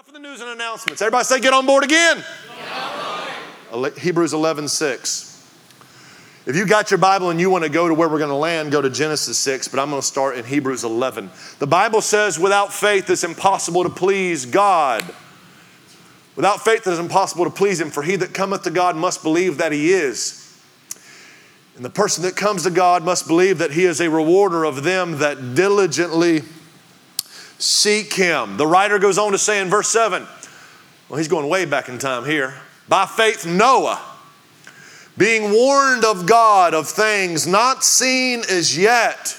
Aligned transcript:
Enough 0.00 0.08
of 0.08 0.14
the 0.14 0.20
news 0.20 0.40
and 0.40 0.48
announcements. 0.48 1.02
Everybody 1.02 1.24
say, 1.24 1.40
get 1.40 1.52
on 1.52 1.66
board 1.66 1.84
again. 1.84 2.24
Ele- 3.70 3.90
Hebrews 3.90 4.32
11 4.32 4.66
6. 4.66 5.46
If 6.46 6.56
you 6.56 6.64
got 6.64 6.90
your 6.90 6.96
Bible 6.96 7.28
and 7.28 7.38
you 7.38 7.50
want 7.50 7.64
to 7.64 7.68
go 7.70 7.86
to 7.86 7.92
where 7.92 8.08
we're 8.08 8.16
going 8.16 8.30
to 8.30 8.34
land, 8.34 8.72
go 8.72 8.80
to 8.80 8.88
Genesis 8.88 9.36
6, 9.36 9.68
but 9.68 9.78
I'm 9.78 9.90
going 9.90 10.00
to 10.00 10.06
start 10.06 10.38
in 10.38 10.46
Hebrews 10.46 10.84
11. 10.84 11.28
The 11.58 11.66
Bible 11.66 12.00
says, 12.00 12.38
without 12.38 12.72
faith, 12.72 13.10
it's 13.10 13.24
impossible 13.24 13.82
to 13.82 13.90
please 13.90 14.46
God. 14.46 15.04
Without 16.34 16.64
faith, 16.64 16.86
it 16.86 16.92
is 16.92 16.98
impossible 16.98 17.44
to 17.44 17.50
please 17.50 17.78
Him, 17.78 17.90
for 17.90 18.02
he 18.02 18.16
that 18.16 18.32
cometh 18.32 18.62
to 18.62 18.70
God 18.70 18.96
must 18.96 19.22
believe 19.22 19.58
that 19.58 19.70
He 19.70 19.92
is. 19.92 20.58
And 21.76 21.84
the 21.84 21.90
person 21.90 22.22
that 22.22 22.36
comes 22.36 22.62
to 22.62 22.70
God 22.70 23.04
must 23.04 23.26
believe 23.26 23.58
that 23.58 23.72
He 23.72 23.84
is 23.84 24.00
a 24.00 24.08
rewarder 24.08 24.64
of 24.64 24.82
them 24.82 25.18
that 25.18 25.54
diligently 25.54 26.40
seek 27.60 28.14
Him. 28.14 28.56
The 28.56 28.66
writer 28.66 28.98
goes 28.98 29.18
on 29.18 29.32
to 29.32 29.38
say 29.38 29.60
in 29.60 29.68
verse 29.68 29.88
7, 29.88 30.26
well, 31.08 31.18
he's 31.18 31.28
going 31.28 31.48
way 31.48 31.64
back 31.64 31.88
in 31.88 31.98
time 31.98 32.24
here. 32.24 32.54
By 32.88 33.06
faith, 33.06 33.46
Noah 33.46 34.00
being 35.18 35.52
warned 35.52 36.04
of 36.04 36.26
God 36.26 36.72
of 36.72 36.88
things 36.88 37.46
not 37.46 37.84
seen 37.84 38.40
as 38.48 38.78
yet, 38.78 39.36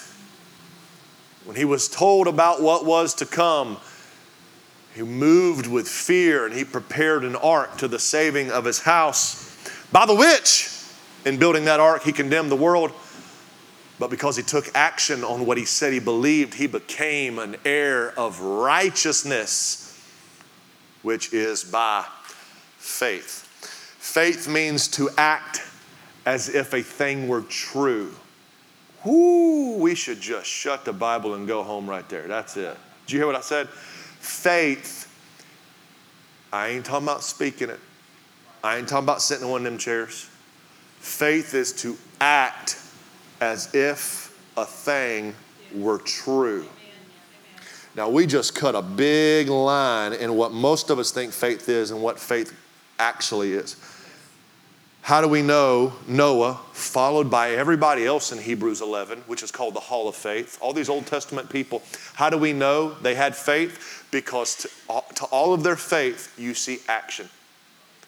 when 1.44 1.56
he 1.56 1.64
was 1.64 1.88
told 1.88 2.28
about 2.28 2.62
what 2.62 2.84
was 2.84 3.14
to 3.14 3.26
come, 3.26 3.78
he 4.94 5.02
moved 5.02 5.66
with 5.66 5.88
fear 5.88 6.46
and 6.46 6.54
he 6.54 6.64
prepared 6.64 7.24
an 7.24 7.34
ark 7.34 7.78
to 7.78 7.88
the 7.88 7.98
saving 7.98 8.50
of 8.52 8.64
his 8.64 8.80
house, 8.80 9.56
by 9.90 10.06
the 10.06 10.14
which, 10.14 10.70
in 11.24 11.38
building 11.38 11.64
that 11.64 11.80
ark, 11.80 12.02
he 12.02 12.12
condemned 12.12 12.50
the 12.50 12.56
world. 12.56 12.92
But 14.02 14.10
because 14.10 14.36
he 14.36 14.42
took 14.42 14.68
action 14.74 15.22
on 15.22 15.46
what 15.46 15.56
he 15.56 15.64
said 15.64 15.92
he 15.92 16.00
believed, 16.00 16.54
he 16.54 16.66
became 16.66 17.38
an 17.38 17.54
heir 17.64 18.10
of 18.18 18.40
righteousness, 18.40 19.96
which 21.02 21.32
is 21.32 21.62
by 21.62 22.04
faith. 22.78 23.46
Faith 24.00 24.48
means 24.48 24.88
to 24.88 25.08
act 25.16 25.62
as 26.26 26.48
if 26.48 26.74
a 26.74 26.82
thing 26.82 27.28
were 27.28 27.42
true. 27.42 28.12
Whoo, 29.04 29.76
we 29.76 29.94
should 29.94 30.20
just 30.20 30.48
shut 30.48 30.84
the 30.84 30.92
Bible 30.92 31.34
and 31.34 31.46
go 31.46 31.62
home 31.62 31.88
right 31.88 32.08
there. 32.08 32.26
That's 32.26 32.56
it. 32.56 32.76
Do 33.06 33.14
you 33.14 33.20
hear 33.20 33.28
what 33.28 33.36
I 33.36 33.40
said? 33.40 33.68
Faith, 33.68 35.06
I 36.52 36.70
ain't 36.70 36.84
talking 36.84 37.06
about 37.06 37.22
speaking 37.22 37.70
it, 37.70 37.78
I 38.64 38.78
ain't 38.78 38.88
talking 38.88 39.04
about 39.04 39.22
sitting 39.22 39.44
in 39.44 39.50
one 39.52 39.60
of 39.60 39.64
them 39.64 39.78
chairs. 39.78 40.28
Faith 40.98 41.54
is 41.54 41.72
to 41.74 41.96
act 42.20 42.81
as 43.42 43.74
if 43.74 44.40
a 44.56 44.64
thing 44.64 45.34
were 45.74 45.98
true. 45.98 46.64
Now, 47.96 48.08
we 48.08 48.24
just 48.24 48.54
cut 48.54 48.76
a 48.76 48.82
big 48.82 49.48
line 49.48 50.12
in 50.12 50.36
what 50.36 50.52
most 50.52 50.90
of 50.90 51.00
us 51.00 51.10
think 51.10 51.32
faith 51.32 51.68
is 51.68 51.90
and 51.90 52.00
what 52.00 52.20
faith 52.20 52.56
actually 53.00 53.52
is. 53.52 53.74
How 55.00 55.20
do 55.20 55.26
we 55.26 55.42
know 55.42 55.92
Noah, 56.06 56.60
followed 56.72 57.32
by 57.32 57.50
everybody 57.50 58.06
else 58.06 58.30
in 58.30 58.38
Hebrews 58.38 58.80
11, 58.80 59.24
which 59.26 59.42
is 59.42 59.50
called 59.50 59.74
the 59.74 59.80
Hall 59.80 60.08
of 60.08 60.14
Faith, 60.14 60.56
all 60.60 60.72
these 60.72 60.88
Old 60.88 61.08
Testament 61.08 61.50
people, 61.50 61.82
how 62.14 62.30
do 62.30 62.38
we 62.38 62.52
know 62.52 62.94
they 63.02 63.16
had 63.16 63.34
faith? 63.34 64.06
Because 64.12 64.54
to, 64.54 64.68
to 65.16 65.24
all 65.32 65.52
of 65.52 65.64
their 65.64 65.74
faith, 65.74 66.32
you 66.38 66.54
see 66.54 66.78
action. 66.86 67.28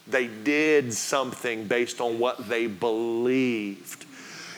They 0.07 0.29
did 0.29 0.95
something 0.95 1.67
based 1.67 2.01
on 2.01 2.21
what 2.21 2.49
they 2.49 2.69
believed. 2.69 4.07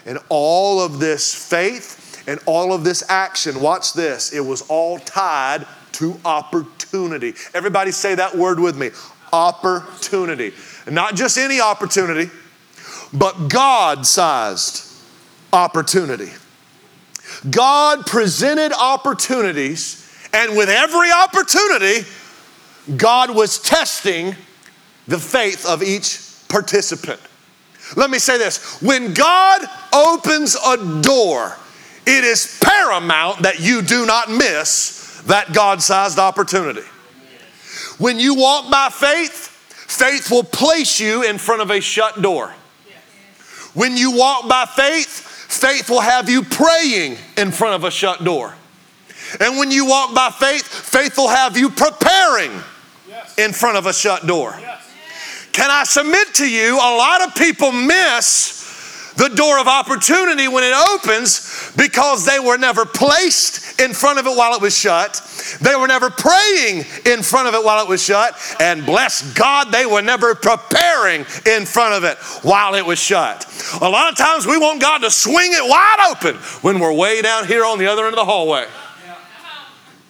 And 0.06 0.18
all 0.28 0.80
of 0.80 0.98
this 0.98 1.34
faith 1.34 2.24
and 2.28 2.40
all 2.46 2.72
of 2.72 2.84
this 2.84 3.02
action, 3.08 3.60
watch 3.60 3.92
this, 3.92 4.32
it 4.32 4.40
was 4.40 4.62
all 4.62 4.98
tied 4.98 5.66
to 5.92 6.18
opportunity. 6.24 7.34
Everybody 7.54 7.90
say 7.90 8.14
that 8.14 8.34
word 8.34 8.58
with 8.58 8.76
me 8.76 8.90
opportunity. 9.32 10.52
Not 10.88 11.14
just 11.14 11.36
any 11.36 11.60
opportunity, 11.60 12.30
but 13.12 13.48
God 13.48 14.06
sized 14.06 14.84
opportunity. 15.52 16.30
God 17.50 18.06
presented 18.06 18.72
opportunities, 18.72 20.08
and 20.32 20.56
with 20.56 20.68
every 20.68 21.10
opportunity, 21.10 22.06
God 22.96 23.34
was 23.34 23.58
testing 23.58 24.36
the 25.08 25.18
faith 25.18 25.66
of 25.66 25.82
each 25.82 26.20
participant. 26.48 27.20
Let 27.94 28.10
me 28.10 28.18
say 28.18 28.38
this 28.38 28.80
when 28.82 29.14
God 29.14 29.62
opens 29.92 30.56
a 30.56 31.02
door, 31.02 31.56
it 32.06 32.24
is 32.24 32.58
paramount 32.62 33.42
that 33.42 33.60
you 33.60 33.82
do 33.82 34.06
not 34.06 34.30
miss 34.30 35.22
that 35.26 35.52
God 35.52 35.82
sized 35.82 36.18
opportunity. 36.18 36.82
When 37.98 38.18
you 38.18 38.34
walk 38.34 38.70
by 38.70 38.90
faith, 38.90 39.48
faith 39.86 40.30
will 40.30 40.44
place 40.44 41.00
you 41.00 41.22
in 41.22 41.38
front 41.38 41.62
of 41.62 41.70
a 41.70 41.80
shut 41.80 42.20
door. 42.20 42.52
When 43.74 43.96
you 43.96 44.16
walk 44.16 44.48
by 44.48 44.64
faith, 44.64 45.08
faith 45.08 45.90
will 45.90 46.00
have 46.00 46.28
you 46.28 46.42
praying 46.42 47.18
in 47.36 47.52
front 47.52 47.74
of 47.74 47.84
a 47.84 47.90
shut 47.90 48.24
door. 48.24 48.54
And 49.40 49.58
when 49.58 49.70
you 49.70 49.86
walk 49.86 50.14
by 50.14 50.30
faith, 50.30 50.64
faith 50.64 51.16
will 51.18 51.28
have 51.28 51.56
you 51.56 51.70
preparing 51.70 52.52
in 53.36 53.52
front 53.52 53.76
of 53.76 53.86
a 53.86 53.92
shut 53.92 54.26
door. 54.26 54.58
Can 55.56 55.70
I 55.70 55.84
submit 55.84 56.34
to 56.34 56.46
you, 56.46 56.76
a 56.76 56.92
lot 56.98 57.26
of 57.26 57.34
people 57.34 57.72
miss 57.72 59.14
the 59.16 59.30
door 59.30 59.58
of 59.58 59.66
opportunity 59.66 60.48
when 60.48 60.62
it 60.62 60.74
opens 60.92 61.72
because 61.78 62.26
they 62.26 62.38
were 62.38 62.58
never 62.58 62.84
placed 62.84 63.80
in 63.80 63.94
front 63.94 64.18
of 64.18 64.26
it 64.26 64.36
while 64.36 64.52
it 64.52 64.60
was 64.60 64.76
shut. 64.76 65.14
They 65.62 65.74
were 65.74 65.86
never 65.86 66.10
praying 66.10 66.84
in 67.06 67.22
front 67.22 67.48
of 67.48 67.54
it 67.54 67.64
while 67.64 67.82
it 67.82 67.88
was 67.88 68.02
shut. 68.02 68.38
And 68.60 68.84
bless 68.84 69.32
God, 69.32 69.72
they 69.72 69.86
were 69.86 70.02
never 70.02 70.34
preparing 70.34 71.20
in 71.46 71.64
front 71.64 71.94
of 71.94 72.04
it 72.04 72.18
while 72.46 72.74
it 72.74 72.84
was 72.84 72.98
shut. 72.98 73.46
A 73.80 73.88
lot 73.88 74.12
of 74.12 74.18
times 74.18 74.46
we 74.46 74.58
want 74.58 74.82
God 74.82 74.98
to 74.98 75.10
swing 75.10 75.52
it 75.54 75.66
wide 75.66 76.10
open 76.10 76.36
when 76.60 76.80
we're 76.80 76.92
way 76.92 77.22
down 77.22 77.46
here 77.46 77.64
on 77.64 77.78
the 77.78 77.86
other 77.86 78.04
end 78.04 78.12
of 78.12 78.18
the 78.18 78.26
hallway. 78.26 78.66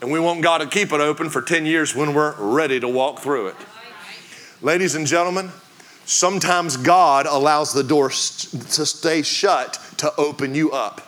And 0.03 0.11
we 0.11 0.19
want 0.19 0.43
God 0.43 0.59
to 0.59 0.67
keep 0.67 0.93
it 0.93 1.01
open 1.01 1.31
for 1.31 1.41
10 1.41 1.67
years 1.67 1.95
when 1.95 2.15
we're 2.15 2.35
ready 2.37 2.81
to 2.81 2.89
walk 2.89 3.21
through 3.21 3.47
it. 3.47 3.57
Ladies 4.63 4.95
and 4.95 5.07
gentlemen, 5.07 5.51
sometimes 6.07 6.79
God 6.79 7.27
allows 7.27 7.73
the 7.73 7.83
door 7.83 8.09
to 8.09 8.15
stay 8.87 9.23
shut 9.23 9.79
to 9.99 10.15
open 10.17 10.55
you 10.55 10.73
up. 10.73 11.03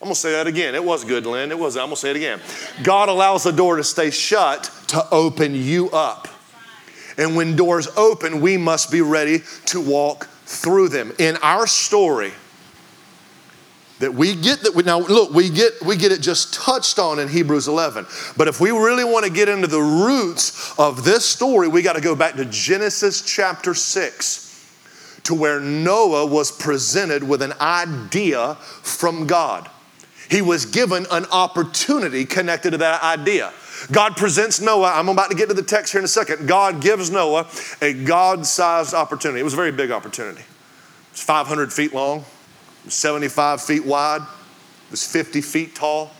I'm 0.00 0.06
gonna 0.06 0.14
say 0.14 0.32
that 0.32 0.46
again. 0.46 0.76
It 0.76 0.84
was 0.84 1.04
good, 1.04 1.26
Lynn. 1.26 1.50
It 1.50 1.58
was. 1.58 1.76
I'm 1.76 1.86
gonna 1.86 1.96
say 1.96 2.10
it 2.10 2.16
again. 2.16 2.40
God 2.84 3.08
allows 3.08 3.42
the 3.42 3.50
door 3.50 3.76
to 3.76 3.84
stay 3.84 4.10
shut 4.10 4.70
to 4.88 5.04
open 5.10 5.56
you 5.56 5.90
up. 5.90 6.28
And 7.16 7.34
when 7.34 7.56
doors 7.56 7.88
open, 7.96 8.40
we 8.40 8.56
must 8.56 8.92
be 8.92 9.00
ready 9.00 9.40
to 9.66 9.80
walk 9.80 10.28
through 10.44 10.90
them. 10.90 11.12
In 11.18 11.36
our 11.42 11.66
story, 11.66 12.32
that 13.98 14.14
we 14.14 14.34
get 14.34 14.60
that 14.62 14.74
we, 14.74 14.82
now 14.82 15.00
look 15.00 15.30
we 15.32 15.50
get 15.50 15.72
we 15.82 15.96
get 15.96 16.12
it 16.12 16.20
just 16.20 16.54
touched 16.54 16.98
on 16.98 17.18
in 17.18 17.28
hebrews 17.28 17.68
11 17.68 18.06
but 18.36 18.48
if 18.48 18.60
we 18.60 18.70
really 18.70 19.04
want 19.04 19.24
to 19.24 19.30
get 19.30 19.48
into 19.48 19.66
the 19.66 19.80
roots 19.80 20.78
of 20.78 21.04
this 21.04 21.24
story 21.24 21.68
we 21.68 21.82
got 21.82 21.94
to 21.94 22.00
go 22.00 22.14
back 22.14 22.34
to 22.34 22.44
genesis 22.44 23.22
chapter 23.22 23.74
6 23.74 24.44
to 25.24 25.34
where 25.34 25.60
noah 25.60 26.26
was 26.26 26.50
presented 26.52 27.22
with 27.22 27.42
an 27.42 27.52
idea 27.60 28.54
from 28.56 29.26
god 29.26 29.68
he 30.30 30.42
was 30.42 30.66
given 30.66 31.06
an 31.10 31.24
opportunity 31.32 32.24
connected 32.24 32.70
to 32.70 32.78
that 32.78 33.02
idea 33.02 33.52
God 33.92 34.16
presents 34.16 34.60
Noah. 34.60 34.92
I'm 34.94 35.08
about 35.08 35.30
to 35.30 35.36
get 35.36 35.48
to 35.48 35.54
the 35.54 35.62
text 35.62 35.92
here 35.92 36.00
in 36.00 36.04
a 36.04 36.08
second. 36.08 36.48
God 36.48 36.80
gives 36.80 37.10
Noah 37.10 37.46
a 37.80 37.92
God 37.92 38.44
sized 38.44 38.92
opportunity. 38.92 39.40
It 39.40 39.44
was 39.44 39.52
a 39.52 39.56
very 39.56 39.72
big 39.72 39.90
opportunity. 39.90 40.42
It's 41.12 41.22
500 41.22 41.72
feet 41.72 41.94
long, 41.94 42.24
75 42.90 43.62
feet 43.62 43.84
wide, 43.84 44.22
it 44.22 44.90
was 44.90 45.06
50 45.06 45.40
feet 45.40 45.74
tall. 45.74 46.10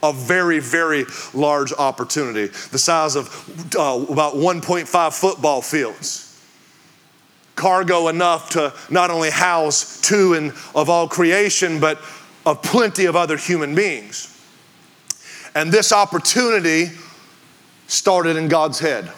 A 0.00 0.12
very, 0.12 0.60
very 0.60 1.06
large 1.34 1.72
opportunity, 1.72 2.46
the 2.70 2.78
size 2.78 3.16
of 3.16 3.26
uh, 3.76 4.06
about 4.08 4.34
1.5 4.34 5.18
football 5.18 5.60
fields. 5.60 6.24
Cargo 7.56 8.06
enough 8.06 8.50
to 8.50 8.72
not 8.90 9.10
only 9.10 9.30
house 9.30 10.00
two 10.00 10.34
in, 10.34 10.52
of 10.76 10.88
all 10.88 11.08
creation, 11.08 11.80
but 11.80 12.00
of 12.46 12.62
plenty 12.62 13.06
of 13.06 13.16
other 13.16 13.36
human 13.36 13.74
beings. 13.74 14.32
And 15.56 15.72
this 15.72 15.92
opportunity 15.92 16.92
started 17.88 18.36
in 18.36 18.46
God's 18.46 18.78
head. 18.78 19.10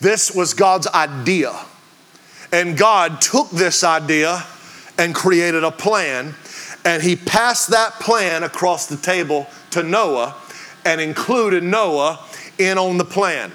This 0.00 0.32
was 0.34 0.54
God's 0.54 0.86
idea. 0.86 1.52
And 2.52 2.76
God 2.76 3.20
took 3.20 3.50
this 3.50 3.82
idea 3.82 4.44
and 4.98 5.14
created 5.14 5.64
a 5.64 5.70
plan. 5.70 6.34
And 6.84 7.02
he 7.02 7.16
passed 7.16 7.70
that 7.70 7.94
plan 7.94 8.42
across 8.42 8.86
the 8.86 8.96
table 8.96 9.46
to 9.70 9.82
Noah 9.82 10.34
and 10.84 11.00
included 11.00 11.62
Noah 11.62 12.24
in 12.58 12.76
on 12.78 12.98
the 12.98 13.04
plan. 13.04 13.52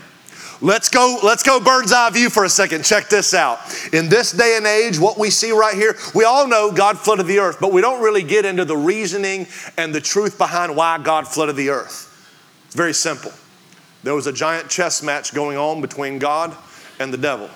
Let's 0.62 0.88
go, 0.88 1.20
let's 1.22 1.44
go 1.44 1.60
bird's 1.60 1.92
eye 1.92 2.10
view 2.12 2.30
for 2.30 2.46
a 2.46 2.50
second. 2.50 2.86
Check 2.86 3.10
this 3.10 3.34
out. 3.34 3.60
In 3.92 4.08
this 4.08 4.32
day 4.32 4.56
and 4.56 4.66
age, 4.66 4.98
what 4.98 5.20
we 5.20 5.30
see 5.30 5.52
right 5.52 5.76
here, 5.76 5.98
we 6.16 6.24
all 6.24 6.48
know 6.48 6.72
God 6.72 6.98
flooded 6.98 7.28
the 7.28 7.40
earth, 7.40 7.58
but 7.60 7.74
we 7.74 7.82
don't 7.82 8.02
really 8.02 8.24
get 8.24 8.46
into 8.46 8.64
the 8.64 8.78
reasoning 8.78 9.48
and 9.78 9.94
the 9.94 10.00
truth 10.00 10.38
behind 10.38 10.74
why 10.74 11.00
God 11.00 11.28
flooded 11.28 11.58
the 11.58 11.70
earth. 11.70 12.10
It's 12.66 12.76
very 12.76 12.94
simple. 12.94 13.34
There 14.04 14.16
was 14.16 14.26
a 14.26 14.32
giant 14.32 14.70
chess 14.70 15.04
match 15.04 15.34
going 15.34 15.58
on 15.58 15.82
between 15.82 16.18
God 16.18 16.56
and 16.98 17.14
the 17.14 17.18
devil. 17.18 17.50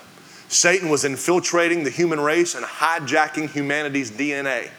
Satan 0.50 0.90
was 0.90 1.04
infiltrating 1.04 1.84
the 1.84 1.90
human 1.90 2.20
race 2.20 2.56
and 2.56 2.66
hijacking 2.66 3.50
humanity's 3.50 4.12
DNA. 4.12 4.70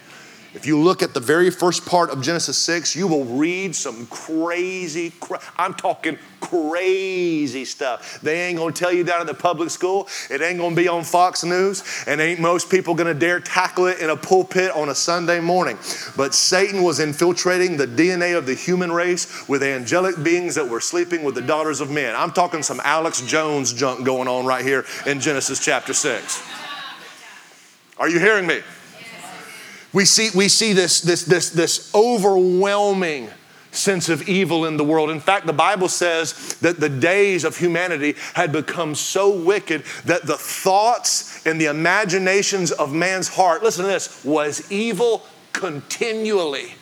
If 0.55 0.65
you 0.65 0.79
look 0.79 1.03
at 1.03 1.13
the 1.13 1.19
very 1.19 1.51
first 1.51 1.85
part 1.85 2.09
of 2.09 2.23
Genesis 2.23 2.57
6, 2.57 2.95
you 2.95 3.07
will 3.07 3.23
read 3.25 3.75
some 3.75 4.07
crazy, 4.07 5.13
I'm 5.57 5.75
talking 5.75 6.17
crazy 6.41 7.65
stuff. 7.65 8.19
They 8.21 8.47
ain't 8.47 8.57
gonna 8.57 8.71
tell 8.71 8.91
you 8.91 9.03
down 9.03 9.21
at 9.21 9.27
the 9.27 9.35
public 9.35 9.69
school. 9.69 10.07
It 10.27 10.41
ain't 10.41 10.57
gonna 10.57 10.75
be 10.75 10.87
on 10.87 11.03
Fox 11.03 11.43
News, 11.43 11.83
and 12.07 12.19
ain't 12.19 12.39
most 12.39 12.71
people 12.71 12.95
gonna 12.95 13.13
dare 13.13 13.39
tackle 13.39 13.85
it 13.85 13.99
in 13.99 14.09
a 14.09 14.17
pulpit 14.17 14.71
on 14.71 14.89
a 14.89 14.95
Sunday 14.95 15.39
morning. 15.39 15.77
But 16.17 16.33
Satan 16.33 16.81
was 16.81 16.99
infiltrating 16.99 17.77
the 17.77 17.85
DNA 17.85 18.35
of 18.35 18.47
the 18.47 18.55
human 18.55 18.91
race 18.91 19.47
with 19.47 19.61
angelic 19.61 20.23
beings 20.23 20.55
that 20.55 20.67
were 20.67 20.81
sleeping 20.81 21.23
with 21.23 21.35
the 21.35 21.43
daughters 21.43 21.79
of 21.79 21.91
men. 21.91 22.15
I'm 22.15 22.31
talking 22.31 22.63
some 22.63 22.81
Alex 22.83 23.21
Jones 23.21 23.71
junk 23.71 24.03
going 24.03 24.27
on 24.27 24.47
right 24.47 24.65
here 24.65 24.83
in 25.05 25.19
Genesis 25.19 25.63
chapter 25.63 25.93
6. 25.93 26.41
Are 27.99 28.09
you 28.09 28.17
hearing 28.17 28.47
me? 28.47 28.61
We 29.91 30.05
see, 30.05 30.29
we 30.35 30.49
see 30.49 30.73
this, 30.73 31.01
this, 31.01 31.23
this, 31.23 31.49
this 31.49 31.93
overwhelming 31.95 33.29
sense 33.71 34.09
of 34.09 34.27
evil 34.27 34.65
in 34.65 34.77
the 34.77 34.83
world. 34.83 35.09
In 35.09 35.19
fact, 35.19 35.45
the 35.45 35.53
Bible 35.53 35.87
says 35.87 36.55
that 36.61 36.79
the 36.79 36.89
days 36.89 37.43
of 37.43 37.57
humanity 37.57 38.15
had 38.33 38.51
become 38.51 38.95
so 38.95 39.29
wicked 39.29 39.83
that 40.05 40.25
the 40.25 40.37
thoughts 40.37 41.45
and 41.45 41.59
the 41.59 41.65
imaginations 41.65 42.71
of 42.71 42.93
man's 42.93 43.27
heart, 43.27 43.63
listen 43.63 43.85
to 43.85 43.91
this, 43.91 44.23
was 44.23 44.71
evil 44.71 45.23
continually. 45.53 46.73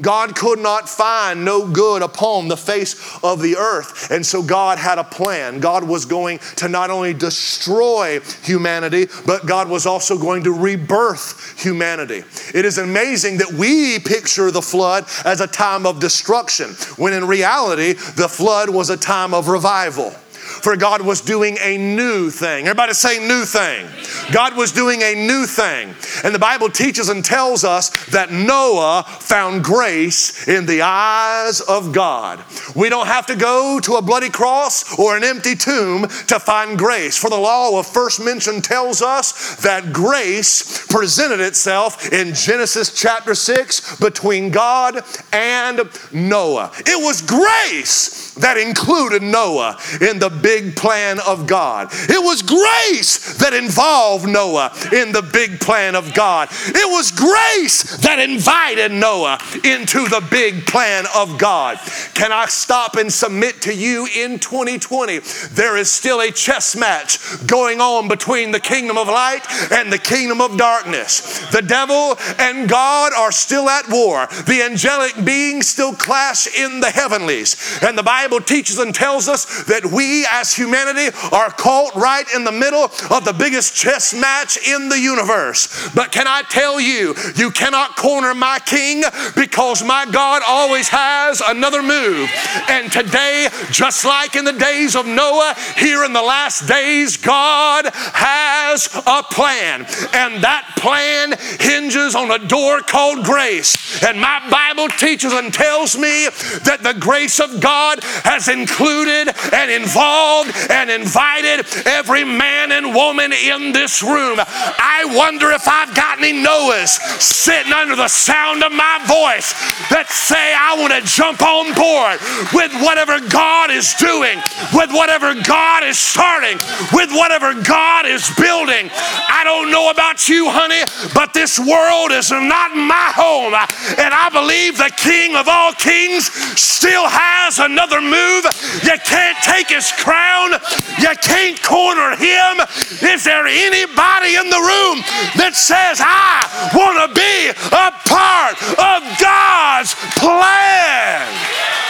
God 0.00 0.34
could 0.34 0.58
not 0.58 0.88
find 0.88 1.44
no 1.44 1.68
good 1.68 2.02
upon 2.02 2.48
the 2.48 2.56
face 2.56 3.18
of 3.22 3.40
the 3.40 3.56
earth. 3.56 4.10
And 4.10 4.24
so 4.24 4.42
God 4.42 4.78
had 4.78 4.98
a 4.98 5.04
plan. 5.04 5.60
God 5.60 5.84
was 5.84 6.04
going 6.04 6.38
to 6.56 6.68
not 6.68 6.90
only 6.90 7.14
destroy 7.14 8.20
humanity, 8.42 9.06
but 9.26 9.46
God 9.46 9.68
was 9.68 9.86
also 9.86 10.18
going 10.18 10.44
to 10.44 10.52
rebirth 10.52 11.60
humanity. 11.62 12.24
It 12.54 12.64
is 12.64 12.78
amazing 12.78 13.38
that 13.38 13.52
we 13.52 13.98
picture 13.98 14.50
the 14.50 14.62
flood 14.62 15.04
as 15.24 15.40
a 15.40 15.46
time 15.46 15.86
of 15.86 16.00
destruction, 16.00 16.70
when 16.96 17.12
in 17.12 17.26
reality, 17.26 17.92
the 17.92 18.28
flood 18.28 18.70
was 18.70 18.90
a 18.90 18.96
time 18.96 19.32
of 19.34 19.48
revival 19.48 20.14
for 20.62 20.76
God 20.76 21.02
was 21.02 21.20
doing 21.20 21.56
a 21.60 21.76
new 21.76 22.30
thing. 22.30 22.66
Everybody 22.66 22.92
say 22.94 23.18
new 23.18 23.44
thing. 23.44 23.86
God 24.32 24.56
was 24.56 24.72
doing 24.72 25.02
a 25.02 25.14
new 25.14 25.46
thing. 25.46 25.94
And 26.24 26.34
the 26.34 26.38
Bible 26.38 26.68
teaches 26.68 27.08
and 27.08 27.24
tells 27.24 27.64
us 27.64 27.90
that 28.06 28.32
Noah 28.32 29.04
found 29.06 29.64
grace 29.64 30.48
in 30.48 30.66
the 30.66 30.82
eyes 30.82 31.60
of 31.60 31.92
God. 31.92 32.44
We 32.74 32.88
don't 32.88 33.06
have 33.06 33.26
to 33.26 33.36
go 33.36 33.80
to 33.80 33.94
a 33.94 34.02
bloody 34.02 34.30
cross 34.30 34.98
or 34.98 35.16
an 35.16 35.24
empty 35.24 35.54
tomb 35.54 36.02
to 36.28 36.38
find 36.38 36.78
grace. 36.78 37.16
For 37.16 37.30
the 37.30 37.36
law 37.36 37.78
of 37.78 37.86
first 37.86 38.24
mention 38.24 38.62
tells 38.62 39.02
us 39.02 39.56
that 39.56 39.92
grace 39.92 40.86
presented 40.86 41.40
itself 41.40 42.12
in 42.12 42.34
Genesis 42.34 42.94
chapter 42.94 43.34
6 43.34 43.98
between 44.00 44.50
God 44.50 45.02
and 45.32 45.80
Noah. 46.12 46.72
It 46.78 47.02
was 47.02 47.22
grace 47.22 48.33
that 48.36 48.56
included 48.56 49.22
Noah 49.22 49.78
in 50.00 50.18
the 50.18 50.30
big 50.30 50.76
plan 50.76 51.18
of 51.26 51.46
God. 51.46 51.88
It 51.92 52.22
was 52.22 52.42
grace 52.42 53.38
that 53.38 53.54
involved 53.54 54.28
Noah 54.28 54.72
in 54.92 55.12
the 55.12 55.22
big 55.22 55.60
plan 55.60 55.94
of 55.94 56.14
God. 56.14 56.48
It 56.66 56.90
was 56.90 57.10
grace 57.10 57.96
that 57.98 58.18
invited 58.18 58.92
Noah 58.92 59.38
into 59.64 60.08
the 60.08 60.26
big 60.30 60.66
plan 60.66 61.04
of 61.14 61.38
God. 61.38 61.78
Can 62.14 62.32
I 62.32 62.46
stop 62.46 62.96
and 62.96 63.12
submit 63.12 63.62
to 63.62 63.74
you 63.74 64.06
in 64.14 64.38
2020? 64.38 65.20
There 65.52 65.76
is 65.76 65.90
still 65.90 66.20
a 66.20 66.30
chess 66.30 66.76
match 66.76 67.18
going 67.46 67.80
on 67.80 68.08
between 68.08 68.50
the 68.50 68.60
kingdom 68.60 68.98
of 68.98 69.08
light 69.08 69.42
and 69.70 69.92
the 69.92 69.98
kingdom 69.98 70.40
of 70.40 70.56
darkness. 70.56 71.50
The 71.50 71.62
devil 71.62 72.16
and 72.38 72.68
God 72.68 73.12
are 73.12 73.32
still 73.32 73.68
at 73.68 73.88
war. 73.88 74.26
The 74.46 74.62
angelic 74.64 75.24
beings 75.24 75.68
still 75.68 75.94
clash 75.94 76.46
in 76.46 76.80
the 76.80 76.90
heavenlies. 76.90 77.56
And 77.82 77.96
the 77.96 78.02
Bible 78.02 78.23
teaches 78.40 78.78
and 78.78 78.94
tells 78.94 79.28
us 79.28 79.64
that 79.64 79.86
we 79.86 80.26
as 80.30 80.52
humanity 80.54 81.16
are 81.32 81.50
caught 81.50 81.94
right 81.94 82.26
in 82.34 82.44
the 82.44 82.52
middle 82.52 82.84
of 82.84 83.24
the 83.24 83.34
biggest 83.36 83.74
chess 83.74 84.14
match 84.14 84.56
in 84.66 84.88
the 84.88 84.98
universe. 84.98 85.90
But 85.94 86.12
can 86.12 86.26
I 86.26 86.42
tell 86.42 86.80
you, 86.80 87.14
you 87.36 87.50
cannot 87.50 87.96
corner 87.96 88.34
my 88.34 88.58
king 88.64 89.02
because 89.36 89.84
my 89.84 90.06
God 90.10 90.42
always 90.46 90.88
has 90.88 91.40
another 91.40 91.82
move. 91.82 92.30
And 92.68 92.90
today, 92.90 93.48
just 93.70 94.04
like 94.04 94.36
in 94.36 94.44
the 94.44 94.52
days 94.52 94.96
of 94.96 95.06
Noah, 95.06 95.54
here 95.76 96.04
in 96.04 96.12
the 96.12 96.22
last 96.22 96.66
days, 96.66 97.16
God 97.16 97.86
has 97.92 98.88
a 99.06 99.22
plan. 99.22 99.86
And 100.12 100.42
that 100.44 100.74
plan 100.76 101.34
hinges 101.60 102.14
on 102.14 102.30
a 102.30 102.46
door 102.46 102.80
called 102.80 103.24
grace. 103.24 104.02
And 104.02 104.20
my 104.20 104.40
Bible 104.50 104.88
teaches 104.88 105.32
and 105.32 105.52
tells 105.52 105.96
me 105.96 106.28
that 106.64 106.80
the 106.82 106.94
grace 106.94 107.40
of 107.40 107.60
God 107.60 108.00
has 108.22 108.48
included 108.48 109.34
and 109.52 109.70
involved 109.70 110.52
and 110.70 110.90
invited 110.90 111.66
every 111.86 112.24
man 112.24 112.72
and 112.72 112.94
woman 112.94 113.32
in 113.32 113.72
this 113.72 114.02
room. 114.02 114.38
I 114.38 115.04
wonder 115.16 115.50
if 115.50 115.66
I've 115.66 115.94
got 115.94 116.18
any 116.18 116.32
Noahs 116.32 116.98
sitting 117.20 117.72
under 117.72 117.96
the 117.96 118.08
sound 118.08 118.62
of 118.62 118.72
my 118.72 119.00
voice 119.06 119.52
that 119.90 120.06
say, 120.08 120.54
I 120.54 120.76
want 120.78 120.92
to 120.94 121.02
jump 121.02 121.42
on 121.42 121.74
board 121.74 122.20
with 122.52 122.72
whatever 122.82 123.20
God 123.20 123.70
is 123.70 123.94
doing, 123.98 124.38
with 124.72 124.90
whatever 124.92 125.34
God 125.34 125.82
is 125.84 125.98
starting, 125.98 126.58
with 126.92 127.10
whatever 127.10 127.54
God 127.54 128.06
is 128.06 128.30
building. 128.36 128.90
I 128.92 129.42
don't 129.44 129.70
know 129.70 129.90
about 129.90 130.28
you, 130.28 130.48
honey, 130.50 130.82
but 131.14 131.32
this 131.32 131.58
world 131.58 132.12
is 132.12 132.30
not 132.30 132.76
my 132.76 133.10
home. 133.14 133.54
And 133.98 134.12
I 134.12 134.28
believe 134.30 134.78
the 134.78 134.92
King 134.96 135.36
of 135.36 135.48
all 135.48 135.72
kings 135.72 136.26
still 136.58 137.08
has 137.08 137.58
another 137.58 138.00
move. 138.04 138.44
You 138.84 138.96
can't 139.04 139.38
take 139.42 139.68
his 139.68 139.90
crown. 139.92 140.52
You 141.00 141.12
can't 141.20 141.60
corner 141.62 142.16
him. 142.16 142.60
Is 143.02 143.24
there 143.24 143.46
anybody 143.46 144.36
in 144.36 144.48
the 144.50 144.62
room 144.62 145.02
that 145.36 145.52
says, 145.54 146.00
I 146.00 146.44
want 146.74 147.00
to 147.02 147.08
be 147.12 147.50
a 147.72 147.88
part 148.06 148.56
of 148.78 148.98
God's 149.20 149.94
plan? 150.20 151.83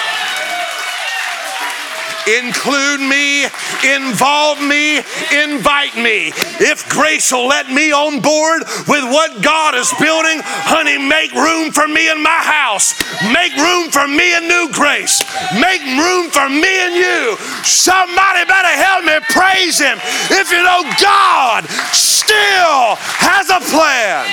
Include 2.27 3.01
me, 3.01 3.45
involve 3.85 4.61
me, 4.61 4.99
invite 5.33 5.97
me. 5.97 6.33
If 6.61 6.89
grace 6.89 7.33
will 7.33 7.47
let 7.47 7.71
me 7.71 7.93
on 7.93 8.21
board 8.21 8.63
with 8.89 9.05
what 9.05 9.43
God 9.43 9.75
is 9.75 9.93
building, 10.01 10.41
honey, 10.45 10.99
make 10.99 11.33
room 11.33 11.73
for 11.73 11.87
me 11.87 12.11
in 12.11 12.23
my 12.23 12.41
house. 12.41 12.95
Make 13.33 13.55
room 13.57 13.91
for 13.91 14.07
me 14.09 14.35
and 14.35 14.49
new 14.49 14.69
grace. 14.73 15.23
Make 15.59 15.83
room 15.85 16.31
for 16.31 16.49
me 16.49 16.73
and 16.85 16.95
you. 16.95 17.37
Somebody 17.65 18.45
better 18.45 18.75
help 18.75 19.05
me 19.05 19.19
praise 19.31 19.79
Him 19.79 19.99
if 20.31 20.51
you 20.51 20.63
know 20.63 20.83
God 21.01 21.65
still 21.93 22.97
has 23.21 23.51
a 23.51 23.61
plan. 23.71 24.25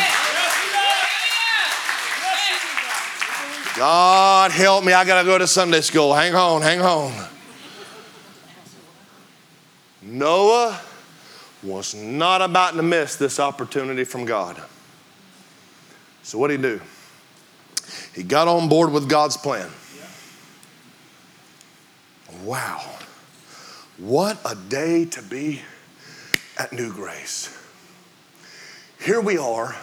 God 3.78 4.52
help 4.52 4.84
me, 4.84 4.94
I 4.94 5.06
gotta 5.06 5.26
go 5.26 5.38
to 5.38 5.48
Sunday 5.48 5.82
school. 5.82 6.14
Hang 6.14 6.36
on, 6.36 6.62
hang 6.62 6.82
on. 6.82 7.31
Noah 10.02 10.80
was 11.64 11.94
not 11.94 12.42
about 12.42 12.74
to 12.74 12.84
miss 12.84 13.16
this 13.16 13.40
opportunity 13.40 14.04
from 14.04 14.26
God. 14.26 14.62
So, 16.24 16.38
what 16.38 16.48
did 16.48 16.60
he 16.60 16.64
do? 16.64 16.82
He 18.14 18.24
got 18.24 18.48
on 18.48 18.68
board 18.70 18.92
with 18.92 19.10
God's 19.10 19.38
plan. 19.38 19.70
Wow. 22.44 22.82
What 23.98 24.40
a 24.46 24.56
day 24.56 25.06
to 25.06 25.22
be 25.22 25.62
at 26.58 26.74
New 26.74 26.92
Grace. 26.94 27.58
Here 29.00 29.22
we 29.22 29.38
are, 29.38 29.76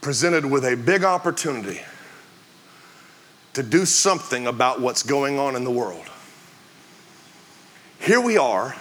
presented 0.00 0.44
with 0.44 0.64
a 0.64 0.76
big 0.76 1.02
opportunity 1.04 1.80
to 3.54 3.62
do 3.62 3.86
something 3.86 4.46
about 4.46 4.80
what's 4.80 5.02
going 5.02 5.38
on 5.38 5.56
in 5.56 5.64
the 5.64 5.70
world. 5.70 6.04
Here 8.04 8.20
we 8.20 8.36
are, 8.36 8.76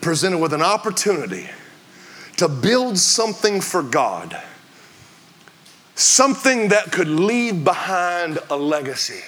presented 0.00 0.38
with 0.38 0.52
an 0.52 0.60
opportunity 0.60 1.48
to 2.38 2.48
build 2.48 2.98
something 2.98 3.60
for 3.60 3.80
God, 3.80 4.36
something 5.94 6.70
that 6.70 6.90
could 6.90 7.06
leave 7.06 7.62
behind 7.62 8.40
a 8.50 8.56
legacy, 8.56 9.22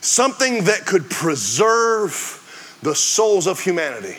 something 0.00 0.64
that 0.64 0.86
could 0.86 1.08
preserve 1.08 2.78
the 2.82 2.96
souls 2.96 3.46
of 3.46 3.60
humanity, 3.60 4.16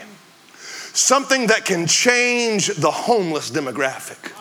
something 0.94 1.48
that 1.48 1.66
can 1.66 1.86
change 1.86 2.68
the 2.68 2.92
homeless 2.92 3.52
demographic, 3.52 4.32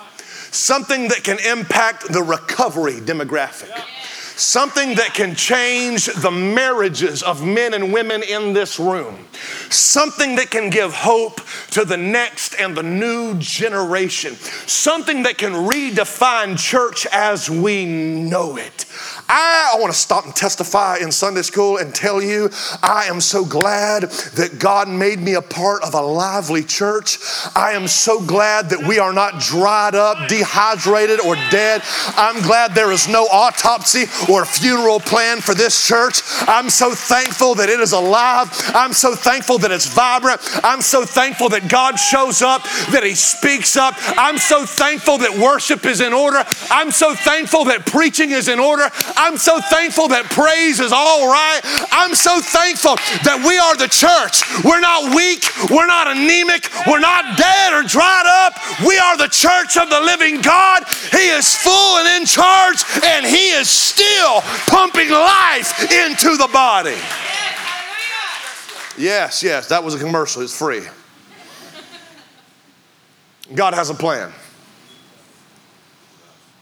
something 0.54 1.08
that 1.08 1.24
can 1.24 1.38
impact 1.40 2.12
the 2.12 2.22
recovery 2.22 3.00
demographic 3.00 3.84
something 4.38 4.94
that 4.94 5.14
can 5.14 5.34
change 5.34 6.06
the 6.06 6.30
marriages 6.30 7.22
of 7.22 7.44
men 7.44 7.74
and 7.74 7.92
women 7.92 8.22
in 8.22 8.52
this 8.52 8.78
room, 8.78 9.26
something 9.68 10.36
that 10.36 10.50
can 10.50 10.70
give 10.70 10.94
hope 10.94 11.40
to 11.70 11.84
the 11.84 11.96
next 11.96 12.54
and 12.54 12.76
the 12.76 12.82
new 12.82 13.36
generation, 13.38 14.34
something 14.66 15.24
that 15.24 15.38
can 15.38 15.52
redefine 15.52 16.56
church 16.56 17.04
as 17.06 17.50
we 17.50 17.84
know 17.84 18.56
it. 18.56 18.86
I, 19.28 19.72
I 19.74 19.80
want 19.80 19.92
to 19.92 19.98
stop 19.98 20.24
and 20.24 20.34
testify 20.34 20.96
in 20.96 21.12
Sunday 21.12 21.42
school 21.42 21.76
and 21.76 21.94
tell 21.94 22.22
you 22.22 22.50
I 22.82 23.04
am 23.04 23.20
so 23.20 23.44
glad 23.44 24.04
that 24.36 24.58
God 24.58 24.88
made 24.88 25.20
me 25.20 25.34
a 25.34 25.42
part 25.42 25.82
of 25.82 25.92
a 25.92 26.00
lively 26.00 26.64
church. 26.64 27.18
I 27.54 27.72
am 27.72 27.88
so 27.88 28.24
glad 28.24 28.70
that 28.70 28.86
we 28.86 28.98
are 28.98 29.12
not 29.12 29.40
dried 29.40 29.94
up, 29.94 30.28
dehydrated, 30.28 31.20
or 31.20 31.34
dead. 31.50 31.82
I'm 32.16 32.42
glad 32.42 32.74
there 32.74 32.90
is 32.90 33.06
no 33.06 33.24
autopsy 33.24 34.04
or 34.32 34.46
funeral 34.46 35.00
plan 35.00 35.40
for 35.40 35.54
this 35.54 35.86
church. 35.86 36.22
I'm 36.48 36.70
so 36.70 36.94
thankful 36.94 37.54
that 37.56 37.68
it 37.68 37.80
is 37.80 37.92
alive. 37.92 38.48
I'm 38.74 38.94
so 38.94 39.14
thankful 39.14 39.58
that 39.58 39.70
it's 39.70 39.86
vibrant. 39.86 40.40
I'm 40.64 40.80
so 40.80 41.04
thankful 41.04 41.50
that 41.50 41.68
God 41.68 41.96
shows 41.98 42.40
up, 42.40 42.62
that 42.92 43.02
He 43.04 43.14
speaks 43.14 43.76
up. 43.76 43.94
I'm 44.16 44.38
so 44.38 44.64
thankful 44.64 45.18
that 45.18 45.36
worship 45.36 45.84
is 45.84 46.00
in 46.00 46.14
order. 46.14 46.42
I'm 46.70 46.90
so 46.90 47.14
thankful 47.14 47.64
that 47.66 47.84
preaching 47.84 48.30
is 48.30 48.48
in 48.48 48.58
order. 48.58 48.88
I'm 49.18 49.36
so 49.36 49.58
thankful 49.60 50.08
that 50.08 50.30
praise 50.30 50.78
is 50.78 50.92
all 50.94 51.26
right. 51.26 51.60
I'm 51.90 52.14
so 52.14 52.40
thankful 52.40 52.94
that 53.26 53.42
we 53.42 53.58
are 53.58 53.74
the 53.74 53.90
church. 53.90 54.46
We're 54.62 54.80
not 54.80 55.10
weak, 55.10 55.42
we're 55.74 55.90
not 55.90 56.06
anemic, 56.06 56.70
we're 56.86 57.02
not 57.02 57.36
dead 57.36 57.74
or 57.74 57.82
dried 57.82 58.30
up. 58.46 58.54
We 58.86 58.94
are 58.94 59.18
the 59.18 59.26
church 59.26 59.74
of 59.74 59.90
the 59.90 60.00
living 60.00 60.40
God. 60.40 60.86
He 61.10 61.34
is 61.34 61.50
full 61.50 61.98
and 61.98 62.22
in 62.22 62.24
charge, 62.30 62.78
and 63.02 63.26
He 63.26 63.50
is 63.58 63.68
still 63.68 64.40
pumping 64.70 65.10
life 65.10 65.82
into 65.90 66.38
the 66.38 66.48
body. 66.52 66.96
Yes, 68.96 69.42
yes, 69.42 69.68
that 69.68 69.82
was 69.82 69.94
a 69.94 69.98
commercial. 69.98 70.42
It's 70.42 70.56
free. 70.56 70.82
God 73.54 73.74
has 73.74 73.90
a 73.90 73.94
plan. 73.94 74.32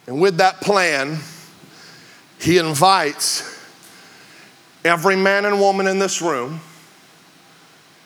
And 0.06 0.20
with 0.20 0.38
that 0.38 0.60
plan, 0.60 1.18
he 2.38 2.58
invites 2.58 3.42
every 4.84 5.16
man 5.16 5.44
and 5.44 5.58
woman 5.58 5.86
in 5.86 5.98
this 5.98 6.22
room, 6.22 6.60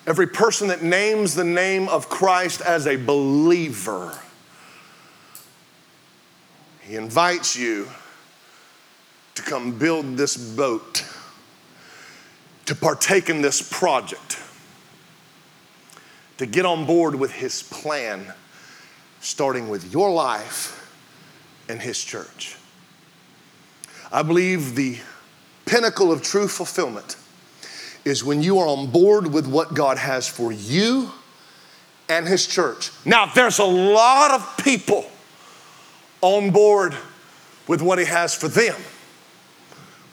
every 0.07 0.27
person 0.27 0.69
that 0.69 0.83
names 0.83 1.35
the 1.35 1.45
name 1.45 1.89
of 1.89 2.09
Christ 2.09 2.61
as 2.63 2.87
a 2.87 2.97
believer. 2.97 4.19
He 6.81 6.97
invites 6.97 7.57
you 7.57 7.89
to 9.35 9.43
come 9.43 9.79
build 9.79 10.17
this 10.17 10.37
boat, 10.37 11.05
to 12.67 12.75
partake 12.75 13.29
in 13.29 13.43
this 13.43 13.63
project, 13.63 14.41
to 16.39 16.47
get 16.47 16.65
on 16.65 16.87
board 16.87 17.15
with 17.15 17.33
his 17.33 17.63
plan, 17.63 18.33
starting 19.21 19.69
with 19.69 19.93
your 19.93 20.11
life 20.11 20.77
and 21.69 21.81
his 21.81 22.03
church. 22.03 22.57
I 24.13 24.23
believe 24.23 24.75
the 24.75 24.99
pinnacle 25.67 26.11
of 26.11 26.23
true 26.23 26.49
fulfillment 26.49 27.17
is 28.05 28.25
when 28.25 28.43
you 28.43 28.59
are 28.59 28.67
on 28.67 28.91
board 28.91 29.33
with 29.33 29.47
what 29.47 29.75
God 29.75 29.99
has 29.99 30.27
for 30.27 30.51
you 30.51 31.11
and 32.09 32.27
His 32.27 32.47
church. 32.47 32.91
Now, 33.05 33.27
there's 33.27 33.59
a 33.59 33.65
lot 33.65 34.33
of 34.33 34.65
people 34.65 35.09
on 36.23 36.51
board 36.51 36.97
with 37.69 37.83
what 37.83 37.99
He 37.99 38.05
has 38.05 38.35
for 38.35 38.49
them, 38.49 38.75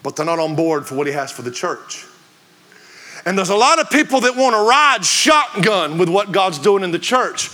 but 0.04 0.16
they're 0.16 0.26
not 0.26 0.40
on 0.40 0.56
board 0.56 0.86
for 0.86 0.96
what 0.96 1.08
He 1.08 1.14
has 1.14 1.32
for 1.32 1.42
the 1.42 1.52
church. 1.52 2.06
And 3.26 3.36
there's 3.36 3.50
a 3.50 3.56
lot 3.56 3.80
of 3.80 3.90
people 3.90 4.22
that 4.22 4.36
want 4.36 4.56
to 4.56 4.62
ride 4.62 5.04
shotgun 5.04 5.98
with 5.98 6.08
what 6.08 6.32
God's 6.32 6.60
doing 6.60 6.84
in 6.84 6.92
the 6.92 7.00
church, 7.00 7.50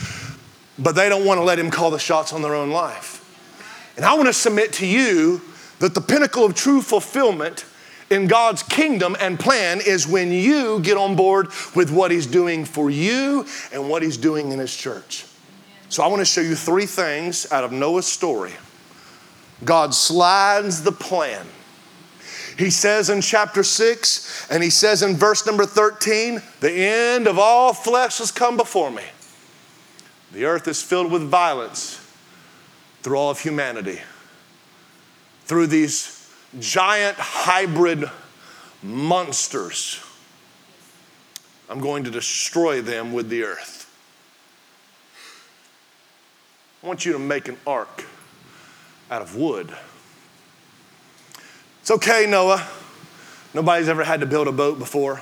but 0.78 0.94
they 0.94 1.08
don't 1.08 1.26
want 1.26 1.40
to 1.40 1.44
let 1.44 1.58
Him 1.58 1.72
call 1.72 1.90
the 1.90 2.00
shots 2.00 2.34
on 2.34 2.42
their 2.42 2.54
own 2.54 2.70
life. 2.70 3.22
And 3.96 4.06
I 4.06 4.14
want 4.16 4.28
to 4.28 4.34
submit 4.34 4.74
to 4.74 4.86
you 4.86 5.42
that 5.80 5.94
the 5.94 6.01
pinnacle 6.01 6.46
of 6.46 6.56
true 6.56 6.82
fulfillment 6.82 7.65
in 8.10 8.27
God's 8.27 8.63
kingdom 8.63 9.15
and 9.20 9.39
plan 9.39 9.82
is 9.86 10.08
when 10.08 10.32
you 10.32 10.80
get 10.80 10.98
on 10.98 11.15
board 11.15 11.48
with 11.75 11.92
what 11.92 12.12
He's 12.12 12.27
doing 12.27 12.65
for 12.65 12.89
you 12.89 13.46
and 13.72 13.89
what 13.89 14.03
He's 14.03 14.18
doing 14.18 14.51
in 14.51 14.60
His 14.60 14.75
church. 14.75 15.25
So, 15.89 16.03
I 16.03 16.08
want 16.08 16.22
to 16.22 16.25
show 16.25 16.42
you 16.42 16.56
three 16.56 16.86
things 16.86 17.51
out 17.51 17.63
of 17.63 17.72
Noah's 17.72 18.08
story. 18.08 18.53
God 19.63 19.94
slides 19.94 20.84
the 20.84 20.92
plan. 20.92 21.46
He 22.58 22.70
says 22.70 23.10
in 23.10 23.22
chapter 23.22 23.63
6, 23.63 24.48
and 24.51 24.62
he 24.62 24.70
says 24.70 25.01
in 25.01 25.15
verse 25.15 25.46
number 25.46 25.65
13, 25.65 26.42
the 26.60 26.72
end 26.72 27.27
of 27.27 27.39
all 27.39 27.74
flesh 27.74 28.20
has 28.20 28.32
come 28.32 28.58
before 28.58 28.92
me. 28.92 29.03
The 30.34 30.46
earth 30.46 30.68
is 30.68 30.82
filled 30.82 31.12
with 31.12 31.24
violence 31.24 32.00
through 33.01 33.18
all 33.18 33.32
of 33.32 33.39
humanity 33.39 34.01
through 35.46 35.68
these 35.68 36.30
giant 36.60 37.18
hybrid 37.18 38.10
monsters. 38.82 40.04
I'm 41.70 41.80
going 41.80 42.04
to 42.04 42.12
destroy 42.12 42.82
them 42.82 43.14
with 43.14 43.30
the 43.30 43.44
earth. 43.44 43.90
I 46.84 46.88
want 46.88 47.06
you 47.06 47.14
to 47.14 47.20
make 47.20 47.48
an 47.48 47.58
ark 47.66 48.06
out 49.10 49.22
of 49.22 49.36
wood. 49.36 49.74
It's 51.82 51.92
okay, 51.92 52.26
Noah. 52.28 52.68
Nobody's 53.54 53.88
ever 53.88 54.04
had 54.04 54.20
to 54.20 54.26
build 54.26 54.48
a 54.48 54.52
boat 54.52 54.80
before. 54.80 55.22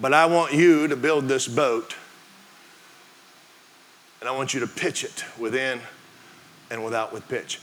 But 0.00 0.14
I 0.14 0.26
want 0.26 0.52
you 0.52 0.86
to 0.88 0.96
build 0.96 1.28
this 1.28 1.48
boat, 1.48 1.96
and 4.20 4.28
I 4.28 4.32
want 4.32 4.54
you 4.54 4.60
to 4.60 4.66
pitch 4.66 5.02
it 5.02 5.24
within 5.38 5.80
and 6.70 6.84
without 6.84 7.12
with 7.12 7.26
pitch. 7.28 7.60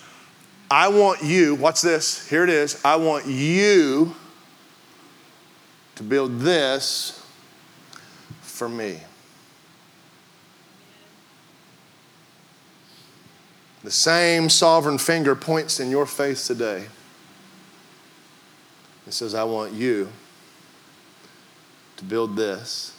I 0.76 0.90
want 0.90 1.24
you, 1.24 1.56
watch 1.56 1.82
this, 1.82 2.28
here 2.28 2.44
it 2.44 2.50
is. 2.50 2.82
I 2.84 2.98
want 2.98 3.28
you 3.28 4.14
to 5.96 6.04
build 6.04 6.42
this 6.42 7.26
for 8.42 8.68
me. 8.68 9.00
The 13.86 13.92
same 13.92 14.50
sovereign 14.50 14.98
finger 14.98 15.34
points 15.34 15.80
in 15.80 15.90
your 15.90 16.06
face 16.06 16.46
today. 16.46 16.88
It 19.08 19.14
says, 19.14 19.34
I 19.34 19.46
want 19.46 19.72
you 19.72 20.10
to 21.96 22.04
build 22.04 22.36
this 22.36 22.94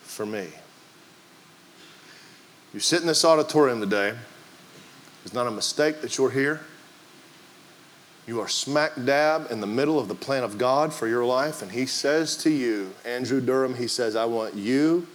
for 0.00 0.24
me. 0.24 0.48
You 2.72 2.80
sit 2.80 3.02
in 3.02 3.06
this 3.06 3.22
auditorium 3.22 3.80
today. 3.82 4.14
It's 5.24 5.34
not 5.34 5.46
a 5.46 5.50
mistake 5.50 6.00
that 6.00 6.16
you're 6.16 6.30
here. 6.30 6.60
You 8.26 8.40
are 8.40 8.48
smack 8.48 8.92
dab 9.04 9.50
in 9.50 9.60
the 9.60 9.66
middle 9.66 9.98
of 9.98 10.08
the 10.08 10.14
plan 10.14 10.44
of 10.44 10.58
God 10.58 10.92
for 10.92 11.08
your 11.08 11.24
life, 11.24 11.62
and 11.62 11.72
He 11.72 11.86
says 11.86 12.36
to 12.38 12.50
you, 12.50 12.92
Andrew 13.04 13.40
Durham, 13.40 13.74
He 13.74 13.88
says, 13.88 14.16
I 14.16 14.26
want 14.26 14.54
you 14.54 15.06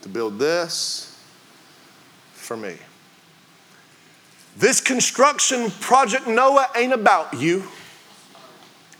to 0.00 0.08
build 0.08 0.38
this 0.38 1.18
for 2.32 2.56
me. 2.56 2.76
This 4.56 4.80
construction 4.80 5.70
project, 5.70 6.26
Noah, 6.26 6.68
ain't 6.76 6.92
about 6.92 7.34
you. 7.34 7.64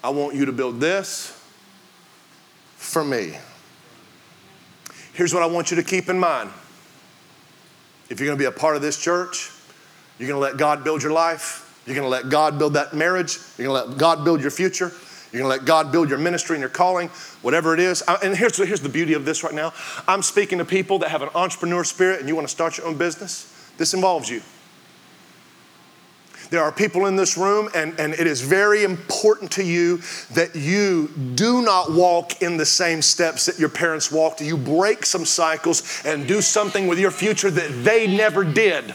I 0.05 0.11
want 0.11 0.35
you 0.35 0.45
to 0.47 0.53
build 0.53 0.81
this 0.81 1.39
for 2.77 3.05
me. 3.05 3.37
Here's 5.13 5.33
what 5.33 5.43
I 5.43 5.47
want 5.47 5.71
you 5.71 5.77
to 5.77 5.83
keep 5.83 6.09
in 6.09 6.19
mind 6.19 6.51
if 8.13 8.21
you're 8.21 8.27
going 8.27 8.37
to 8.37 8.43
be 8.43 8.47
a 8.47 8.53
part 8.53 8.77
of 8.77 8.83
this 8.83 9.01
church, 9.01 9.51
you're 10.19 10.29
going 10.29 10.39
to 10.39 10.47
let 10.47 10.59
God 10.59 10.85
build 10.85 11.03
your 11.03 11.13
life. 11.13 11.83
You're 11.87 11.97
going 11.97 12.05
to 12.05 12.11
let 12.11 12.29
God 12.29 12.59
build 12.59 12.75
that 12.75 12.93
marriage. 12.93 13.39
You're 13.57 13.69
going 13.69 13.85
to 13.85 13.89
let 13.89 13.99
God 13.99 14.23
build 14.23 14.43
your 14.43 14.51
future. 14.51 14.93
You're 15.33 15.41
going 15.41 15.51
to 15.51 15.59
let 15.59 15.65
God 15.65 15.91
build 15.91 16.11
your 16.11 16.19
ministry 16.19 16.55
and 16.57 16.61
your 16.61 16.69
calling, 16.69 17.09
whatever 17.41 17.73
it 17.73 17.81
is. 17.81 18.03
And 18.23 18.37
here's, 18.37 18.59
here's 18.59 18.83
the 18.83 18.91
beauty 18.91 19.15
of 19.15 19.25
this 19.25 19.43
right 19.43 19.55
now 19.55 19.73
I'm 20.07 20.21
speaking 20.21 20.59
to 20.59 20.65
people 20.67 20.99
that 20.99 21.09
have 21.09 21.23
an 21.23 21.31
entrepreneur 21.35 21.85
spirit 21.85 22.21
and 22.21 22.29
you 22.29 22.37
want 22.37 22.47
to 22.47 22.53
start 22.53 22.77
your 22.77 22.87
own 22.87 22.99
business. 22.99 23.49
This 23.79 23.95
involves 23.95 24.29
you. 24.29 24.43
There 26.53 26.63
are 26.63 26.71
people 26.71 27.07
in 27.07 27.17
this 27.17 27.39
room, 27.39 27.71
and, 27.75 27.99
and 27.99 28.13
it 28.13 28.27
is 28.27 28.43
very 28.43 28.85
important 28.85 29.51
to 29.53 29.65
you 29.65 30.03
that 30.35 30.55
you 30.55 31.09
do 31.35 31.63
not 31.63 31.91
walk 31.91 32.43
in 32.43 32.59
the 32.59 32.67
same 32.67 33.01
steps 33.01 33.47
that 33.47 33.59
your 33.59 33.71
parents 33.71 34.13
walked. 34.13 34.43
You 34.43 34.59
break 34.59 35.07
some 35.07 35.25
cycles 35.25 36.03
and 36.05 36.29
do 36.29 36.43
something 36.43 36.89
with 36.89 36.99
your 36.99 37.11
future 37.11 37.51
that 37.51 37.85
they 37.85 38.07
never 38.07 38.45
did. 38.45 38.95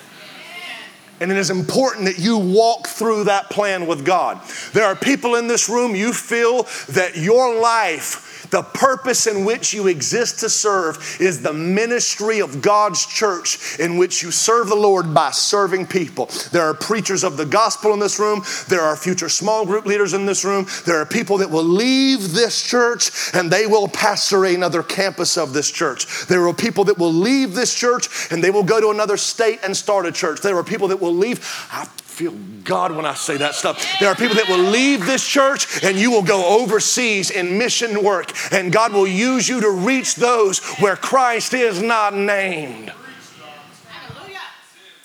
And 1.20 1.32
it 1.32 1.38
is 1.40 1.50
important 1.50 2.06
that 2.06 2.20
you 2.20 2.38
walk 2.38 2.86
through 2.86 3.24
that 3.24 3.50
plan 3.50 3.88
with 3.88 4.06
God. 4.06 4.40
There 4.74 4.86
are 4.86 4.96
people 4.96 5.34
in 5.34 5.48
this 5.48 5.68
room, 5.68 5.96
you 5.96 6.14
feel 6.14 6.68
that 6.90 7.18
your 7.18 7.60
life 7.60 8.27
The 8.50 8.64
purpose 8.64 9.28
in 9.28 9.46
which 9.46 9.74
you 9.74 9.88
exist 9.88 10.40
to 10.40 10.50
serve 10.50 11.18
is 11.20 11.42
the 11.42 11.54
ministry 11.54 12.40
of 12.40 12.62
God's 12.62 13.06
church, 13.06 13.80
in 13.80 13.98
which 13.98 14.24
you 14.24 14.32
serve 14.32 14.70
the 14.70 14.76
Lord 14.76 15.14
by 15.14 15.32
serving 15.32 15.88
people. 15.88 16.30
There 16.52 16.64
are 16.64 16.74
preachers 16.74 17.24
of 17.24 17.38
the 17.38 17.46
gospel 17.46 17.94
in 17.94 18.00
this 18.00 18.20
room, 18.20 18.44
there 18.70 18.82
are 18.82 18.96
future 18.96 19.30
small 19.30 19.66
group 19.66 19.86
leaders 19.86 20.14
in 20.14 20.26
this 20.26 20.46
room, 20.46 20.68
there 20.86 20.98
are 20.98 21.06
people 21.06 21.38
that 21.40 21.50
will 21.50 21.64
leave 21.64 22.34
this 22.34 22.62
church 22.62 23.12
and 23.34 23.52
they 23.52 23.68
will 23.68 23.88
pastor 23.88 24.46
another 24.46 24.84
campus 24.84 25.38
of 25.38 25.54
this 25.54 25.70
church. 25.70 26.28
There 26.28 26.48
are 26.48 26.54
people 26.54 26.86
that 26.86 26.98
will 26.98 27.14
leave 27.14 27.54
this 27.54 27.74
church 27.74 28.32
and 28.32 28.44
they 28.44 28.52
will 28.52 28.64
go 28.64 28.80
to 28.80 28.90
another 28.90 29.18
state 29.18 29.60
and 29.64 29.76
start 29.76 30.06
a 30.06 30.12
church. 30.12 30.42
There 30.42 30.58
are 30.58 30.64
people 30.64 30.90
that 30.90 31.02
will 31.02 31.14
leave. 31.14 31.40
I 31.72 31.88
feel 32.18 32.34
God 32.64 32.94
when 32.94 33.06
I 33.06 33.14
say 33.14 33.38
that 33.38 33.54
stuff. 33.54 33.86
There 34.00 34.10
are 34.10 34.16
people 34.16 34.36
that 34.38 34.50
will 34.50 34.72
leave 34.72 35.06
this 35.06 35.26
church 35.26 35.84
and 35.84 36.00
you 36.00 36.10
will 36.10 36.24
go 36.24 36.60
overseas 36.60 37.30
in 37.30 37.60
mission 37.60 38.04
work, 38.04 38.34
and 38.52 38.72
God 38.72 38.92
will 38.92 39.06
use 39.06 39.48
you 39.48 39.62
to 39.62 39.70
reach 39.70 40.16
those 40.16 40.58
where 40.80 40.96
Christ 40.96 41.54
is 41.54 41.80
not 41.80 42.16
named. 42.16 42.92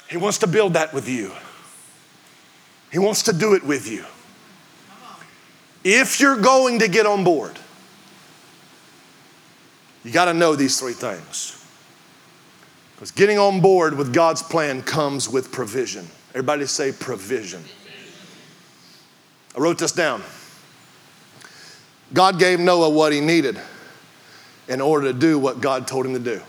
He 0.08 0.16
wants 0.16 0.38
to 0.38 0.46
build 0.46 0.72
that 0.72 0.94
with 0.94 1.06
you. 1.06 1.32
He 2.90 2.98
wants 2.98 3.24
to 3.24 3.34
do 3.34 3.52
it 3.52 3.62
with 3.62 3.86
you. 3.90 4.06
If 5.84 6.18
you're 6.18 6.40
going 6.40 6.78
to 6.78 6.88
get 6.88 7.04
on 7.04 7.24
board, 7.24 7.58
you 10.02 10.12
got 10.12 10.26
to 10.26 10.34
know 10.34 10.56
these 10.56 10.80
three 10.80 10.94
things. 10.94 11.62
Because 12.94 13.10
getting 13.10 13.38
on 13.38 13.60
board 13.60 13.98
with 13.98 14.14
God's 14.14 14.42
plan 14.42 14.80
comes 14.80 15.28
with 15.28 15.52
provision. 15.52 16.08
Everybody 16.32 16.66
say 16.66 16.92
provision. 16.92 17.62
I 19.54 19.60
wrote 19.60 19.78
this 19.78 19.92
down. 19.92 20.22
God 22.14 22.38
gave 22.38 22.58
Noah 22.58 22.88
what 22.88 23.12
he 23.12 23.20
needed 23.20 23.60
in 24.68 24.80
order 24.80 25.12
to 25.12 25.18
do 25.18 25.38
what 25.38 25.60
God 25.60 25.86
told 25.86 26.06
him 26.06 26.14
to 26.14 26.18
do. 26.18 26.40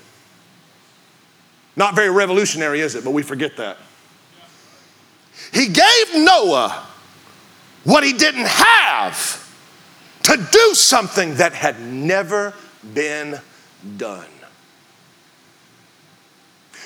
Not 1.76 1.96
very 1.96 2.10
revolutionary, 2.10 2.80
is 2.80 2.96
it? 2.96 3.04
But 3.04 3.12
we 3.12 3.24
forget 3.24 3.58
that. 3.58 3.78
He 5.52 5.68
gave 5.68 6.16
Noah 6.16 6.86
what 7.84 8.04
he 8.04 8.14
didn't 8.14 8.48
have 8.48 9.40
to 10.24 10.48
do 10.52 10.76
something 10.76 11.36
that 11.36 11.54
had 11.54 11.82
never 11.82 12.54
been 12.94 13.40
done. 13.98 14.28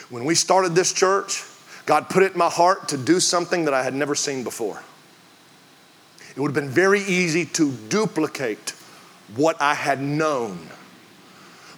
When 0.10 0.26
we 0.26 0.34
started 0.36 0.74
this 0.74 0.94
church, 0.94 1.44
God 1.88 2.10
put 2.10 2.22
it 2.22 2.34
in 2.34 2.38
my 2.38 2.50
heart 2.50 2.90
to 2.90 2.98
do 2.98 3.20
something 3.22 3.66
that 3.66 3.74
I 3.74 3.82
had 3.82 3.96
never 3.96 4.14
seen 4.14 4.44
before. 4.44 4.84
It 6.36 6.40
would 6.40 6.50
have 6.50 6.64
been 6.64 6.70
very 6.70 7.02
easy 7.02 7.46
to 7.46 7.72
duplicate 7.72 8.72
what 9.36 9.60
I 9.62 9.74
had 9.74 10.02
known. 10.02 10.68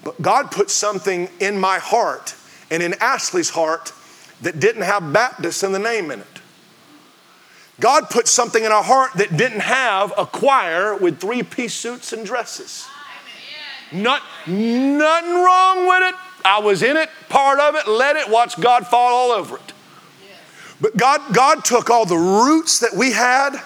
But 0.03 0.19
God 0.19 0.51
put 0.51 0.71
something 0.71 1.29
in 1.39 1.59
my 1.59 1.77
heart 1.77 2.35
and 2.71 2.81
in 2.81 2.95
Ashley's 2.99 3.51
heart 3.51 3.93
that 4.41 4.59
didn't 4.59 4.81
have 4.81 5.13
Baptist 5.13 5.63
in 5.63 5.73
the 5.73 5.79
name 5.79 6.09
in 6.09 6.21
it. 6.21 6.27
God 7.79 8.09
put 8.09 8.27
something 8.27 8.63
in 8.63 8.71
our 8.71 8.83
heart 8.83 9.13
that 9.13 9.37
didn't 9.37 9.61
have 9.61 10.11
a 10.17 10.25
choir 10.25 10.95
with 10.95 11.19
three 11.19 11.43
piece 11.43 11.75
suits 11.75 12.13
and 12.13 12.25
dresses. 12.25 12.87
Not, 13.91 14.23
nothing 14.47 15.33
wrong 15.35 15.87
with 15.87 16.13
it. 16.13 16.15
I 16.43 16.59
was 16.59 16.81
in 16.81 16.97
it, 16.97 17.09
part 17.29 17.59
of 17.59 17.75
it, 17.75 17.87
let 17.87 18.15
it, 18.15 18.27
watch 18.29 18.59
God 18.59 18.87
fall 18.87 19.13
all 19.13 19.31
over 19.31 19.57
it. 19.57 19.73
But 20.81 20.97
God, 20.97 21.21
God 21.33 21.65
took 21.65 21.89
all 21.89 22.05
the 22.05 22.15
roots 22.15 22.79
that 22.79 22.93
we 22.95 23.11
had, 23.11 23.59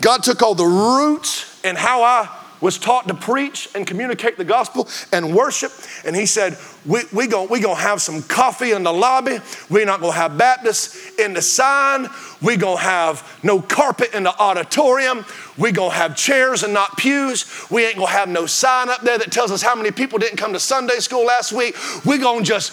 God 0.00 0.22
took 0.22 0.42
all 0.42 0.54
the 0.54 0.64
roots 0.64 1.60
and 1.64 1.76
how 1.78 2.02
I 2.02 2.28
was 2.62 2.78
taught 2.78 3.08
to 3.08 3.14
preach 3.14 3.68
and 3.74 3.86
communicate 3.86 4.38
the 4.38 4.44
gospel 4.44 4.88
and 5.12 5.34
worship. 5.34 5.72
And 6.04 6.14
he 6.14 6.26
said, 6.26 6.56
We're 6.86 7.02
we 7.12 7.26
going 7.26 7.48
we 7.50 7.60
gonna 7.60 7.74
have 7.74 8.00
some 8.00 8.22
coffee 8.22 8.70
in 8.70 8.84
the 8.84 8.92
lobby. 8.92 9.40
We're 9.68 9.84
not 9.84 10.00
going 10.00 10.12
to 10.12 10.18
have 10.18 10.38
Baptists 10.38 11.18
in 11.18 11.34
the 11.34 11.42
sign. 11.42 12.08
We're 12.40 12.56
going 12.56 12.78
to 12.78 12.82
have 12.82 13.40
no 13.42 13.60
carpet 13.60 14.14
in 14.14 14.22
the 14.22 14.38
auditorium. 14.38 15.26
We're 15.58 15.72
going 15.72 15.90
to 15.90 15.96
have 15.96 16.16
chairs 16.16 16.62
and 16.62 16.72
not 16.72 16.96
pews. 16.96 17.66
We 17.68 17.84
ain't 17.84 17.96
going 17.96 18.06
to 18.06 18.12
have 18.12 18.28
no 18.28 18.46
sign 18.46 18.88
up 18.88 19.02
there 19.02 19.18
that 19.18 19.32
tells 19.32 19.50
us 19.50 19.62
how 19.62 19.74
many 19.74 19.90
people 19.90 20.18
didn't 20.18 20.38
come 20.38 20.52
to 20.52 20.60
Sunday 20.60 20.98
school 20.98 21.26
last 21.26 21.52
week. 21.52 21.76
We're 22.04 22.18
going 22.18 22.44
to 22.44 22.48
just, 22.48 22.72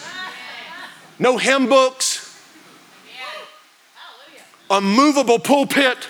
no 1.18 1.38
hymn 1.38 1.68
books, 1.68 2.19
a 4.70 4.82
movable 4.82 5.40
pulpit. 5.40 6.08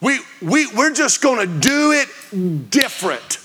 We, 0.00 0.18
we, 0.40 0.66
we're 0.74 0.94
just 0.94 1.20
going 1.20 1.46
to 1.46 1.60
do 1.60 1.92
it 1.92 2.70
different. 2.70 3.38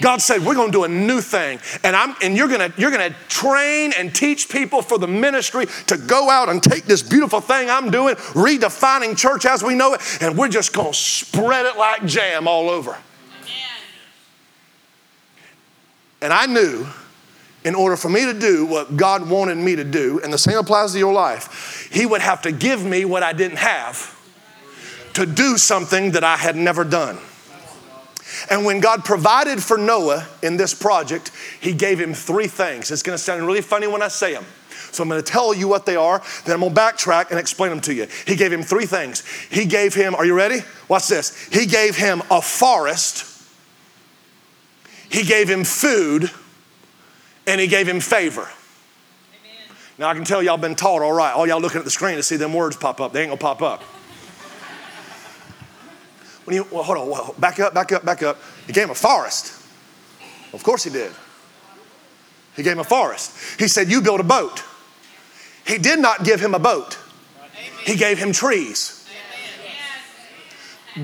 God 0.00 0.20
said, 0.20 0.44
we're 0.44 0.54
going 0.54 0.72
to 0.72 0.76
do 0.76 0.82
a 0.82 0.88
new 0.88 1.20
thing. 1.20 1.60
And, 1.84 1.94
I'm, 1.94 2.16
and 2.22 2.36
you're 2.36 2.48
going 2.48 2.72
you're 2.76 2.90
going 2.90 3.12
to 3.12 3.16
train 3.28 3.92
and 3.96 4.12
teach 4.12 4.48
people 4.48 4.82
for 4.82 4.98
the 4.98 5.06
ministry 5.06 5.66
to 5.86 5.96
go 5.96 6.28
out 6.28 6.48
and 6.48 6.60
take 6.60 6.84
this 6.84 7.02
beautiful 7.02 7.40
thing 7.40 7.70
I'm 7.70 7.90
doing, 7.90 8.16
redefining 8.16 9.16
church 9.16 9.46
as 9.46 9.62
we 9.62 9.76
know 9.76 9.94
it, 9.94 10.00
and 10.20 10.36
we're 10.36 10.48
just 10.48 10.72
going 10.72 10.92
to 10.92 10.98
spread 10.98 11.66
it 11.66 11.78
like 11.78 12.04
jam 12.04 12.48
all 12.48 12.68
over. 12.68 12.96
And 16.20 16.32
I 16.32 16.46
knew 16.46 16.86
in 17.64 17.74
order 17.74 17.96
for 17.96 18.08
me 18.08 18.24
to 18.24 18.34
do 18.34 18.66
what 18.66 18.96
God 18.96 19.28
wanted 19.28 19.56
me 19.56 19.76
to 19.76 19.84
do, 19.84 20.20
and 20.22 20.32
the 20.32 20.38
same 20.38 20.58
applies 20.58 20.92
to 20.92 20.98
your 20.98 21.12
life, 21.12 21.88
He 21.92 22.06
would 22.06 22.20
have 22.20 22.42
to 22.42 22.52
give 22.52 22.84
me 22.84 23.04
what 23.04 23.22
I 23.22 23.32
didn't 23.32 23.58
have 23.58 24.18
to 25.14 25.26
do 25.26 25.58
something 25.58 26.12
that 26.12 26.24
I 26.24 26.36
had 26.36 26.56
never 26.56 26.84
done. 26.84 27.18
And 28.50 28.64
when 28.64 28.80
God 28.80 29.04
provided 29.04 29.62
for 29.62 29.76
Noah 29.76 30.26
in 30.42 30.56
this 30.56 30.74
project, 30.74 31.30
He 31.60 31.72
gave 31.72 32.00
him 32.00 32.14
three 32.14 32.46
things. 32.46 32.90
It's 32.90 33.02
gonna 33.02 33.18
sound 33.18 33.46
really 33.46 33.60
funny 33.60 33.86
when 33.86 34.02
I 34.02 34.08
say 34.08 34.32
them. 34.32 34.46
So 34.90 35.02
I'm 35.02 35.08
gonna 35.08 35.22
tell 35.22 35.54
you 35.54 35.68
what 35.68 35.86
they 35.86 35.96
are, 35.96 36.22
then 36.44 36.54
I'm 36.54 36.60
gonna 36.60 36.74
backtrack 36.74 37.30
and 37.30 37.38
explain 37.38 37.70
them 37.70 37.80
to 37.82 37.94
you. 37.94 38.06
He 38.26 38.36
gave 38.36 38.52
him 38.52 38.62
three 38.62 38.86
things. 38.86 39.24
He 39.50 39.64
gave 39.64 39.94
him, 39.94 40.14
are 40.14 40.24
you 40.24 40.34
ready? 40.34 40.60
Watch 40.88 41.08
this. 41.08 41.46
He 41.46 41.66
gave 41.66 41.96
him 41.96 42.22
a 42.30 42.42
forest, 42.42 43.26
He 45.08 45.24
gave 45.24 45.48
him 45.48 45.64
food, 45.64 46.30
and 47.46 47.60
He 47.60 47.66
gave 47.66 47.88
him 47.88 48.00
favor. 48.00 48.48
Now 49.98 50.08
I 50.08 50.14
can 50.14 50.24
tell 50.24 50.42
y'all 50.42 50.56
been 50.56 50.74
taught 50.74 51.02
all 51.02 51.12
right. 51.12 51.32
All 51.32 51.46
y'all 51.46 51.60
looking 51.60 51.78
at 51.78 51.84
the 51.84 51.90
screen 51.90 52.16
to 52.16 52.22
see 52.22 52.36
them 52.36 52.54
words 52.54 52.76
pop 52.76 53.00
up. 53.00 53.12
They 53.12 53.20
ain't 53.20 53.30
gonna 53.30 53.38
pop 53.38 53.62
up. 53.62 53.82
When 56.44 56.56
you, 56.56 56.66
well, 56.70 56.82
hold 56.82 56.98
on, 56.98 57.08
well, 57.08 57.34
back 57.38 57.60
up, 57.60 57.72
back 57.72 57.92
up, 57.92 58.04
back 58.04 58.22
up. 58.22 58.38
He 58.66 58.72
gave 58.72 58.84
him 58.84 58.90
a 58.90 58.94
forest. 58.94 59.62
Of 60.52 60.62
course 60.64 60.84
he 60.84 60.90
did. 60.90 61.12
He 62.56 62.62
gave 62.62 62.72
him 62.72 62.80
a 62.80 62.84
forest. 62.84 63.60
He 63.60 63.68
said, 63.68 63.90
You 63.90 64.00
build 64.00 64.20
a 64.20 64.24
boat. 64.24 64.64
He 65.66 65.78
did 65.78 66.00
not 66.00 66.24
give 66.24 66.40
him 66.40 66.54
a 66.54 66.58
boat, 66.58 66.98
he 67.84 67.96
gave 67.96 68.18
him 68.18 68.32
trees. 68.32 68.98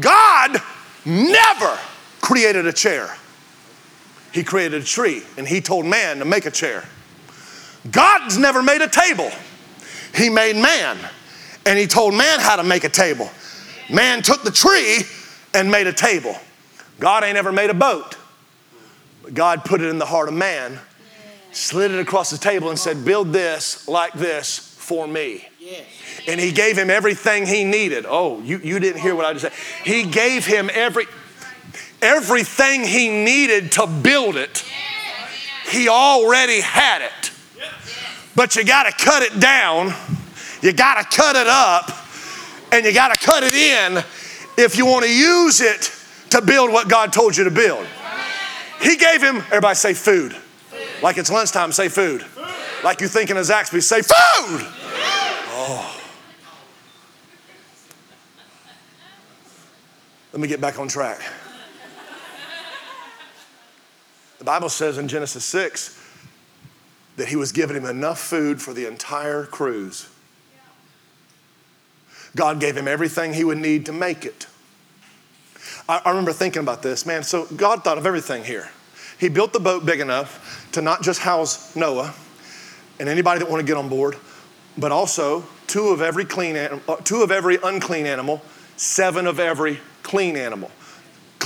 God 0.01 0.61
never 1.05 1.79
created 2.21 2.67
a 2.67 2.73
chair, 2.73 3.17
He 4.33 4.45
created 4.45 4.83
a 4.83 4.85
tree, 4.85 5.23
and 5.37 5.47
He 5.47 5.61
told 5.61 5.87
man 5.87 6.19
to 6.19 6.25
make 6.25 6.47
a 6.47 6.51
chair. 6.51 6.85
God's 7.91 8.39
never 8.39 8.63
made 8.63 8.83
a 8.83 8.89
table, 8.89 9.31
He 10.15 10.29
made 10.29 10.57
man, 10.57 10.99
and 11.65 11.79
He 11.79 11.87
told 11.87 12.15
man 12.15 12.41
how 12.41 12.57
to 12.57 12.65
make 12.65 12.85
a 12.85 12.89
table. 12.89 13.31
Man 13.91 14.23
took 14.23 14.43
the 14.43 14.51
tree 14.51 15.01
and 15.55 15.71
made 15.71 15.87
a 15.87 15.93
table. 15.93 16.37
God 17.01 17.25
ain't 17.25 17.39
ever 17.39 17.53
made 17.53 17.71
a 17.71 17.75
boat, 17.75 18.17
but 19.23 19.35
God 19.35 19.65
put 19.65 19.81
it 19.81 19.89
in 19.89 19.99
the 19.99 20.07
heart 20.07 20.29
of 20.29 20.35
man, 20.35 20.79
slid 21.53 21.91
it 21.91 22.01
across 22.01 22.31
the 22.31 22.39
table, 22.39 22.71
and 22.71 22.79
said, 22.79 23.05
Build 23.05 23.33
this 23.33 23.89
like 23.89 24.13
this 24.15 24.59
for 24.59 25.07
me. 25.07 25.47
And 26.27 26.41
he 26.41 26.53
gave 26.53 26.77
him 26.77 26.91
everything 26.91 27.47
he 27.47 27.65
needed. 27.65 28.05
Oh, 28.09 28.41
you, 28.43 28.59
you 28.59 28.79
didn't 28.79 29.01
hear 29.01 29.15
what 29.15 29.25
I 29.25 29.33
just 29.33 29.43
said. 29.45 29.53
He 29.85 30.03
gave 30.05 30.45
him 30.45 30.71
every 30.73 31.07
everything 32.03 32.85
he 32.85 33.09
needed 33.09 33.73
to 33.73 33.87
build 33.87 34.37
it. 34.37 34.65
He 35.71 35.89
already 35.89 36.61
had 36.61 37.03
it. 37.03 37.33
But 38.35 38.57
you 38.57 38.65
got 38.65 38.85
to 38.85 39.05
cut 39.05 39.23
it 39.23 39.41
down. 39.41 39.93
You 40.63 40.73
got 40.73 41.03
to 41.03 41.17
cut 41.17 41.37
it 41.37 41.47
up 41.47 41.91
and 42.73 42.85
you 42.85 42.93
got 42.93 43.15
to 43.15 43.25
cut 43.25 43.43
it 43.43 43.55
in 43.55 44.03
if 44.57 44.77
you 44.77 44.87
want 44.87 45.05
to 45.05 45.13
use 45.13 45.61
it 45.61 45.93
to 46.31 46.43
build 46.43 46.73
what 46.73 46.89
God 46.89 47.13
told 47.13 47.37
you 47.37 47.45
to 47.45 47.51
build. 47.51 47.87
He 48.81 48.97
gave 48.97 49.23
him, 49.23 49.37
everybody 49.37 49.75
say 49.75 49.95
food. 49.95 50.37
Like 51.03 51.19
it's 51.19 51.31
lunchtime, 51.31 51.73
say 51.73 51.89
food. 51.89 52.25
Like 52.85 53.01
you're 53.01 53.09
thinking 53.09 53.37
of 53.37 53.45
Zaxby, 53.45 53.83
say 53.83 54.03
food. 54.03 54.67
Oh. 55.51 56.01
Let 60.33 60.41
me 60.41 60.49
get 60.49 60.61
back 60.61 60.79
on 60.79 60.89
track. 60.89 61.21
The 64.39 64.45
Bible 64.45 64.69
says 64.69 64.99
in 64.99 65.09
Genesis 65.09 65.45
6 65.45 65.99
that 67.17 67.29
he 67.29 67.37
was 67.37 67.53
giving 67.53 67.77
him 67.77 67.85
enough 67.85 68.21
food 68.21 68.63
for 68.63 68.73
the 68.73 68.87
entire 68.87 69.45
cruise. 69.45 70.09
God 72.37 72.61
gave 72.61 72.77
him 72.77 72.87
everything 72.87 73.35
he 73.35 73.43
would 73.43 73.59
need 73.59 73.87
to 73.87 73.93
make 73.93 74.25
it. 74.25 74.47
I, 75.89 76.01
I 76.05 76.11
remember 76.11 76.33
thinking 76.33 76.63
about 76.63 76.83
this, 76.83 77.05
man. 77.05 77.25
So 77.25 77.47
God 77.47 77.83
thought 77.83 77.99
of 77.99 78.07
everything 78.07 78.45
here. 78.45 78.71
He 79.19 79.29
built 79.29 79.53
the 79.53 79.61
boat 79.61 79.85
big 79.85 79.99
enough 79.99 80.69
to 80.73 80.83
not 80.83 81.03
just 81.03 81.21
house 81.21 81.75
Noah 81.75 82.15
and 83.01 83.09
anybody 83.09 83.41
that 83.41 83.51
want 83.51 83.61
to 83.61 83.67
get 83.67 83.77
on 83.77 83.89
board, 83.89 84.17
but 84.77 84.93
also 84.93 85.45
two 85.67 85.89
of 85.89 86.01
every 86.01 86.25
clean, 86.25 86.57
uh, 86.57 86.97
two 87.03 87.23
of 87.23 87.33
every 87.33 87.59
unclean 87.63 88.07
animal, 88.07 88.43
seven 88.77 89.27
of 89.27 89.41
every 89.41 89.81
clean 90.05 90.37
animal. 90.37 90.71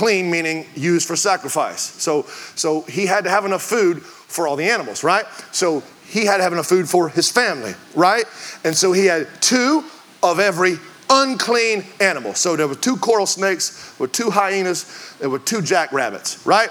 Clean 0.03 0.29
meaning 0.29 0.65
used 0.75 1.07
for 1.07 1.15
sacrifice. 1.15 1.79
So, 1.79 2.23
so 2.55 2.81
he 2.81 3.05
had 3.05 3.23
to 3.23 3.29
have 3.29 3.45
enough 3.45 3.61
food 3.61 4.01
for 4.03 4.49
all 4.49 4.57
the 4.57 4.65
animals, 4.65 5.01
right? 5.01 5.23
So 5.53 5.81
he 6.05 6.25
had 6.25 6.37
to 6.37 6.43
have 6.43 6.51
enough 6.51 6.65
food 6.65 6.89
for 6.89 7.07
his 7.07 7.31
family, 7.31 7.73
right? 7.95 8.25
And 8.65 8.75
so 8.75 8.91
he 8.91 9.05
had 9.05 9.29
two 9.39 9.85
of 10.21 10.41
every 10.41 10.75
unclean 11.09 11.85
animal. 12.01 12.33
So 12.33 12.57
there 12.57 12.67
were 12.67 12.75
two 12.75 12.97
coral 12.97 13.25
snakes, 13.25 13.93
there 13.97 14.07
were 14.07 14.11
two 14.11 14.29
hyenas, 14.29 15.15
there 15.19 15.29
were 15.29 15.39
two 15.39 15.61
jackrabbits, 15.61 16.45
right? 16.45 16.69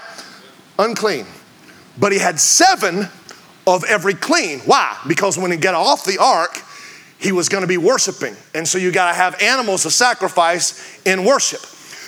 Unclean. 0.77 1.25
But 1.99 2.11
he 2.11 2.19
had 2.19 2.39
seven 2.39 3.07
of 3.65 3.83
every 3.85 4.13
clean. 4.13 4.59
Why? 4.59 4.95
Because 5.07 5.39
when 5.39 5.49
he 5.49 5.57
got 5.57 5.73
off 5.73 6.05
the 6.05 6.19
ark, 6.19 6.61
he 7.17 7.31
was 7.31 7.49
going 7.49 7.61
to 7.63 7.67
be 7.67 7.77
worshiping. 7.77 8.35
And 8.53 8.67
so 8.67 8.77
you 8.77 8.91
got 8.91 9.09
to 9.09 9.15
have 9.15 9.41
animals 9.41 9.81
to 9.83 9.89
sacrifice 9.89 11.01
in 11.03 11.25
worship. 11.25 11.61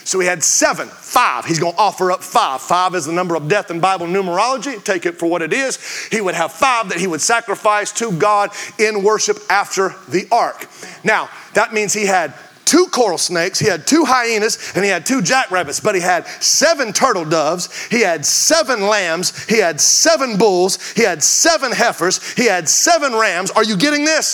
So 0.06 0.20
he 0.20 0.28
had 0.28 0.44
seven, 0.44 0.88
five. 0.88 1.46
He's 1.46 1.60
going 1.60 1.74
to 1.74 1.80
offer 1.80 2.12
up 2.12 2.24
five. 2.24 2.62
Five 2.62 2.94
is 2.94 3.06
the 3.06 3.12
number 3.12 3.36
of 3.36 3.48
death 3.48 3.72
in 3.72 3.80
Bible 3.80 4.06
numerology. 4.06 4.82
Take 4.84 5.08
it 5.08 5.18
for 5.18 5.26
what 5.26 5.42
it 5.42 5.52
is. 5.52 5.80
He 6.12 6.22
would 6.22 6.36
have 6.36 6.52
five 6.52 6.90
that 6.90 7.00
he 7.00 7.08
would 7.08 7.22
sacrifice 7.22 7.92
to 7.94 8.12
God 8.12 8.52
in 8.78 9.04
worship 9.04 9.40
after 9.50 9.96
the 10.08 10.28
ark. 10.32 10.70
Now, 11.04 11.30
that 11.56 11.74
means 11.74 11.92
he 11.92 12.06
had 12.06 12.36
two 12.66 12.86
coral 12.88 13.18
snakes, 13.18 13.60
he 13.60 13.68
had 13.68 13.88
two 13.88 14.06
hyenas, 14.06 14.74
and 14.76 14.84
he 14.84 14.90
had 14.90 15.06
two 15.06 15.22
jackrabbits, 15.22 15.80
but 15.80 15.96
he 15.96 16.02
had 16.02 16.28
seven 16.42 16.92
turtle 16.92 17.26
doves, 17.26 17.88
he 17.88 18.02
had 18.02 18.26
seven 18.26 18.88
lambs, 18.88 19.46
he 19.46 19.60
had 19.60 19.80
seven 19.80 20.38
bulls, 20.38 20.92
he 20.94 21.04
had 21.04 21.24
seven 21.24 21.72
heifers, 21.72 22.34
he 22.34 22.46
had 22.46 22.68
seven 22.68 23.14
rams. 23.14 23.52
Are 23.52 23.64
you 23.64 23.78
getting 23.78 24.04
this? 24.04 24.28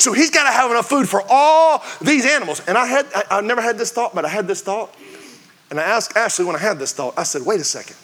So 0.00 0.12
he's 0.12 0.30
got 0.30 0.44
to 0.44 0.50
have 0.50 0.70
enough 0.70 0.88
food 0.88 1.08
for 1.08 1.22
all 1.28 1.82
these 2.00 2.26
animals. 2.26 2.60
And 2.66 2.76
I 2.76 2.86
had, 2.86 3.06
I, 3.14 3.38
I 3.38 3.40
never 3.40 3.62
had 3.62 3.78
this 3.78 3.92
thought, 3.92 4.14
but 4.14 4.24
I 4.24 4.28
had 4.28 4.46
this 4.46 4.62
thought. 4.62 4.94
And 5.70 5.80
I 5.80 5.82
asked 5.82 6.16
Ashley 6.16 6.44
when 6.44 6.56
I 6.56 6.60
had 6.60 6.78
this 6.78 6.92
thought, 6.92 7.14
I 7.18 7.24
said, 7.24 7.42
wait 7.42 7.60
a 7.60 7.64
second. 7.64 7.96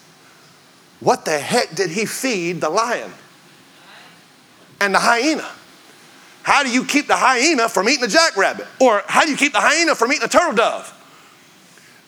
What 1.01 1.25
the 1.25 1.38
heck 1.38 1.75
did 1.75 1.90
he 1.90 2.07
feed 2.07 2.61
the 2.61 2.70
lion 2.70 3.11
and 4.81 4.94
the 4.94 4.98
hyena? 4.98 5.48
How 6.42 6.62
do 6.62 6.70
you 6.70 6.85
keep 6.85 7.07
the 7.07 7.16
hyena 7.16 7.68
from 7.68 7.88
eating 7.88 8.03
the 8.03 8.09
jackrabbit? 8.09 8.66
Or 8.81 9.03
how 9.07 9.25
do 9.25 9.31
you 9.31 9.37
keep 9.37 9.53
the 9.53 9.61
hyena 9.61 9.94
from 9.94 10.11
eating 10.12 10.22
the 10.22 10.29
turtle 10.29 10.55
dove? 10.55 10.92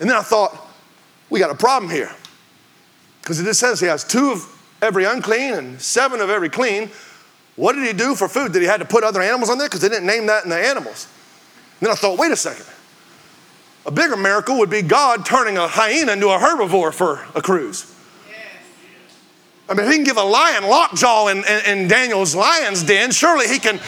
And 0.00 0.10
then 0.10 0.16
I 0.16 0.22
thought, 0.22 0.56
we 1.30 1.38
got 1.38 1.50
a 1.50 1.54
problem 1.54 1.90
here. 1.90 2.10
Because 3.22 3.40
it 3.40 3.44
just 3.44 3.60
says 3.60 3.80
he 3.80 3.86
has 3.86 4.04
two 4.04 4.32
of 4.32 4.46
every 4.82 5.04
unclean 5.04 5.54
and 5.54 5.80
seven 5.80 6.20
of 6.20 6.30
every 6.30 6.50
clean. 6.50 6.90
What 7.56 7.74
did 7.74 7.86
he 7.86 7.92
do 7.92 8.14
for 8.14 8.28
food? 8.28 8.52
Did 8.52 8.62
he 8.62 8.68
had 8.68 8.80
to 8.80 8.86
put 8.86 9.04
other 9.04 9.22
animals 9.22 9.50
on 9.50 9.58
there? 9.58 9.68
Because 9.68 9.80
they 9.80 9.88
didn't 9.88 10.06
name 10.06 10.26
that 10.26 10.44
in 10.44 10.50
the 10.50 10.58
animals. 10.58 11.08
And 11.80 11.86
then 11.86 11.92
I 11.92 11.94
thought, 11.94 12.18
wait 12.18 12.32
a 12.32 12.36
second. 12.36 12.66
A 13.86 13.90
bigger 13.90 14.16
miracle 14.16 14.58
would 14.58 14.70
be 14.70 14.82
God 14.82 15.26
turning 15.26 15.58
a 15.58 15.68
hyena 15.68 16.12
into 16.12 16.28
a 16.28 16.38
herbivore 16.38 16.92
for 16.92 17.26
a 17.34 17.42
cruise. 17.42 17.90
I 19.68 19.74
mean, 19.74 19.86
if 19.86 19.90
he 19.90 19.96
can 19.96 20.04
give 20.04 20.16
a 20.16 20.24
lion 20.24 20.64
lockjaw 20.64 21.28
in, 21.28 21.38
in, 21.38 21.64
in 21.66 21.88
Daniel's 21.88 22.34
lion's 22.34 22.82
den, 22.82 23.10
surely 23.12 23.48
he 23.48 23.58
can 23.58 23.80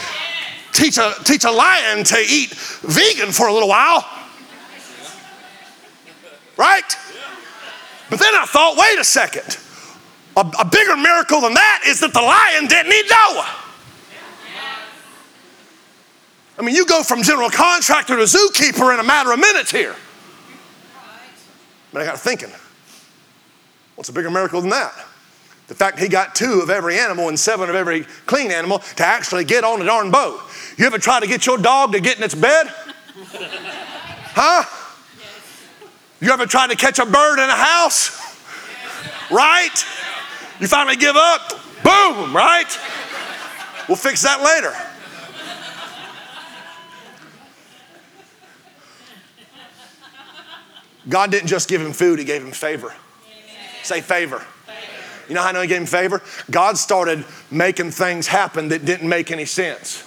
teach 0.72 0.98
a, 0.98 1.14
teach 1.24 1.44
a 1.44 1.50
lion 1.50 2.04
to 2.04 2.16
eat 2.18 2.50
vegan 2.82 3.32
for 3.32 3.48
a 3.48 3.52
little 3.52 3.68
while. 3.68 4.04
Right? 6.56 6.96
But 8.08 8.18
then 8.18 8.34
I 8.34 8.46
thought, 8.46 8.76
wait 8.78 8.98
a 8.98 9.04
second. 9.04 9.58
A, 10.36 10.40
a 10.60 10.64
bigger 10.64 10.96
miracle 10.96 11.40
than 11.40 11.54
that 11.54 11.82
is 11.86 12.00
that 12.00 12.12
the 12.12 12.20
lion 12.20 12.66
didn't 12.68 12.92
eat 12.92 13.10
Noah. 13.10 13.65
I 16.58 16.62
mean, 16.62 16.74
you 16.74 16.86
go 16.86 17.02
from 17.02 17.22
general 17.22 17.50
contractor 17.50 18.16
to 18.16 18.22
zookeeper 18.22 18.92
in 18.94 19.00
a 19.00 19.04
matter 19.04 19.32
of 19.32 19.38
minutes 19.38 19.70
here. 19.70 19.94
But 21.92 22.02
I 22.02 22.04
got 22.06 22.18
thinking, 22.18 22.50
what's 23.94 24.08
a 24.08 24.12
bigger 24.12 24.30
miracle 24.30 24.60
than 24.60 24.70
that? 24.70 24.92
The 25.68 25.74
fact 25.74 25.98
he 25.98 26.08
got 26.08 26.34
two 26.34 26.60
of 26.62 26.70
every 26.70 26.98
animal 26.98 27.28
and 27.28 27.38
seven 27.38 27.68
of 27.68 27.74
every 27.74 28.02
clean 28.26 28.50
animal 28.52 28.78
to 28.78 29.04
actually 29.04 29.44
get 29.44 29.64
on 29.64 29.82
a 29.82 29.84
darn 29.84 30.10
boat. 30.10 30.40
You 30.78 30.86
ever 30.86 30.98
try 30.98 31.20
to 31.20 31.26
get 31.26 31.44
your 31.44 31.58
dog 31.58 31.92
to 31.92 32.00
get 32.00 32.18
in 32.18 32.22
its 32.22 32.34
bed? 32.34 32.68
Huh? 34.34 34.64
You 36.20 36.30
ever 36.30 36.46
tried 36.46 36.70
to 36.70 36.76
catch 36.76 36.98
a 36.98 37.06
bird 37.06 37.38
in 37.42 37.50
a 37.50 37.56
house? 37.56 38.10
Right? 39.30 39.84
You 40.60 40.68
finally 40.68 40.96
give 40.96 41.16
up? 41.16 41.50
Boom, 41.82 42.34
right? 42.34 42.78
We'll 43.88 43.96
fix 43.96 44.22
that 44.22 44.42
later. 44.42 44.74
God 51.08 51.30
didn't 51.30 51.48
just 51.48 51.68
give 51.68 51.80
him 51.80 51.92
food, 51.92 52.18
he 52.18 52.24
gave 52.24 52.42
him 52.42 52.52
favor. 52.52 52.92
Say 53.82 54.00
favor. 54.00 54.44
You 55.28 55.34
know 55.34 55.42
how 55.42 55.48
I 55.48 55.52
know 55.52 55.60
he 55.60 55.68
gave 55.68 55.80
him 55.80 55.86
favor? 55.86 56.22
God 56.50 56.78
started 56.78 57.24
making 57.50 57.90
things 57.90 58.26
happen 58.26 58.68
that 58.68 58.84
didn't 58.84 59.08
make 59.08 59.30
any 59.30 59.44
sense. 59.44 60.04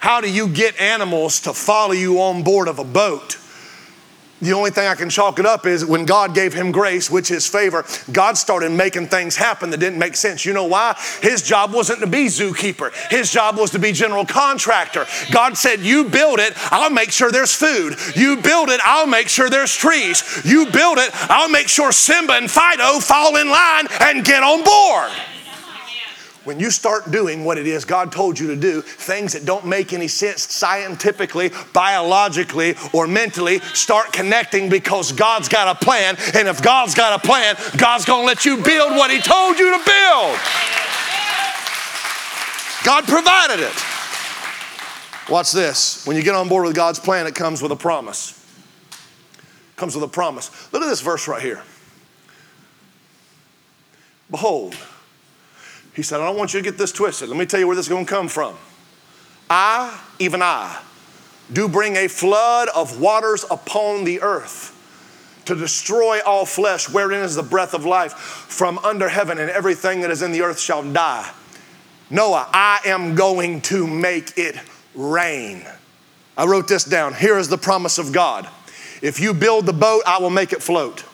How 0.00 0.20
do 0.20 0.30
you 0.30 0.48
get 0.48 0.80
animals 0.80 1.40
to 1.42 1.52
follow 1.52 1.92
you 1.92 2.20
on 2.20 2.42
board 2.42 2.68
of 2.68 2.78
a 2.78 2.84
boat? 2.84 3.36
The 4.40 4.52
only 4.52 4.70
thing 4.70 4.86
I 4.86 4.94
can 4.94 5.10
chalk 5.10 5.38
it 5.40 5.46
up 5.46 5.66
is 5.66 5.84
when 5.84 6.04
God 6.04 6.34
gave 6.34 6.54
him 6.54 6.70
grace, 6.70 7.10
which 7.10 7.30
is 7.30 7.46
favor, 7.48 7.84
God 8.12 8.38
started 8.38 8.70
making 8.70 9.08
things 9.08 9.34
happen 9.34 9.70
that 9.70 9.78
didn't 9.78 9.98
make 9.98 10.14
sense. 10.14 10.44
You 10.44 10.52
know 10.52 10.66
why? 10.66 10.96
His 11.22 11.42
job 11.42 11.72
wasn't 11.72 12.00
to 12.00 12.06
be 12.06 12.26
zookeeper, 12.26 12.92
his 13.10 13.32
job 13.32 13.56
was 13.56 13.70
to 13.72 13.78
be 13.78 13.92
general 13.92 14.24
contractor. 14.24 15.06
God 15.32 15.56
said, 15.56 15.80
You 15.80 16.04
build 16.04 16.38
it, 16.38 16.52
I'll 16.72 16.90
make 16.90 17.10
sure 17.10 17.32
there's 17.32 17.54
food. 17.54 17.96
You 18.14 18.36
build 18.36 18.68
it, 18.68 18.80
I'll 18.84 19.06
make 19.06 19.28
sure 19.28 19.50
there's 19.50 19.74
trees. 19.74 20.22
You 20.44 20.66
build 20.70 20.98
it, 20.98 21.10
I'll 21.30 21.50
make 21.50 21.68
sure 21.68 21.90
Simba 21.90 22.34
and 22.34 22.50
Fido 22.50 23.00
fall 23.00 23.36
in 23.36 23.48
line 23.48 23.86
and 24.00 24.24
get 24.24 24.42
on 24.42 24.62
board. 24.62 25.37
When 26.48 26.58
you 26.58 26.70
start 26.70 27.10
doing 27.10 27.44
what 27.44 27.58
it 27.58 27.66
is 27.66 27.84
God 27.84 28.10
told 28.10 28.38
you 28.38 28.46
to 28.46 28.56
do, 28.56 28.80
things 28.80 29.34
that 29.34 29.44
don't 29.44 29.66
make 29.66 29.92
any 29.92 30.08
sense 30.08 30.50
scientifically, 30.50 31.50
biologically, 31.74 32.74
or 32.94 33.06
mentally 33.06 33.58
start 33.74 34.14
connecting 34.14 34.70
because 34.70 35.12
God's 35.12 35.50
got 35.50 35.76
a 35.76 35.84
plan. 35.84 36.16
And 36.32 36.48
if 36.48 36.62
God's 36.62 36.94
got 36.94 37.22
a 37.22 37.26
plan, 37.26 37.54
God's 37.76 38.06
going 38.06 38.22
to 38.22 38.26
let 38.26 38.46
you 38.46 38.56
build 38.62 38.92
what 38.92 39.10
He 39.10 39.20
told 39.20 39.58
you 39.58 39.76
to 39.76 39.84
build. 39.84 40.38
God 42.82 43.04
provided 43.04 43.60
it. 43.62 43.74
Watch 45.30 45.52
this. 45.52 46.06
When 46.06 46.16
you 46.16 46.22
get 46.22 46.34
on 46.34 46.48
board 46.48 46.64
with 46.64 46.74
God's 46.74 46.98
plan, 46.98 47.26
it 47.26 47.34
comes 47.34 47.60
with 47.60 47.72
a 47.72 47.76
promise. 47.76 48.32
It 48.90 49.76
comes 49.76 49.94
with 49.94 50.02
a 50.02 50.08
promise. 50.08 50.72
Look 50.72 50.82
at 50.82 50.88
this 50.88 51.02
verse 51.02 51.28
right 51.28 51.42
here. 51.42 51.62
Behold, 54.30 54.74
he 55.98 56.04
said, 56.04 56.20
I 56.20 56.26
don't 56.26 56.36
want 56.36 56.54
you 56.54 56.60
to 56.60 56.64
get 56.64 56.78
this 56.78 56.92
twisted. 56.92 57.28
Let 57.28 57.36
me 57.36 57.44
tell 57.44 57.58
you 57.58 57.66
where 57.66 57.74
this 57.74 57.86
is 57.86 57.88
going 57.88 58.06
to 58.06 58.08
come 58.08 58.28
from. 58.28 58.54
I, 59.50 60.00
even 60.20 60.42
I, 60.42 60.80
do 61.52 61.68
bring 61.68 61.96
a 61.96 62.06
flood 62.06 62.68
of 62.72 63.00
waters 63.00 63.44
upon 63.50 64.04
the 64.04 64.20
earth 64.20 64.76
to 65.46 65.56
destroy 65.56 66.20
all 66.24 66.46
flesh, 66.46 66.88
wherein 66.88 67.24
is 67.24 67.34
the 67.34 67.42
breath 67.42 67.74
of 67.74 67.84
life 67.84 68.12
from 68.12 68.78
under 68.84 69.08
heaven, 69.08 69.38
and 69.38 69.50
everything 69.50 70.02
that 70.02 70.12
is 70.12 70.22
in 70.22 70.30
the 70.30 70.42
earth 70.42 70.60
shall 70.60 70.84
die. 70.84 71.28
Noah, 72.10 72.48
I 72.52 72.78
am 72.84 73.16
going 73.16 73.60
to 73.62 73.84
make 73.84 74.38
it 74.38 74.54
rain. 74.94 75.66
I 76.36 76.46
wrote 76.46 76.68
this 76.68 76.84
down. 76.84 77.12
Here 77.12 77.38
is 77.38 77.48
the 77.48 77.58
promise 77.58 77.98
of 77.98 78.12
God. 78.12 78.48
If 79.02 79.18
you 79.18 79.34
build 79.34 79.66
the 79.66 79.72
boat, 79.72 80.02
I 80.06 80.18
will 80.18 80.30
make 80.30 80.52
it 80.52 80.62
float. 80.62 81.04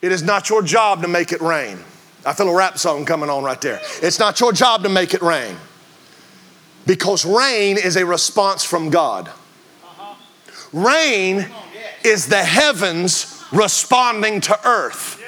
It 0.00 0.10
is 0.10 0.22
not 0.22 0.48
your 0.48 0.62
job 0.62 1.02
to 1.02 1.08
make 1.08 1.32
it 1.32 1.42
rain. 1.42 1.80
I 2.26 2.32
feel 2.32 2.48
a 2.48 2.54
rap 2.54 2.76
song 2.76 3.04
coming 3.04 3.30
on 3.30 3.44
right 3.44 3.60
there. 3.60 3.80
It's 4.02 4.18
not 4.18 4.40
your 4.40 4.52
job 4.52 4.82
to 4.82 4.88
make 4.88 5.14
it 5.14 5.22
rain 5.22 5.56
because 6.84 7.24
rain 7.24 7.78
is 7.78 7.96
a 7.96 8.04
response 8.04 8.64
from 8.64 8.90
God. 8.90 9.30
Rain 10.72 11.46
is 12.04 12.26
the 12.26 12.42
heavens 12.42 13.44
responding 13.52 14.40
to 14.42 14.68
earth. 14.68 15.22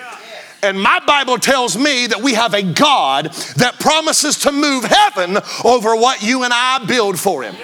And 0.60 0.80
my 0.80 1.00
Bible 1.06 1.38
tells 1.38 1.78
me 1.78 2.08
that 2.08 2.20
we 2.20 2.34
have 2.34 2.52
a 2.52 2.62
God 2.62 3.26
that 3.56 3.78
promises 3.78 4.38
to 4.38 4.50
move 4.50 4.84
heaven 4.84 5.38
over 5.64 5.94
what 5.94 6.20
you 6.20 6.42
and 6.42 6.52
I 6.52 6.84
build 6.84 7.18
for 7.18 7.44
Him. 7.44 7.54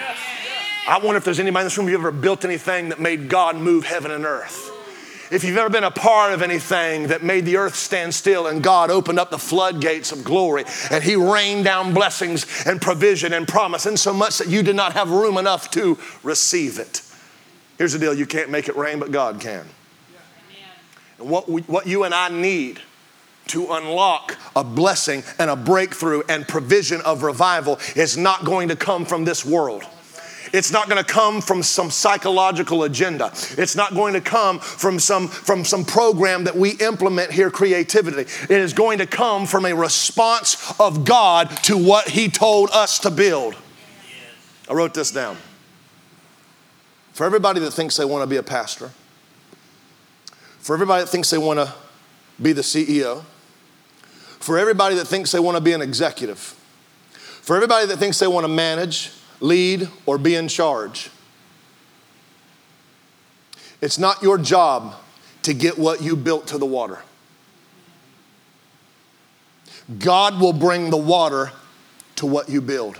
I 0.87 0.99
wonder 0.99 1.16
if 1.16 1.25
there's 1.25 1.40
anybody 1.40 1.62
in 1.62 1.66
this 1.66 1.77
room 1.77 1.88
who 1.88 1.94
ever 1.94 2.12
built 2.12 2.44
anything 2.44 2.90
that 2.90 3.01
made 3.01 3.29
God 3.29 3.57
move 3.57 3.85
heaven 3.85 4.12
and 4.12 4.25
earth. 4.25 4.70
If 5.35 5.42
you've 5.42 5.57
ever 5.57 5.68
been 5.68 5.83
a 5.83 5.90
part 5.90 6.33
of 6.33 6.42
anything 6.42 7.09
that 7.09 7.25
made 7.25 7.44
the 7.44 7.57
earth 7.57 7.75
stand 7.75 8.14
still 8.14 8.47
and 8.47 8.62
God 8.62 8.88
opened 8.88 9.18
up 9.18 9.33
the 9.33 9.38
floodgates 9.38 10.12
of 10.12 10.23
glory 10.23 10.62
and 10.92 11.03
He 11.03 11.16
rained 11.16 11.64
down 11.64 11.92
blessings 11.92 12.47
and 12.64 12.81
provision 12.81 13.33
and 13.33 13.49
promise, 13.49 13.85
and 13.85 13.99
so 13.99 14.14
much 14.14 14.38
that 14.38 14.47
you 14.47 14.62
did 14.62 14.77
not 14.77 14.92
have 14.92 15.11
room 15.11 15.37
enough 15.37 15.73
to 15.73 15.99
receive 16.23 16.79
it. 16.79 17.03
Here's 17.79 17.94
the 17.94 17.99
deal 17.99 18.14
you 18.14 18.27
can't 18.27 18.49
make 18.49 18.68
it 18.68 18.77
rain, 18.77 19.01
but 19.01 19.11
God 19.11 19.40
can. 19.40 19.66
And 21.18 21.29
what, 21.29 21.49
we, 21.49 21.62
what 21.62 21.88
you 21.88 22.05
and 22.05 22.14
I 22.14 22.29
need 22.29 22.81
to 23.49 23.73
unlock 23.73 24.38
a 24.55 24.62
blessing 24.62 25.25
and 25.40 25.51
a 25.51 25.57
breakthrough 25.57 26.23
and 26.29 26.47
provision 26.47 27.01
of 27.01 27.25
revival 27.25 27.81
is 27.97 28.16
not 28.16 28.44
going 28.44 28.68
to 28.68 28.77
come 28.77 29.05
from 29.05 29.25
this 29.25 29.44
world. 29.44 29.85
It's 30.55 30.71
not 30.71 30.88
going 30.88 31.05
to 31.05 31.12
come 31.12 31.40
from 31.40 31.64
some 31.64 31.90
psychological 31.90 32.85
agenda. 32.85 33.33
It's 33.59 33.75
not 33.75 33.93
going 33.93 34.14
to 34.14 34.21
come 34.21 34.61
from 34.61 35.01
some, 35.01 35.27
from 35.27 35.64
some 35.64 35.85
program 35.85 36.45
that 36.45 36.55
we 36.55 36.75
implement 36.75 37.33
here, 37.33 37.51
creativity. 37.51 38.21
It 38.21 38.53
is 38.53 38.73
going 38.73 38.99
to 38.99 39.07
come 39.07 39.47
from 39.47 39.67
a 39.67 39.75
response 39.75 40.73
of 40.79 41.05
God 41.05 41.51
to 41.64 41.77
what 41.77 42.09
He 42.09 42.29
told 42.29 42.71
us 42.71 43.01
to 43.01 43.11
build. 43.11 43.57
I 44.71 44.75
wrote 44.75 44.95
this 44.95 45.11
down. 45.11 45.38
For 47.14 47.27
everybody 47.27 47.59
that 47.59 47.73
thinks 47.73 47.97
they 47.97 48.05
want 48.05 48.23
to 48.23 48.29
be 48.29 48.37
a 48.37 48.43
pastor, 48.45 48.93
for 50.61 50.75
everybody 50.75 51.03
that 51.03 51.11
thinks 51.11 51.31
they 51.31 51.38
want 51.38 51.59
to 51.59 51.75
be 52.40 52.53
the 52.53 52.62
CEO, 52.62 53.25
for 54.38 54.57
everybody 54.57 54.95
that 54.95 55.09
thinks 55.09 55.33
they 55.33 55.40
want 55.40 55.57
to 55.57 55.61
be 55.61 55.73
an 55.73 55.83
executive, 55.83 56.38
for 56.38 57.57
everybody 57.57 57.87
that 57.87 57.97
thinks 57.97 58.21
they 58.21 58.29
want 58.29 58.45
to 58.45 58.49
manage, 58.49 59.11
lead, 59.40 59.88
or 60.07 60.18
be 60.18 60.35
in 60.35 60.49
charge. 60.49 61.11
It's 63.81 63.99
not 63.99 64.23
your 64.23 64.38
job 64.38 64.94
to 65.42 65.53
get 65.53 65.79
what 65.79 66.03
you 66.03 66.16
built 66.16 66.47
to 66.49 66.59
the 66.59 66.66
water. 66.66 67.03
God 69.99 70.40
will 70.40 70.55
bring 70.55 70.90
the 70.90 70.97
water 70.97 71.53
to 72.16 72.27
what 72.27 72.49
you 72.49 72.61
build. 72.61 72.99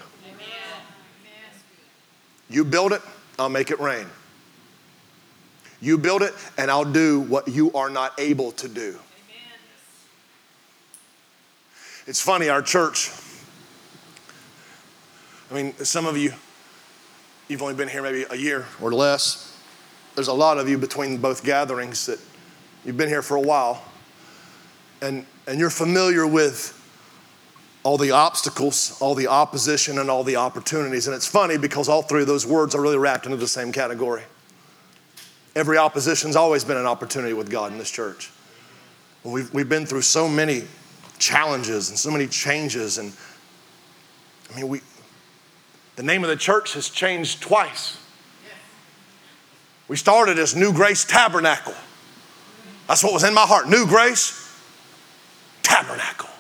You 2.51 2.65
build 2.65 2.93
it, 2.93 3.01
I'll 3.39 3.49
make 3.49 3.71
it 3.71 3.81
rain. 3.81 4.07
You 5.81 5.99
build 5.99 6.23
it, 6.23 6.35
and 6.59 6.71
I'll 6.71 6.85
do 6.85 7.21
what 7.21 7.49
you 7.49 7.73
are 7.73 7.91
not 7.91 8.19
able 8.19 8.53
to 8.53 8.69
do. 8.69 8.99
It's 12.07 12.21
funny, 12.21 12.51
our 12.51 12.61
church, 12.61 13.11
I 15.55 15.63
mean, 15.63 15.77
some 15.85 16.05
of 16.05 16.17
you, 16.17 16.33
you've 17.47 17.63
only 17.63 17.75
been 17.75 17.89
here 17.89 18.03
maybe 18.03 18.27
a 18.29 18.35
year 18.35 18.67
or 18.83 18.93
less. 18.93 19.57
There's 20.17 20.27
a 20.27 20.33
lot 20.33 20.59
of 20.59 20.69
you 20.69 20.77
between 20.77 21.19
both 21.19 21.45
gatherings 21.45 22.07
that 22.07 22.19
you've 22.85 22.97
been 22.97 23.09
here 23.09 23.23
for 23.23 23.37
a 23.37 23.41
while, 23.41 23.81
and, 25.01 25.25
and 25.47 25.61
you're 25.61 25.71
familiar 25.71 26.27
with 26.27 26.81
all 27.85 27.97
the 27.97 28.11
obstacles, 28.11 28.99
all 29.01 29.15
the 29.15 29.29
opposition, 29.29 30.01
and 30.01 30.11
all 30.11 30.25
the 30.25 30.35
opportunities. 30.35 31.07
And 31.07 31.15
it's 31.15 31.29
funny 31.29 31.57
because 31.57 31.89
all 31.89 32.03
three 32.03 32.23
of 32.23 32.27
those 32.27 32.45
words 32.45 32.75
are 32.75 32.81
really 32.81 32.99
wrapped 32.99 33.25
into 33.25 33.37
the 33.37 33.47
same 33.47 33.71
category. 33.71 34.25
Every 35.55 35.79
opposition's 35.79 36.35
always 36.35 36.65
been 36.65 36.79
an 36.79 36.87
opportunity 36.87 37.33
with 37.33 37.49
God 37.49 37.71
in 37.71 37.79
this 37.79 37.93
church. 37.93 38.33
We've, 39.23 39.55
we've 39.55 39.69
been 39.69 39.87
through 39.87 40.03
so 40.03 40.29
many 40.29 40.65
challenges 41.21 41.91
and 41.91 41.99
so 41.99 42.11
many 42.11 42.27
changes. 42.27 42.99
And 42.99 43.13
I 44.53 44.57
mean, 44.57 44.67
we, 44.67 44.81
the 45.97 46.03
name 46.03 46.25
of 46.25 46.31
the 46.31 46.37
church 46.37 46.75
has 46.75 46.89
changed 46.89 47.41
twice. 47.41 47.99
We 49.87 49.97
started 49.97 50.39
as 50.39 50.57
New 50.57 50.73
Grace 50.73 51.05
Tabernacle. 51.05 51.75
That's 52.89 53.05
what 53.05 53.13
was 53.13 53.25
in 53.25 53.35
my 53.35 53.43
heart. 53.43 53.69
New 53.69 53.87
Grace 53.87 54.41
Tabernacle. 55.63 56.31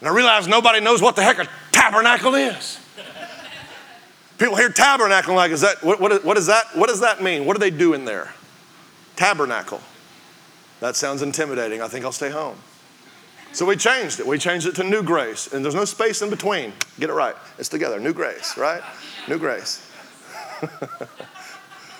And 0.00 0.08
I 0.08 0.12
realized 0.12 0.48
nobody 0.48 0.80
knows 0.80 1.02
what 1.02 1.16
the 1.16 1.22
heck 1.22 1.38
a 1.38 1.48
tabernacle 1.72 2.34
is. 2.34 2.78
People 4.38 4.56
hear 4.56 4.70
tabernacle 4.70 5.34
like, 5.34 5.50
is 5.50 5.60
that, 5.60 5.82
what, 5.82 6.00
what, 6.00 6.24
what, 6.24 6.38
is 6.38 6.46
that, 6.46 6.64
what 6.74 6.88
does 6.88 7.00
that 7.00 7.22
mean? 7.22 7.44
What 7.44 7.54
do 7.54 7.60
they 7.60 7.70
do 7.70 7.92
in 7.92 8.06
there? 8.06 8.32
Tabernacle. 9.14 9.82
That 10.80 10.96
sounds 10.96 11.20
intimidating. 11.20 11.82
I 11.82 11.88
think 11.88 12.06
I'll 12.06 12.12
stay 12.12 12.30
home. 12.30 12.56
So 13.52 13.66
we 13.66 13.76
changed 13.76 14.20
it. 14.20 14.26
We 14.26 14.38
changed 14.38 14.66
it 14.66 14.76
to 14.76 14.84
New 14.84 15.02
Grace. 15.02 15.52
And 15.52 15.64
there's 15.64 15.74
no 15.74 15.84
space 15.84 16.22
in 16.22 16.30
between. 16.30 16.72
Get 16.98 17.10
it 17.10 17.14
right. 17.14 17.34
It's 17.58 17.68
together. 17.68 17.98
New 17.98 18.12
Grace, 18.12 18.56
right? 18.56 18.82
New 19.28 19.38
Grace. 19.38 19.86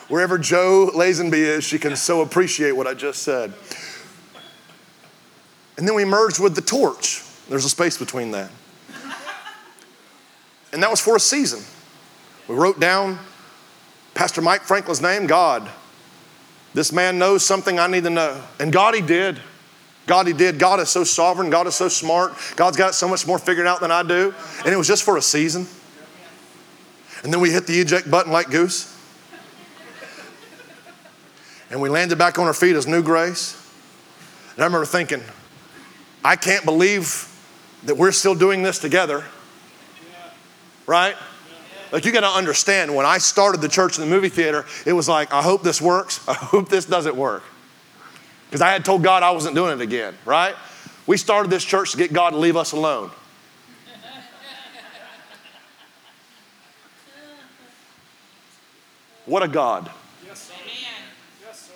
Wherever 0.08 0.38
Joe 0.38 0.90
Lazenby 0.94 1.34
is, 1.34 1.64
she 1.64 1.78
can 1.78 1.96
so 1.96 2.20
appreciate 2.20 2.72
what 2.72 2.86
I 2.86 2.94
just 2.94 3.22
said. 3.22 3.52
And 5.76 5.88
then 5.88 5.94
we 5.94 6.04
merged 6.04 6.40
with 6.40 6.54
the 6.54 6.62
torch. 6.62 7.22
There's 7.48 7.64
a 7.64 7.70
space 7.70 7.96
between 7.98 8.30
that. 8.32 8.50
And 10.72 10.82
that 10.82 10.90
was 10.90 11.00
for 11.00 11.16
a 11.16 11.20
season. 11.20 11.64
We 12.46 12.54
wrote 12.54 12.78
down 12.78 13.18
Pastor 14.14 14.40
Mike 14.40 14.62
Franklin's 14.62 15.00
name, 15.00 15.26
God. 15.26 15.68
This 16.74 16.92
man 16.92 17.18
knows 17.18 17.44
something 17.44 17.78
I 17.78 17.88
need 17.88 18.04
to 18.04 18.10
know. 18.10 18.40
And 18.60 18.72
God, 18.72 18.94
he 18.94 19.00
did. 19.00 19.40
God, 20.10 20.26
he 20.26 20.32
did. 20.32 20.58
God 20.58 20.80
is 20.80 20.88
so 20.88 21.04
sovereign. 21.04 21.50
God 21.50 21.68
is 21.68 21.76
so 21.76 21.86
smart. 21.86 22.34
God's 22.56 22.76
got 22.76 22.96
so 22.96 23.06
much 23.06 23.28
more 23.28 23.38
figured 23.38 23.68
out 23.68 23.78
than 23.78 23.92
I 23.92 24.02
do. 24.02 24.34
And 24.64 24.74
it 24.74 24.76
was 24.76 24.88
just 24.88 25.04
for 25.04 25.16
a 25.16 25.22
season. 25.22 25.68
And 27.22 27.32
then 27.32 27.40
we 27.40 27.52
hit 27.52 27.68
the 27.68 27.80
eject 27.80 28.10
button 28.10 28.32
like 28.32 28.50
goose. 28.50 28.92
And 31.70 31.80
we 31.80 31.88
landed 31.88 32.18
back 32.18 32.40
on 32.40 32.46
our 32.46 32.52
feet 32.52 32.74
as 32.74 32.88
new 32.88 33.04
grace. 33.04 33.54
And 34.54 34.64
I 34.64 34.66
remember 34.66 34.84
thinking, 34.84 35.22
I 36.24 36.34
can't 36.34 36.64
believe 36.64 37.28
that 37.84 37.96
we're 37.96 38.10
still 38.10 38.34
doing 38.34 38.64
this 38.64 38.80
together. 38.80 39.24
Right? 40.88 41.14
Like, 41.92 42.04
you 42.04 42.10
got 42.10 42.22
to 42.22 42.36
understand, 42.36 42.96
when 42.96 43.06
I 43.06 43.18
started 43.18 43.60
the 43.60 43.68
church 43.68 43.96
in 43.96 44.02
the 44.02 44.10
movie 44.10 44.28
theater, 44.28 44.66
it 44.84 44.92
was 44.92 45.08
like, 45.08 45.32
I 45.32 45.40
hope 45.40 45.62
this 45.62 45.80
works. 45.80 46.20
I 46.28 46.34
hope 46.34 46.68
this 46.68 46.84
doesn't 46.84 47.14
work. 47.14 47.44
Because 48.50 48.62
I 48.62 48.70
had 48.70 48.84
told 48.84 49.04
God 49.04 49.22
I 49.22 49.30
wasn't 49.30 49.54
doing 49.54 49.72
it 49.78 49.80
again, 49.80 50.12
right? 50.24 50.56
We 51.06 51.16
started 51.16 51.52
this 51.52 51.64
church 51.64 51.92
to 51.92 51.96
get 51.96 52.12
God 52.12 52.30
to 52.30 52.36
leave 52.36 52.56
us 52.56 52.72
alone. 52.72 53.12
What 59.24 59.44
a 59.44 59.48
God. 59.48 59.88
Yes, 60.26 60.40
sir. 60.40 60.54
Yes, 61.46 61.60
sir. 61.60 61.74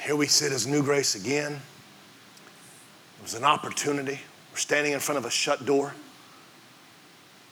Here 0.00 0.14
we 0.14 0.26
sit 0.26 0.52
as 0.52 0.66
New 0.66 0.82
Grace 0.82 1.14
again. 1.14 1.52
It 1.52 3.22
was 3.22 3.32
an 3.32 3.44
opportunity. 3.44 4.20
We're 4.52 4.58
standing 4.58 4.92
in 4.92 5.00
front 5.00 5.16
of 5.16 5.24
a 5.24 5.30
shut 5.30 5.64
door. 5.64 5.94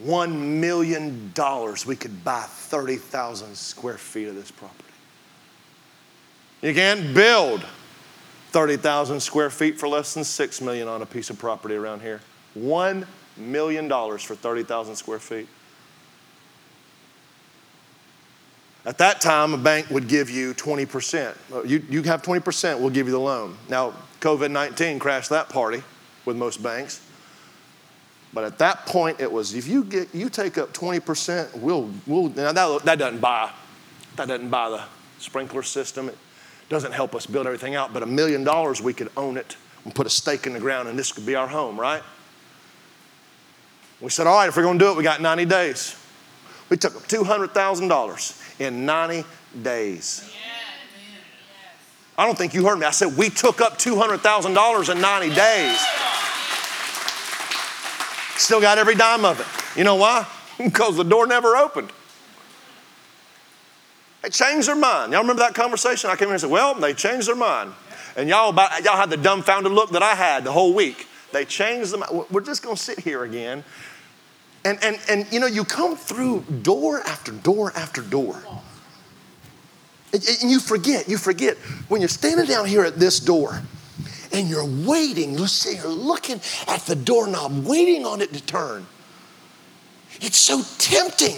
$1 0.04 0.34
million, 0.34 1.32
we 1.86 1.96
could 1.96 2.24
buy 2.24 2.42
30,000 2.42 3.56
square 3.56 3.98
feet 3.98 4.28
of 4.28 4.34
this 4.34 4.50
property. 4.50 4.84
You 6.60 6.74
can't 6.74 7.14
build 7.14 7.64
30,000 8.50 9.20
square 9.20 9.50
feet 9.50 9.78
for 9.78 9.88
less 9.88 10.14
than 10.14 10.24
6 10.24 10.60
million 10.60 10.88
on 10.88 11.02
a 11.02 11.06
piece 11.06 11.30
of 11.30 11.38
property 11.38 11.74
around 11.74 12.02
here. 12.02 12.20
$1 12.56 13.06
million 13.36 13.88
for 13.88 14.34
30,000 14.34 14.96
square 14.96 15.18
feet. 15.18 15.48
At 18.84 18.98
that 18.98 19.20
time, 19.20 19.54
a 19.54 19.58
bank 19.58 19.90
would 19.90 20.08
give 20.08 20.28
you 20.28 20.54
20%. 20.54 21.68
You, 21.68 21.84
you 21.88 22.02
have 22.02 22.22
20%, 22.22 22.80
we'll 22.80 22.90
give 22.90 23.06
you 23.06 23.12
the 23.12 23.20
loan. 23.20 23.56
Now, 23.68 23.94
COVID 24.20 24.50
19 24.50 24.98
crashed 24.98 25.30
that 25.30 25.48
party 25.48 25.82
with 26.24 26.36
most 26.36 26.62
banks. 26.62 27.00
But 28.34 28.44
at 28.44 28.58
that 28.58 28.86
point, 28.86 29.20
it 29.20 29.30
was 29.30 29.54
if 29.54 29.66
you 29.66 29.84
get 29.84 30.14
you 30.14 30.28
take 30.28 30.56
up 30.56 30.72
20%, 30.72 31.56
we'll 31.58 31.90
we'll 32.06 32.28
now 32.30 32.52
that, 32.52 32.82
that 32.84 32.98
doesn't 32.98 33.20
buy 33.20 33.50
that 34.16 34.28
doesn't 34.28 34.48
buy 34.48 34.70
the 34.70 34.82
sprinkler 35.18 35.62
system. 35.62 36.08
It 36.08 36.18
doesn't 36.68 36.92
help 36.92 37.14
us 37.14 37.26
build 37.26 37.46
everything 37.46 37.74
out, 37.74 37.92
but 37.92 38.02
a 38.02 38.06
million 38.06 38.44
dollars 38.44 38.80
we 38.80 38.94
could 38.94 39.10
own 39.16 39.36
it 39.36 39.56
and 39.84 39.94
put 39.94 40.06
a 40.06 40.10
stake 40.10 40.46
in 40.46 40.52
the 40.52 40.60
ground 40.60 40.88
and 40.88 40.98
this 40.98 41.12
could 41.12 41.26
be 41.26 41.34
our 41.34 41.48
home, 41.48 41.78
right? 41.78 42.02
We 44.00 44.10
said, 44.10 44.26
all 44.26 44.36
right, 44.36 44.48
if 44.48 44.56
we're 44.56 44.62
gonna 44.64 44.78
do 44.78 44.90
it, 44.90 44.96
we 44.96 45.02
got 45.02 45.20
90 45.20 45.44
days. 45.44 45.96
We 46.68 46.76
took 46.76 46.96
up 46.96 47.02
$200,000 47.02 48.60
in 48.60 48.86
90 48.86 49.24
days. 49.62 50.32
I 52.16 52.26
don't 52.26 52.36
think 52.36 52.54
you 52.54 52.66
heard 52.66 52.78
me. 52.78 52.86
I 52.86 52.90
said 52.90 53.16
we 53.16 53.30
took 53.30 53.60
up 53.60 53.78
$200,000 53.78 54.94
in 54.94 55.00
90 55.00 55.34
days. 55.34 55.84
Still 58.36 58.60
got 58.60 58.78
every 58.78 58.94
dime 58.94 59.24
of 59.24 59.40
it. 59.40 59.78
You 59.78 59.84
know 59.84 59.96
why? 59.96 60.26
because 60.58 60.96
the 60.96 61.04
door 61.04 61.26
never 61.26 61.56
opened. 61.56 61.92
They 64.22 64.30
changed 64.30 64.68
their 64.68 64.76
mind. 64.76 65.12
Y'all 65.12 65.22
remember 65.22 65.42
that 65.42 65.54
conversation? 65.54 66.08
I 66.08 66.16
came 66.16 66.28
in 66.28 66.32
and 66.32 66.40
said, 66.40 66.50
Well, 66.50 66.74
they 66.74 66.94
changed 66.94 67.28
their 67.28 67.36
mind. 67.36 67.72
And 68.16 68.28
y'all, 68.28 68.50
about, 68.50 68.84
y'all 68.84 68.96
had 68.96 69.10
the 69.10 69.16
dumbfounded 69.16 69.72
look 69.72 69.90
that 69.90 70.02
I 70.02 70.14
had 70.14 70.44
the 70.44 70.52
whole 70.52 70.74
week. 70.74 71.06
They 71.32 71.44
changed 71.44 71.92
them. 71.92 72.04
We're 72.30 72.42
just 72.42 72.62
going 72.62 72.76
to 72.76 72.82
sit 72.82 73.00
here 73.00 73.24
again. 73.24 73.64
And, 74.64 74.78
and, 74.84 74.98
and, 75.08 75.32
you 75.32 75.40
know, 75.40 75.46
you 75.46 75.64
come 75.64 75.96
through 75.96 76.42
door 76.62 77.00
after 77.00 77.32
door 77.32 77.72
after 77.74 78.02
door. 78.02 78.40
And, 80.12 80.22
and 80.42 80.50
you 80.50 80.60
forget, 80.60 81.08
you 81.08 81.16
forget 81.16 81.56
when 81.88 82.00
you're 82.00 82.08
standing 82.08 82.46
down 82.46 82.66
here 82.66 82.84
at 82.84 82.96
this 82.96 83.18
door 83.18 83.62
and 84.32 84.48
you're 84.48 84.64
waiting, 84.64 85.36
Let's 85.36 85.52
say 85.52 85.76
you're 85.76 85.88
looking 85.88 86.40
at 86.66 86.80
the 86.82 86.96
doorknob, 86.96 87.66
waiting 87.66 88.06
on 88.06 88.20
it 88.20 88.32
to 88.32 88.40
turn. 88.44 88.86
It's 90.20 90.36
so 90.36 90.62
tempting 90.78 91.36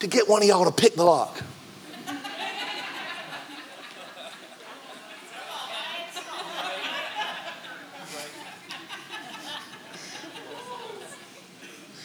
to 0.00 0.06
get 0.06 0.28
one 0.28 0.42
of 0.42 0.48
y'all 0.48 0.64
to 0.64 0.72
pick 0.72 0.94
the 0.94 1.04
lock. 1.04 1.40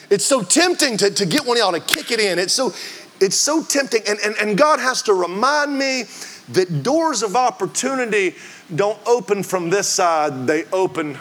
It's 0.10 0.26
so 0.26 0.44
tempting 0.44 0.98
to, 0.98 1.10
to 1.10 1.26
get 1.26 1.46
one 1.46 1.58
of 1.58 1.62
y'all 1.62 1.72
to 1.72 1.80
kick 1.80 2.12
it 2.12 2.20
in. 2.20 2.38
It's 2.38 2.54
so, 2.54 2.74
it's 3.20 3.36
so 3.36 3.64
tempting. 3.64 4.02
And, 4.08 4.20
and, 4.24 4.36
and 4.40 4.58
God 4.58 4.80
has 4.80 5.02
to 5.04 5.14
remind 5.14 5.78
me 5.78 6.04
that 6.50 6.84
doors 6.84 7.24
of 7.24 7.36
opportunity 7.36 8.36
don't 8.74 9.00
open 9.06 9.44
from 9.44 9.70
this 9.70 9.88
side, 9.88 10.48
they 10.48 10.66
open 10.66 11.18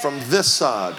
from 0.00 0.18
this 0.28 0.52
side. 0.52 0.96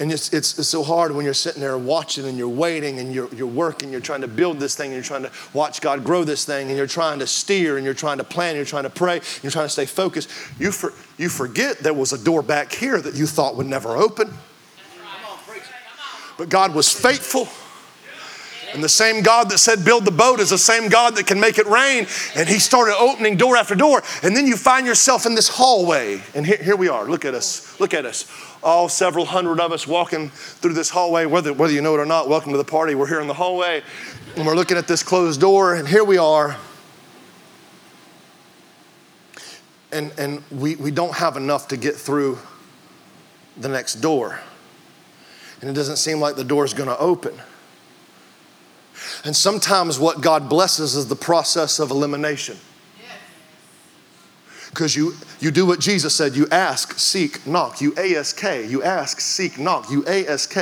And 0.00 0.12
it's, 0.12 0.32
it's, 0.32 0.56
it's, 0.60 0.68
so 0.68 0.84
hard 0.84 1.10
when 1.12 1.24
you're 1.24 1.34
sitting 1.34 1.60
there 1.60 1.76
watching 1.76 2.26
and 2.26 2.38
you're 2.38 2.48
waiting 2.48 3.00
and 3.00 3.12
you're, 3.12 3.28
you're 3.34 3.48
working, 3.48 3.90
you're 3.90 4.00
trying 4.00 4.20
to 4.20 4.28
build 4.28 4.60
this 4.60 4.76
thing, 4.76 4.86
and 4.86 4.94
you're 4.94 5.02
trying 5.02 5.24
to 5.24 5.32
watch 5.52 5.80
God 5.80 6.04
grow 6.04 6.22
this 6.22 6.44
thing, 6.44 6.68
and 6.68 6.76
you're 6.76 6.86
trying 6.86 7.18
to 7.18 7.26
steer 7.26 7.76
and 7.76 7.84
you're 7.84 7.94
trying 7.94 8.18
to 8.18 8.24
plan, 8.24 8.54
you're 8.54 8.64
trying 8.64 8.84
to 8.84 8.90
pray, 8.90 9.16
and 9.16 9.40
you're 9.42 9.50
trying 9.50 9.66
to 9.66 9.70
stay 9.70 9.86
focused. 9.86 10.30
You, 10.60 10.70
for, 10.70 10.92
you 11.16 11.28
forget 11.28 11.80
there 11.80 11.94
was 11.94 12.12
a 12.12 12.22
door 12.22 12.42
back 12.42 12.72
here 12.72 13.00
that 13.00 13.14
you 13.16 13.26
thought 13.26 13.56
would 13.56 13.66
never 13.66 13.96
open. 13.96 14.32
But 16.36 16.48
God 16.48 16.76
was 16.76 16.92
faithful. 16.92 17.48
And 18.74 18.82
the 18.82 18.88
same 18.88 19.22
God 19.22 19.50
that 19.50 19.58
said 19.58 19.84
build 19.84 20.04
the 20.04 20.10
boat 20.10 20.40
is 20.40 20.50
the 20.50 20.58
same 20.58 20.88
God 20.88 21.16
that 21.16 21.26
can 21.26 21.40
make 21.40 21.58
it 21.58 21.66
rain. 21.66 22.06
And 22.34 22.48
He 22.48 22.58
started 22.58 22.96
opening 22.96 23.36
door 23.36 23.56
after 23.56 23.74
door. 23.74 24.02
And 24.22 24.36
then 24.36 24.46
you 24.46 24.56
find 24.56 24.86
yourself 24.86 25.26
in 25.26 25.34
this 25.34 25.48
hallway. 25.48 26.22
And 26.34 26.46
here, 26.46 26.58
here 26.62 26.76
we 26.76 26.88
are. 26.88 27.08
Look 27.08 27.24
at 27.24 27.34
us. 27.34 27.78
Look 27.80 27.94
at 27.94 28.04
us. 28.04 28.30
All 28.62 28.88
several 28.88 29.24
hundred 29.24 29.60
of 29.60 29.72
us 29.72 29.86
walking 29.86 30.30
through 30.30 30.74
this 30.74 30.90
hallway, 30.90 31.26
whether, 31.26 31.52
whether 31.52 31.72
you 31.72 31.80
know 31.80 31.94
it 31.94 32.00
or 32.00 32.06
not. 32.06 32.28
Welcome 32.28 32.52
to 32.52 32.58
the 32.58 32.64
party. 32.64 32.94
We're 32.94 33.08
here 33.08 33.20
in 33.20 33.28
the 33.28 33.34
hallway. 33.34 33.82
And 34.36 34.46
we're 34.46 34.56
looking 34.56 34.76
at 34.76 34.88
this 34.88 35.02
closed 35.02 35.40
door. 35.40 35.74
And 35.74 35.88
here 35.88 36.04
we 36.04 36.18
are. 36.18 36.56
And, 39.90 40.12
and 40.18 40.42
we, 40.50 40.76
we 40.76 40.90
don't 40.90 41.14
have 41.14 41.36
enough 41.36 41.68
to 41.68 41.76
get 41.76 41.96
through 41.96 42.38
the 43.56 43.68
next 43.68 43.96
door 43.96 44.40
and 45.60 45.70
it 45.70 45.72
doesn't 45.72 45.96
seem 45.96 46.20
like 46.20 46.36
the 46.36 46.44
door 46.44 46.64
is 46.64 46.74
going 46.74 46.88
to 46.88 46.98
open. 46.98 47.34
And 49.24 49.36
sometimes 49.36 49.98
what 49.98 50.20
God 50.20 50.48
blesses 50.48 50.94
is 50.94 51.08
the 51.08 51.16
process 51.16 51.78
of 51.78 51.90
elimination. 51.90 52.56
Because 54.70 54.94
you, 54.94 55.14
you 55.40 55.50
do 55.50 55.66
what 55.66 55.80
Jesus 55.80 56.14
said 56.14 56.36
you 56.36 56.46
ask, 56.52 56.98
seek, 56.98 57.46
knock. 57.46 57.80
You 57.80 57.94
ask, 57.96 58.40
you 58.42 58.82
ask, 58.82 59.20
seek, 59.20 59.58
knock. 59.58 59.90
You 59.90 60.04
ask, 60.06 60.54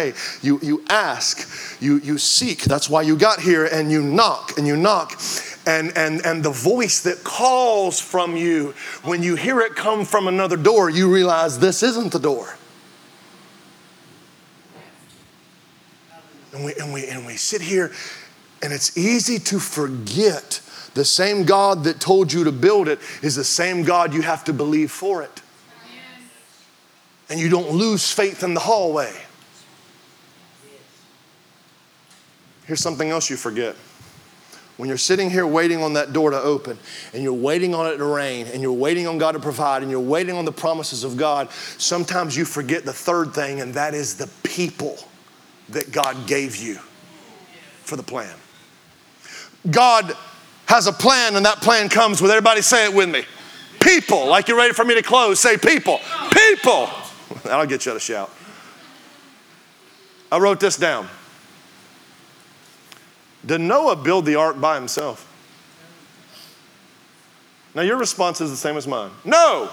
you, 0.42 0.58
you 0.62 0.84
ask, 0.88 1.82
you, 1.82 1.98
you 1.98 2.16
seek. 2.16 2.62
That's 2.62 2.88
why 2.88 3.02
you 3.02 3.16
got 3.16 3.40
here, 3.40 3.66
and 3.66 3.90
you 3.90 4.02
knock, 4.02 4.56
and 4.56 4.66
you 4.66 4.76
knock. 4.76 5.20
And, 5.66 5.92
and, 5.96 6.24
and 6.24 6.42
the 6.44 6.50
voice 6.50 7.02
that 7.02 7.24
calls 7.24 8.00
from 8.00 8.36
you, 8.36 8.74
when 9.02 9.22
you 9.22 9.34
hear 9.34 9.60
it 9.60 9.74
come 9.74 10.04
from 10.04 10.28
another 10.28 10.56
door, 10.56 10.88
you 10.88 11.12
realize 11.12 11.58
this 11.58 11.82
isn't 11.82 12.12
the 12.12 12.20
door. 12.20 12.56
And 16.54 16.64
we, 16.64 16.74
and 16.74 16.92
we, 16.92 17.06
and 17.08 17.26
we 17.26 17.36
sit 17.36 17.60
here, 17.60 17.92
and 18.62 18.72
it's 18.72 18.96
easy 18.96 19.38
to 19.38 19.58
forget 19.58 20.60
the 20.94 21.04
same 21.04 21.44
God 21.44 21.84
that 21.84 22.00
told 22.00 22.32
you 22.32 22.44
to 22.44 22.52
build 22.52 22.88
it 22.88 22.98
is 23.22 23.36
the 23.36 23.44
same 23.44 23.82
God 23.82 24.14
you 24.14 24.22
have 24.22 24.44
to 24.44 24.52
believe 24.52 24.90
for 24.90 25.22
it. 25.22 25.42
And 27.28 27.38
you 27.38 27.50
don't 27.50 27.72
lose 27.72 28.10
faith 28.10 28.42
in 28.42 28.54
the 28.54 28.60
hallway. 28.60 29.12
Here's 32.64 32.80
something 32.80 33.10
else 33.10 33.28
you 33.28 33.36
forget. 33.36 33.76
When 34.78 34.88
you're 34.88 34.98
sitting 34.98 35.30
here 35.30 35.46
waiting 35.46 35.82
on 35.82 35.94
that 35.94 36.12
door 36.12 36.30
to 36.30 36.40
open, 36.40 36.78
and 37.12 37.22
you're 37.22 37.32
waiting 37.32 37.74
on 37.74 37.86
it 37.86 37.96
to 37.98 38.04
rain, 38.04 38.46
and 38.46 38.62
you're 38.62 38.72
waiting 38.72 39.06
on 39.06 39.18
God 39.18 39.32
to 39.32 39.38
provide, 39.38 39.82
and 39.82 39.90
you're 39.90 40.00
waiting 40.00 40.36
on 40.36 40.44
the 40.44 40.52
promises 40.52 41.04
of 41.04 41.16
God, 41.16 41.50
sometimes 41.78 42.36
you 42.36 42.44
forget 42.44 42.84
the 42.84 42.92
third 42.92 43.34
thing, 43.34 43.60
and 43.60 43.74
that 43.74 43.94
is 43.94 44.16
the 44.16 44.28
people 44.42 44.98
that 45.70 45.92
God 45.92 46.26
gave 46.26 46.56
you 46.56 46.76
for 47.84 47.96
the 47.96 48.02
plan. 48.02 48.34
God 49.70 50.16
has 50.66 50.86
a 50.86 50.92
plan, 50.92 51.36
and 51.36 51.46
that 51.46 51.60
plan 51.60 51.88
comes 51.88 52.20
with 52.20 52.30
everybody 52.30 52.62
say 52.62 52.84
it 52.84 52.94
with 52.94 53.08
me. 53.08 53.24
People, 53.80 54.26
like 54.26 54.48
you're 54.48 54.56
ready 54.56 54.72
for 54.72 54.84
me 54.84 54.94
to 54.94 55.02
close, 55.02 55.40
say 55.40 55.56
people. 55.56 56.00
People. 56.32 56.88
That'll 57.44 57.66
get 57.66 57.86
you 57.86 57.92
to 57.92 58.00
shout. 58.00 58.30
I 60.30 60.38
wrote 60.38 60.60
this 60.60 60.76
down. 60.76 61.08
Did 63.44 63.60
Noah 63.60 63.96
build 63.96 64.26
the 64.26 64.34
ark 64.34 64.60
by 64.60 64.74
himself? 64.74 65.32
Now, 67.74 67.82
your 67.82 67.96
response 67.96 68.40
is 68.40 68.50
the 68.50 68.56
same 68.56 68.76
as 68.76 68.88
mine. 68.88 69.10
No, 69.24 69.70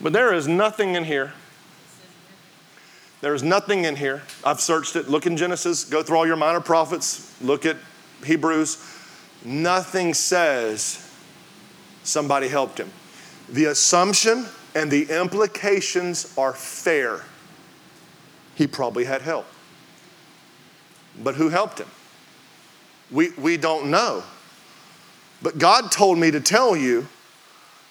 but 0.00 0.12
there 0.12 0.32
is 0.32 0.46
nothing 0.46 0.94
in 0.94 1.04
here 1.04 1.32
there's 3.24 3.42
nothing 3.42 3.86
in 3.86 3.96
here. 3.96 4.20
I've 4.44 4.60
searched 4.60 4.96
it. 4.96 5.08
Look 5.08 5.24
in 5.24 5.38
Genesis, 5.38 5.84
go 5.84 6.02
through 6.02 6.18
all 6.18 6.26
your 6.26 6.36
minor 6.36 6.60
prophets, 6.60 7.34
look 7.40 7.64
at 7.64 7.78
Hebrews. 8.22 8.76
Nothing 9.44 10.14
says 10.14 11.06
somebody 12.02 12.48
helped 12.48 12.78
him. 12.78 12.90
The 13.48 13.66
assumption 13.66 14.46
and 14.74 14.90
the 14.90 15.04
implications 15.10 16.32
are 16.38 16.54
fair. 16.54 17.22
He 18.54 18.66
probably 18.66 19.04
had 19.04 19.22
help. 19.22 19.46
But 21.22 21.34
who 21.34 21.50
helped 21.50 21.78
him? 21.78 21.88
We, 23.10 23.30
we 23.32 23.56
don't 23.56 23.90
know. 23.90 24.24
But 25.42 25.58
God 25.58 25.92
told 25.92 26.18
me 26.18 26.30
to 26.30 26.40
tell 26.40 26.74
you 26.74 27.06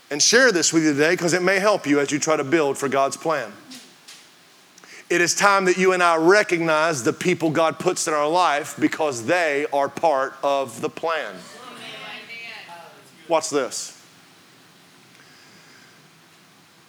and 0.10 0.22
share 0.22 0.52
this 0.52 0.74
with 0.74 0.84
you 0.84 0.94
today 0.94 1.12
because 1.12 1.34
it 1.34 1.44
may 1.44 1.60
help 1.60 1.86
you 1.86 2.00
as 2.00 2.12
you 2.12 2.20
try 2.20 2.36
to 2.36 2.44
build 2.44 2.78
for 2.78 2.90
God's 2.90 3.16
plan. 3.16 3.52
It 5.14 5.22
is 5.22 5.36
time 5.36 5.66
that 5.66 5.78
you 5.78 5.92
and 5.94 6.02
I 6.02 6.16
recognize 6.16 7.04
the 7.04 7.14
people 7.14 7.52
God 7.52 7.78
puts 7.78 8.08
in 8.08 8.16
our 8.16 8.28
life 8.28 8.76
because 8.80 9.28
they 9.28 9.68
are 9.72 9.88
part 9.88 10.34
of 10.42 10.82
the 10.82 10.90
plan. 10.90 11.36
Watch 13.28 13.52
this. 13.52 14.04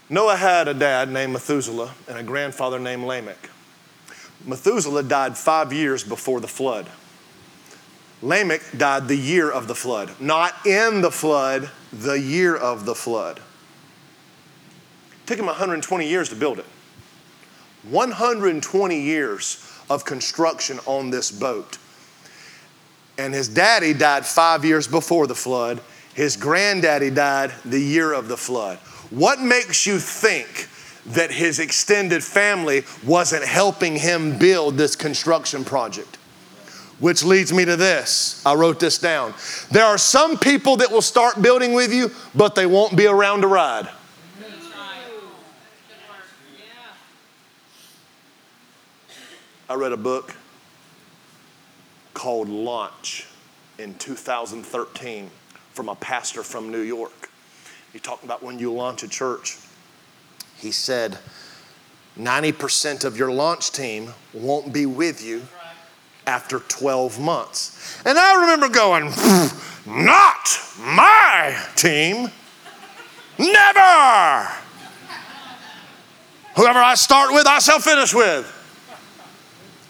Noah 0.08 0.36
had 0.36 0.68
a 0.68 0.72
dad 0.72 1.10
named 1.10 1.34
Methuselah 1.34 1.92
and 2.08 2.16
a 2.16 2.22
grandfather 2.22 2.78
named 2.78 3.04
Lamech. 3.04 3.50
Methuselah 4.46 5.02
died 5.02 5.36
five 5.36 5.70
years 5.70 6.02
before 6.02 6.40
the 6.40 6.48
flood. 6.48 6.88
Lamech 8.22 8.62
died 8.74 9.06
the 9.06 9.16
year 9.16 9.50
of 9.50 9.68
the 9.68 9.74
flood, 9.74 10.18
not 10.18 10.54
in 10.64 11.02
the 11.02 11.10
flood, 11.10 11.70
the 11.92 12.18
year 12.18 12.56
of 12.56 12.86
the 12.86 12.94
flood. 12.94 13.36
It 15.12 15.26
took 15.26 15.38
him 15.38 15.44
120 15.44 16.08
years 16.08 16.30
to 16.30 16.36
build 16.36 16.58
it. 16.58 16.64
120 17.90 19.00
years 19.00 19.70
of 19.90 20.04
construction 20.04 20.78
on 20.86 21.10
this 21.10 21.30
boat. 21.30 21.78
And 23.18 23.32
his 23.32 23.48
daddy 23.48 23.94
died 23.94 24.26
five 24.26 24.64
years 24.64 24.88
before 24.88 25.26
the 25.26 25.34
flood. 25.34 25.80
His 26.14 26.36
granddaddy 26.36 27.10
died 27.10 27.52
the 27.64 27.78
year 27.78 28.12
of 28.12 28.28
the 28.28 28.36
flood. 28.36 28.78
What 29.10 29.40
makes 29.40 29.86
you 29.86 29.98
think 29.98 30.68
that 31.06 31.30
his 31.30 31.58
extended 31.58 32.24
family 32.24 32.84
wasn't 33.04 33.44
helping 33.44 33.96
him 33.96 34.38
build 34.38 34.76
this 34.76 34.96
construction 34.96 35.64
project? 35.64 36.16
Which 36.98 37.24
leads 37.24 37.52
me 37.52 37.64
to 37.64 37.76
this. 37.76 38.44
I 38.46 38.54
wrote 38.54 38.80
this 38.80 38.98
down. 38.98 39.34
There 39.70 39.84
are 39.84 39.98
some 39.98 40.38
people 40.38 40.76
that 40.76 40.90
will 40.90 41.02
start 41.02 41.42
building 41.42 41.72
with 41.74 41.92
you, 41.92 42.10
but 42.34 42.54
they 42.54 42.66
won't 42.66 42.96
be 42.96 43.06
around 43.06 43.42
to 43.42 43.48
ride. 43.48 43.88
I 49.66 49.74
read 49.74 49.92
a 49.92 49.96
book 49.96 50.34
called 52.12 52.50
Launch 52.50 53.26
in 53.78 53.94
2013 53.94 55.30
from 55.72 55.88
a 55.88 55.94
pastor 55.94 56.42
from 56.42 56.70
New 56.70 56.82
York. 56.82 57.30
He 57.90 57.98
talked 57.98 58.24
about 58.24 58.42
when 58.42 58.58
you 58.58 58.70
launch 58.72 59.02
a 59.02 59.08
church. 59.08 59.56
He 60.58 60.70
said, 60.70 61.18
90% 62.18 63.04
of 63.04 63.16
your 63.16 63.32
launch 63.32 63.72
team 63.72 64.12
won't 64.34 64.70
be 64.70 64.84
with 64.84 65.24
you 65.24 65.42
after 66.26 66.58
12 66.60 67.18
months. 67.18 68.02
And 68.04 68.18
I 68.18 68.42
remember 68.42 68.68
going, 68.68 69.06
not 69.86 70.60
my 70.78 71.58
team. 71.74 72.30
Never. 73.38 74.48
Whoever 76.54 76.78
I 76.78 76.94
start 76.96 77.32
with, 77.32 77.46
I 77.46 77.60
shall 77.60 77.80
finish 77.80 78.12
with. 78.12 78.60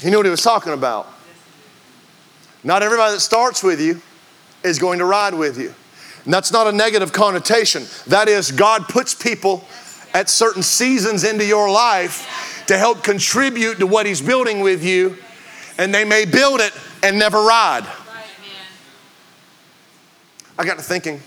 He 0.00 0.10
knew 0.10 0.16
what 0.16 0.26
he 0.26 0.30
was 0.30 0.42
talking 0.42 0.72
about. 0.72 1.08
Not 2.62 2.82
everybody 2.82 3.14
that 3.14 3.20
starts 3.20 3.62
with 3.62 3.80
you 3.80 4.00
is 4.62 4.78
going 4.78 4.98
to 4.98 5.04
ride 5.04 5.34
with 5.34 5.58
you. 5.58 5.74
And 6.24 6.32
that's 6.32 6.50
not 6.50 6.66
a 6.66 6.72
negative 6.72 7.12
connotation. 7.12 7.84
That 8.06 8.28
is, 8.28 8.50
God 8.50 8.88
puts 8.88 9.14
people 9.14 9.64
at 10.14 10.30
certain 10.30 10.62
seasons 10.62 11.24
into 11.24 11.44
your 11.44 11.70
life 11.70 12.64
to 12.66 12.78
help 12.78 13.02
contribute 13.02 13.78
to 13.80 13.86
what 13.86 14.06
He's 14.06 14.22
building 14.22 14.60
with 14.60 14.82
you, 14.82 15.18
and 15.76 15.94
they 15.94 16.04
may 16.04 16.24
build 16.24 16.60
it 16.60 16.72
and 17.02 17.18
never 17.18 17.42
ride. 17.42 17.86
I 20.56 20.64
got 20.64 20.78
to 20.78 20.84
thinking, 20.84 21.20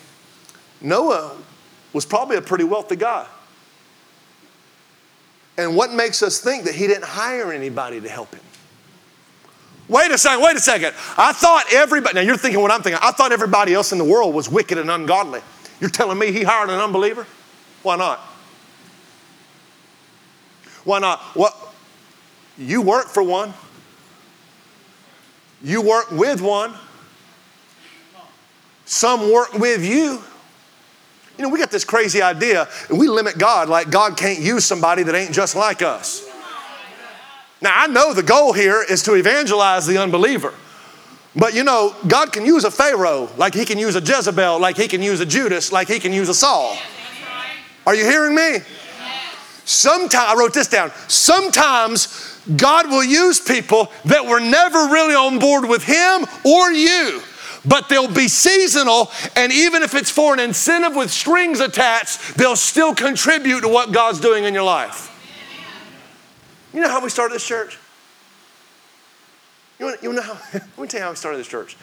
Noah 0.81 1.35
was 1.93 2.05
probably 2.05 2.37
a 2.37 2.41
pretty 2.41 2.63
wealthy 2.63 2.95
guy. 2.95 3.27
And 5.57 5.75
what 5.75 5.91
makes 5.91 6.21
us 6.21 6.39
think 6.39 6.65
that 6.65 6.75
he 6.75 6.87
didn't 6.87 7.05
hire 7.05 7.51
anybody 7.51 7.99
to 7.99 8.07
help 8.07 8.33
him? 8.33 8.43
Wait 9.87 10.11
a 10.11 10.17
second, 10.17 10.43
wait 10.43 10.55
a 10.55 10.59
second. 10.59 10.93
I 11.17 11.31
thought 11.31 11.65
everybody, 11.73 12.15
now 12.15 12.21
you're 12.21 12.37
thinking 12.37 12.61
what 12.61 12.71
I'm 12.71 12.81
thinking. 12.81 12.99
I 13.01 13.11
thought 13.11 13.31
everybody 13.31 13.73
else 13.73 13.91
in 13.91 13.97
the 13.97 14.03
world 14.03 14.35
was 14.35 14.49
wicked 14.49 14.77
and 14.77 14.91
ungodly. 14.91 15.41
You're 15.79 15.89
telling 15.89 16.19
me 16.19 16.31
he 16.31 16.43
hired 16.43 16.69
an 16.69 16.79
unbeliever? 16.79 17.25
Why 17.83 17.95
not? 17.95 18.19
Why 20.83 20.99
not? 20.99 21.19
What? 21.35 21.55
You 22.57 22.81
work 22.81 23.07
for 23.07 23.23
one. 23.23 23.53
You 25.63 25.81
work 25.81 26.11
with 26.11 26.41
one. 26.41 26.73
Some 28.85 29.31
work 29.31 29.53
with 29.53 29.85
you. 29.85 30.21
You 31.37 31.43
know, 31.43 31.49
we 31.49 31.59
got 31.59 31.71
this 31.71 31.85
crazy 31.85 32.21
idea, 32.21 32.67
and 32.89 32.97
we 32.99 33.07
limit 33.07 33.37
God 33.37 33.69
like 33.69 33.91
God 33.91 34.17
can't 34.17 34.39
use 34.39 34.65
somebody 34.65 35.03
that 35.03 35.13
ain't 35.13 35.31
just 35.31 35.55
like 35.55 35.81
us. 35.81 36.26
Now, 37.61 37.71
I 37.75 37.87
know 37.87 38.13
the 38.13 38.23
goal 38.23 38.53
here 38.53 38.83
is 38.87 39.01
to 39.03 39.15
evangelize 39.15 39.87
the 39.87 39.97
unbeliever. 39.97 40.53
But 41.35 41.53
you 41.53 41.63
know, 41.63 41.95
God 42.07 42.33
can 42.33 42.45
use 42.45 42.63
a 42.63 42.71
Pharaoh 42.71 43.29
like 43.37 43.53
he 43.53 43.65
can 43.65 43.77
use 43.77 43.95
a 43.95 43.99
Jezebel, 43.99 44.59
like 44.59 44.77
he 44.77 44.87
can 44.87 45.01
use 45.01 45.19
a 45.19 45.25
Judas, 45.25 45.71
like 45.71 45.87
he 45.87 45.99
can 45.99 46.13
use 46.13 46.29
a 46.29 46.33
Saul. 46.33 46.77
Are 47.85 47.95
you 47.95 48.05
hearing 48.05 48.35
me? 48.35 48.59
Sometimes, 49.65 50.33
I 50.33 50.35
wrote 50.35 50.53
this 50.53 50.67
down. 50.67 50.91
Sometimes 51.07 52.41
God 52.55 52.89
will 52.89 53.03
use 53.03 53.39
people 53.39 53.91
that 54.05 54.25
were 54.25 54.39
never 54.39 54.79
really 54.87 55.13
on 55.13 55.39
board 55.39 55.67
with 55.67 55.83
him 55.83 56.25
or 56.43 56.71
you 56.71 57.21
but 57.67 57.89
they'll 57.89 58.11
be 58.11 58.27
seasonal, 58.27 59.11
and 59.35 59.51
even 59.51 59.83
if 59.83 59.93
it's 59.93 60.09
for 60.09 60.33
an 60.33 60.39
incentive 60.39 60.95
with 60.95 61.11
strings 61.11 61.59
attached, 61.59 62.37
they'll 62.37 62.55
still 62.55 62.95
contribute 62.95 63.61
to 63.61 63.67
what 63.67 63.91
God's 63.91 64.21
doing 64.21 64.45
in 64.45 64.53
your 64.53 64.63
life. 64.63 65.13
You 66.73 66.81
know 66.81 66.89
how 66.89 67.01
we 67.01 67.09
started 67.09 67.35
this 67.35 67.45
church? 67.45 67.77
You, 69.79 69.95
you 70.01 70.13
know 70.13 70.21
how? 70.21 70.33
Let 70.53 70.77
me 70.77 70.87
tell 70.87 70.99
you 70.99 71.05
how 71.05 71.09
we 71.11 71.15
started 71.15 71.37
this 71.37 71.47
church. 71.47 71.77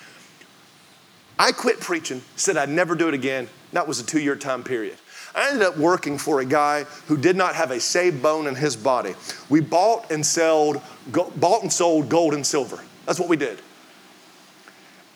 I 1.39 1.53
quit 1.53 1.81
preaching, 1.81 2.23
said 2.37 2.57
I'd 2.57 2.69
never 2.69 2.95
do 2.95 3.09
it 3.09 3.15
again. 3.15 3.49
That 3.73 3.89
was 3.89 3.99
a 4.01 4.05
two 4.05 4.21
year 4.21 4.37
time 4.37 4.63
period. 4.63 4.97
I 5.35 5.49
ended 5.49 5.63
up 5.63 5.77
working 5.77 6.17
for 6.17 6.41
a 6.41 6.45
guy 6.45 6.85
who 7.09 7.17
did 7.17 7.35
not 7.35 7.57
have 7.57 7.73
a 7.73 7.81
saved 7.81 8.23
bone 8.23 8.47
in 8.47 8.55
his 8.55 8.77
body. 8.77 9.15
We 9.49 9.61
bought 9.61 10.13
and 10.13 10.25
sold, 10.25 10.81
bought 11.09 11.63
and 11.63 11.73
sold 11.73 12.09
gold 12.09 12.35
and 12.35 12.47
silver. 12.47 12.79
That's 13.05 13.19
what 13.19 13.29
we 13.29 13.37
did. 13.37 13.61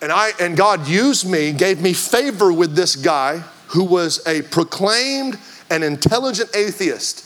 And, 0.02 0.10
I, 0.10 0.30
and 0.40 0.56
God 0.56 0.88
used 0.88 1.28
me, 1.28 1.52
gave 1.52 1.80
me 1.80 1.92
favor 1.92 2.52
with 2.52 2.74
this 2.74 2.96
guy 2.96 3.38
who 3.68 3.84
was 3.84 4.24
a 4.26 4.42
proclaimed 4.42 5.38
and 5.70 5.84
intelligent 5.84 6.50
atheist. 6.54 7.24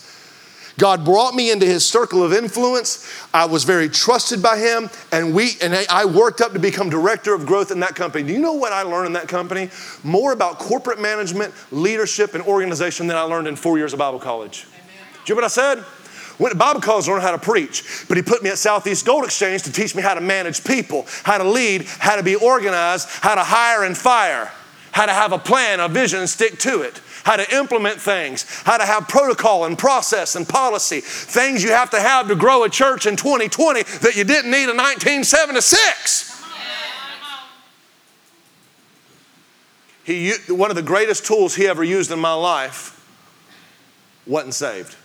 God 0.79 1.05
brought 1.05 1.35
me 1.35 1.51
into 1.51 1.67
his 1.67 1.85
circle 1.85 2.23
of 2.23 2.33
influence. 2.33 3.09
I 3.33 3.45
was 3.45 3.65
very 3.65 3.89
trusted 3.89 4.43
by 4.43 4.59
him, 4.59 4.91
and 5.11 5.35
we 5.35 5.53
and 5.63 5.75
I 5.91 6.05
worked 6.05 6.41
up 6.41 6.53
to 6.53 6.59
become 6.59 6.91
director 6.91 7.35
of 7.35 7.47
growth 7.47 7.71
in 7.71 7.81
that 7.81 7.95
company. 7.95 8.27
Do 8.27 8.33
you 8.33 8.41
know 8.41 8.55
what 8.55 8.73
I 8.73 8.83
learned 8.83 9.09
in 9.09 9.13
that 9.15 9.29
company? 9.29 9.71
More 10.03 10.33
about 10.33 10.59
corporate 10.59 11.01
management, 11.01 11.53
leadership, 11.71 12.35
and 12.35 12.43
organization 12.45 13.07
than 13.07 13.17
I 13.17 13.23
learned 13.23 13.49
in 13.49 13.57
four 13.57 13.79
years 13.79 13.93
of 13.93 13.99
Bible 13.99 14.19
college. 14.19 14.67
Amen. 14.73 14.85
Do 15.13 15.21
you 15.27 15.35
know 15.35 15.43
what 15.43 15.45
I 15.45 15.49
said? 15.49 15.85
Went 16.39 16.53
to 16.53 16.59
Bible 16.59 16.81
college 16.81 17.05
to 17.05 17.13
learn 17.13 17.21
how 17.21 17.33
to 17.33 17.39
preach, 17.39 18.07
but 18.09 18.17
he 18.17 18.23
put 18.23 18.43
me 18.43 18.51
at 18.51 18.59
Southeast 18.59 19.05
Gold 19.05 19.25
Exchange 19.25 19.63
to 19.65 19.73
teach 19.73 19.95
me 19.95 20.03
how 20.03 20.15
to 20.15 20.21
manage 20.21 20.65
people, 20.65 21.07
how 21.25 21.39
to 21.39 21.45
lead, 21.45 21.85
how 21.85 22.17
to 22.17 22.23
be 22.23 22.35
organized, 22.35 23.09
how 23.09 23.35
to 23.35 23.43
hire 23.45 23.85
and 23.85 23.97
fire, 23.97 24.51
how 24.93 25.07
to 25.07 25.13
have 25.13 25.33
a 25.33 25.39
plan, 25.39 25.79
a 25.81 25.89
vision, 25.89 26.21
and 26.21 26.29
stick 26.29 26.59
to 26.59 26.81
it, 26.83 27.01
how 27.25 27.37
to 27.37 27.57
implement 27.57 28.01
things, 28.01 28.45
how 28.65 28.79
to 28.79 28.85
have 28.85 29.09
protocol 29.09 29.65
and 29.65 29.79
process 29.79 30.35
and 30.35 30.49
policy, 30.49 31.01
things 31.01 31.63
you 31.63 31.71
have 31.71 31.91
to 31.91 32.01
have 32.01 32.29
to 32.29 32.35
grow 32.35 32.65
a 32.65 32.69
church 32.69 33.07
in 33.07 33.17
2020 33.17 33.83
that 33.83 34.17
you 34.17 34.25
didn't 34.25 34.51
need 34.51 34.69
in 34.69 34.77
1976. 34.77 36.31
He, 40.05 40.33
one 40.49 40.71
of 40.71 40.77
the 40.77 40.83
greatest 40.83 41.25
tools 41.25 41.55
he 41.55 41.69
ever 41.69 41.85
used 41.85 42.11
in 42.11 42.19
my 42.19 42.35
life 42.35 42.99
wasn't 44.27 44.55
saved. 44.55 44.97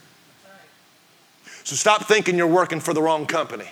So 1.63 1.75
stop 1.75 2.05
thinking 2.05 2.37
you're 2.37 2.47
working 2.47 2.79
for 2.79 2.93
the 2.93 3.01
wrong 3.01 3.25
company. 3.27 3.69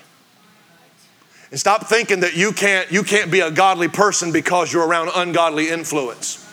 And 1.50 1.60
stop 1.60 1.88
thinking 1.88 2.20
that 2.20 2.36
you 2.36 2.52
can't, 2.52 2.92
you 2.92 3.02
can't 3.02 3.32
be 3.32 3.40
a 3.40 3.50
godly 3.50 3.88
person 3.88 4.32
because 4.32 4.72
you're 4.74 4.86
around 4.86 5.10
ungodly 5.16 5.70
influence. 5.70 6.45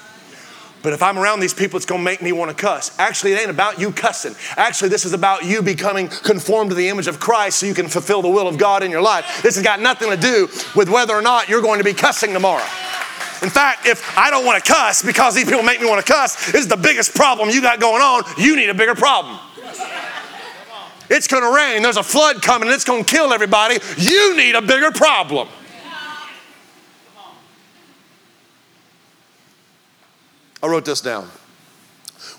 But 0.82 0.92
if 0.92 1.02
I'm 1.02 1.18
around 1.18 1.40
these 1.40 1.54
people, 1.54 1.76
it's 1.76 1.86
gonna 1.86 2.02
make 2.02 2.20
me 2.22 2.32
wanna 2.32 2.54
cuss. 2.54 2.90
Actually, 2.98 3.32
it 3.32 3.40
ain't 3.40 3.50
about 3.50 3.78
you 3.78 3.92
cussing. 3.92 4.34
Actually, 4.56 4.88
this 4.88 5.04
is 5.04 5.12
about 5.12 5.44
you 5.44 5.62
becoming 5.62 6.08
conformed 6.08 6.70
to 6.70 6.74
the 6.74 6.88
image 6.88 7.06
of 7.06 7.20
Christ 7.20 7.58
so 7.58 7.66
you 7.66 7.74
can 7.74 7.88
fulfill 7.88 8.22
the 8.22 8.28
will 8.28 8.48
of 8.48 8.58
God 8.58 8.82
in 8.82 8.90
your 8.90 9.02
life. 9.02 9.42
This 9.42 9.54
has 9.54 9.64
got 9.64 9.80
nothing 9.80 10.10
to 10.10 10.16
do 10.16 10.48
with 10.74 10.88
whether 10.88 11.14
or 11.14 11.22
not 11.22 11.48
you're 11.48 11.62
going 11.62 11.78
to 11.78 11.84
be 11.84 11.94
cussing 11.94 12.32
tomorrow. 12.32 12.64
In 13.42 13.50
fact, 13.50 13.86
if 13.86 14.16
I 14.16 14.30
don't 14.30 14.44
wanna 14.44 14.60
cuss 14.60 15.02
because 15.02 15.34
these 15.34 15.44
people 15.44 15.62
make 15.62 15.80
me 15.80 15.88
wanna 15.88 16.02
cuss, 16.02 16.52
this 16.52 16.62
is 16.62 16.68
the 16.68 16.76
biggest 16.76 17.14
problem 17.14 17.50
you 17.50 17.62
got 17.62 17.80
going 17.80 18.02
on. 18.02 18.24
You 18.36 18.56
need 18.56 18.68
a 18.68 18.74
bigger 18.74 18.94
problem. 18.94 19.38
It's 21.10 21.26
to 21.26 21.52
rain. 21.54 21.82
There's 21.82 21.98
a 21.98 22.02
flood 22.02 22.40
coming 22.40 22.68
and 22.68 22.74
it's 22.74 22.84
to 22.84 23.04
kill 23.04 23.32
everybody. 23.32 23.78
You 23.98 24.36
need 24.36 24.54
a 24.54 24.62
bigger 24.62 24.90
problem. 24.90 25.48
I 30.62 30.68
wrote 30.68 30.84
this 30.84 31.00
down. 31.00 31.28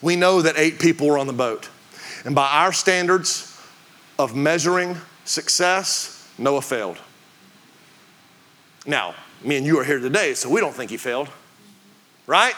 We 0.02 0.16
know 0.16 0.42
that 0.42 0.56
eight 0.58 0.80
people 0.80 1.08
were 1.08 1.18
on 1.18 1.28
the 1.28 1.34
boat. 1.34 1.70
And 2.26 2.34
by 2.34 2.48
our 2.48 2.72
standards 2.72 3.50
of 4.18 4.36
measuring 4.36 4.98
success, 5.26 6.32
Noah 6.38 6.62
failed. 6.62 7.00
Now, 8.86 9.16
me 9.44 9.58
and 9.58 9.66
you 9.66 9.80
are 9.80 9.84
here 9.84 10.00
today, 10.00 10.34
so 10.34 10.50
we 10.50 10.62
don't 10.62 10.74
think 10.74 10.90
he 10.90 10.98
failed, 10.98 11.30
right? 12.28 12.56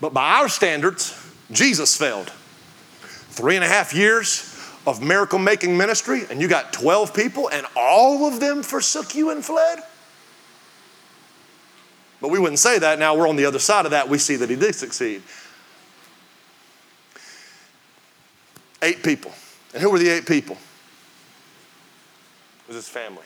But 0.00 0.12
by 0.12 0.34
our 0.34 0.48
standards, 0.48 1.14
Jesus 1.50 1.96
failed. 1.96 2.30
Three 3.30 3.56
and 3.56 3.64
a 3.64 3.68
half 3.68 3.94
years, 3.94 4.56
of 4.86 5.02
miracle 5.02 5.38
making 5.38 5.76
ministry 5.76 6.22
and 6.30 6.40
you 6.40 6.48
got 6.48 6.72
12 6.72 7.12
people 7.12 7.50
and 7.50 7.66
all 7.76 8.26
of 8.26 8.40
them 8.40 8.62
forsook 8.62 9.14
you 9.14 9.30
and 9.30 9.44
fled? 9.44 9.80
But 12.20 12.30
we 12.30 12.38
wouldn't 12.38 12.58
say 12.58 12.78
that. 12.78 12.98
Now 12.98 13.14
we're 13.14 13.28
on 13.28 13.36
the 13.36 13.44
other 13.44 13.58
side 13.58 13.84
of 13.84 13.90
that. 13.90 14.08
We 14.08 14.18
see 14.18 14.36
that 14.36 14.48
he 14.48 14.56
did 14.56 14.74
succeed. 14.74 15.22
Eight 18.82 19.02
people. 19.02 19.32
And 19.74 19.82
who 19.82 19.90
were 19.90 19.98
the 19.98 20.08
eight 20.08 20.26
people? 20.26 20.56
It 22.64 22.68
was 22.68 22.76
his 22.76 22.88
family. 22.88 23.24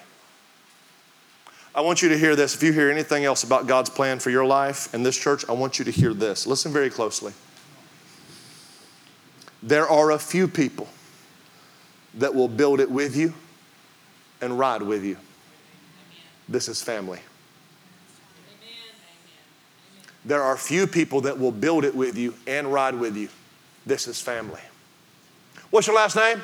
I 1.75 1.83
want 1.83 2.03
you 2.03 2.09
to 2.09 2.19
hear 2.19 2.35
this. 2.35 2.55
If 2.55 2.63
you 2.63 2.73
hear 2.73 2.91
anything 2.91 3.25
else 3.25 3.45
about 3.45 3.67
God's 3.69 3.91
plan 3.91 4.19
for 4.19 4.31
your 4.31 4.45
life 4.45 4.93
and 4.93 5.07
this 5.07 5.17
church, 5.17 5.45
I 5.49 5.53
want 5.53 5.79
you 5.79 5.85
to 5.85 5.91
hear 5.91 6.13
this. 6.13 6.47
Listen 6.47 6.73
very 6.73 6.91
closely. 6.91 7.33
There 9.63 9.89
are 9.89 10.11
a 10.11 10.19
few 10.19 10.49
people 10.49 10.89
that 12.15 12.35
will 12.35 12.49
build 12.49 12.81
it 12.81 12.91
with 12.91 13.17
you 13.17 13.35
and 14.41 14.59
ride 14.59 14.83
with 14.83 15.05
you. 15.05 15.17
This 16.49 16.69
is 16.69 16.83
family. 16.83 17.21
There 20.25 20.43
are 20.43 20.57
few 20.57 20.87
people 20.87 21.23
that 21.23 21.39
will 21.39 21.53
build 21.53 21.85
it 21.85 21.95
with 21.95 22.17
you 22.17 22.35
and 22.47 22.73
ride 22.73 22.95
with 22.95 23.17
you. 23.17 23.29
This 23.87 24.07
is 24.07 24.21
family. 24.21 24.61
What's 25.71 25.87
your 25.87 25.97
last 25.97 26.17
name? 26.17 26.41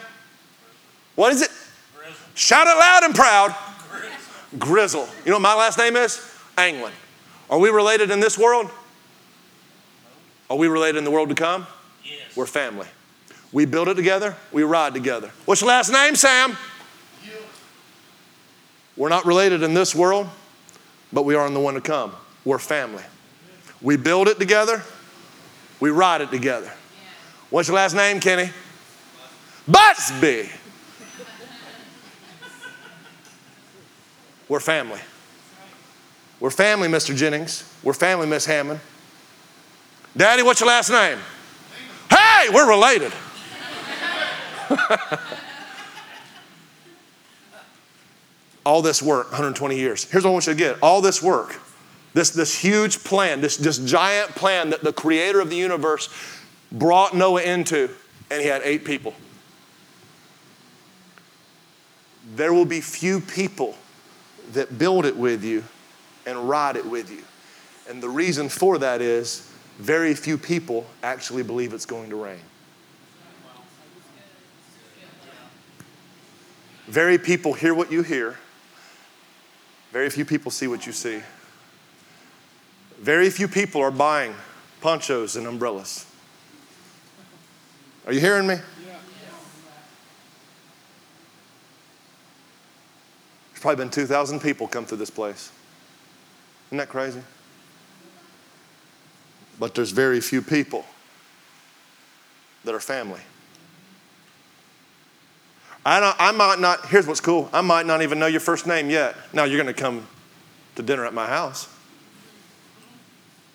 What 1.14 1.32
is 1.32 1.42
it? 1.42 1.50
Grizzle. 1.96 2.16
Shout 2.34 2.66
it 2.66 2.78
loud 2.78 3.02
and 3.04 3.14
proud. 3.14 3.54
Grizzle. 3.90 4.58
Grizzle. 4.58 5.08
You 5.24 5.30
know 5.30 5.36
what 5.36 5.42
my 5.42 5.54
last 5.54 5.78
name 5.78 5.96
is? 5.96 6.20
Anglin. 6.56 6.92
Are 7.50 7.58
we 7.58 7.68
related 7.68 8.10
in 8.10 8.20
this 8.20 8.38
world? 8.38 8.70
Are 10.48 10.56
we 10.56 10.68
related 10.68 10.98
in 10.98 11.04
the 11.04 11.10
world 11.10 11.28
to 11.28 11.34
come? 11.34 11.66
Yes. 12.04 12.36
We're 12.36 12.46
family. 12.46 12.86
We 13.52 13.64
build 13.64 13.88
it 13.88 13.94
together, 13.94 14.36
we 14.52 14.62
ride 14.64 14.94
together. 14.94 15.30
What's 15.44 15.60
your 15.60 15.68
last 15.68 15.90
name, 15.90 16.14
Sam? 16.14 16.56
You. 17.24 17.32
We're 18.96 19.08
not 19.08 19.24
related 19.24 19.62
in 19.62 19.74
this 19.74 19.94
world, 19.94 20.28
but 21.12 21.24
we 21.24 21.34
are 21.34 21.46
in 21.46 21.54
the 21.54 21.60
one 21.60 21.74
to 21.74 21.80
come. 21.80 22.12
We're 22.44 22.58
family. 22.58 23.04
We 23.82 23.96
build 23.96 24.28
it 24.28 24.38
together, 24.38 24.82
we 25.80 25.90
ride 25.90 26.20
it 26.20 26.30
together. 26.30 26.72
What's 27.50 27.68
your 27.68 27.76
last 27.76 27.94
name, 27.94 28.20
Kenny? 28.20 28.50
Butsby. 29.70 30.50
We're 34.48 34.60
family. 34.60 35.00
We're 36.38 36.50
family, 36.50 36.88
Mr. 36.88 37.16
Jennings. 37.16 37.64
We're 37.82 37.92
family, 37.92 38.26
Miss 38.26 38.46
Hammond. 38.46 38.80
Daddy, 40.16 40.42
what's 40.42 40.60
your 40.60 40.68
last 40.68 40.90
name? 40.90 41.18
Hey, 42.10 42.48
we're 42.52 42.68
related. 42.68 43.12
all 48.64 48.82
this 48.82 49.02
work, 49.02 49.30
120 49.30 49.76
years. 49.76 50.04
Here's 50.10 50.24
what 50.24 50.30
I 50.30 50.32
want 50.32 50.46
you 50.46 50.52
to 50.52 50.58
get 50.58 50.82
all 50.82 51.00
this 51.00 51.22
work, 51.22 51.60
this, 52.16 52.30
this 52.30 52.58
huge 52.58 53.04
plan, 53.04 53.42
this, 53.42 53.58
this 53.58 53.76
giant 53.76 54.30
plan 54.30 54.70
that 54.70 54.82
the 54.82 54.90
creator 54.90 55.38
of 55.38 55.50
the 55.50 55.56
universe 55.56 56.08
brought 56.72 57.14
Noah 57.14 57.42
into, 57.42 57.90
and 58.30 58.40
he 58.40 58.48
had 58.48 58.62
eight 58.64 58.86
people. 58.86 59.12
There 62.34 62.54
will 62.54 62.64
be 62.64 62.80
few 62.80 63.20
people 63.20 63.76
that 64.54 64.78
build 64.78 65.04
it 65.04 65.14
with 65.14 65.44
you 65.44 65.62
and 66.24 66.48
ride 66.48 66.76
it 66.76 66.86
with 66.86 67.10
you. 67.10 67.22
And 67.90 68.02
the 68.02 68.08
reason 68.08 68.48
for 68.48 68.78
that 68.78 69.02
is 69.02 69.52
very 69.76 70.14
few 70.14 70.38
people 70.38 70.86
actually 71.02 71.42
believe 71.42 71.74
it's 71.74 71.84
going 71.84 72.08
to 72.08 72.16
rain. 72.16 72.40
Very 76.86 77.18
people 77.18 77.52
hear 77.52 77.74
what 77.74 77.92
you 77.92 78.00
hear. 78.00 78.38
Very 79.92 80.08
few 80.08 80.24
people 80.24 80.50
see 80.50 80.66
what 80.66 80.86
you 80.86 80.92
see. 80.92 81.20
Very 82.98 83.30
few 83.30 83.48
people 83.48 83.80
are 83.82 83.90
buying 83.90 84.34
ponchos 84.80 85.36
and 85.36 85.46
umbrellas. 85.46 86.06
Are 88.06 88.12
you 88.12 88.20
hearing 88.20 88.46
me? 88.46 88.56
There's 93.50 93.60
probably 93.60 93.84
been 93.84 93.90
2,000 93.90 94.40
people 94.40 94.68
come 94.68 94.84
through 94.84 94.98
this 94.98 95.10
place. 95.10 95.50
Isn't 96.68 96.78
that 96.78 96.88
crazy? 96.88 97.22
But 99.58 99.74
there's 99.74 99.90
very 99.92 100.20
few 100.20 100.42
people 100.42 100.84
that 102.64 102.74
are 102.74 102.80
family. 102.80 103.20
I, 105.86 106.14
I 106.18 106.32
might 106.32 106.58
not, 106.58 106.86
here's 106.86 107.06
what's 107.06 107.20
cool 107.20 107.48
I 107.52 107.60
might 107.60 107.86
not 107.86 108.02
even 108.02 108.18
know 108.18 108.26
your 108.26 108.40
first 108.40 108.66
name 108.66 108.90
yet. 108.90 109.16
Now 109.32 109.44
you're 109.44 109.62
going 109.62 109.72
to 109.72 109.80
come 109.80 110.06
to 110.74 110.82
dinner 110.82 111.06
at 111.06 111.14
my 111.14 111.26
house, 111.26 111.68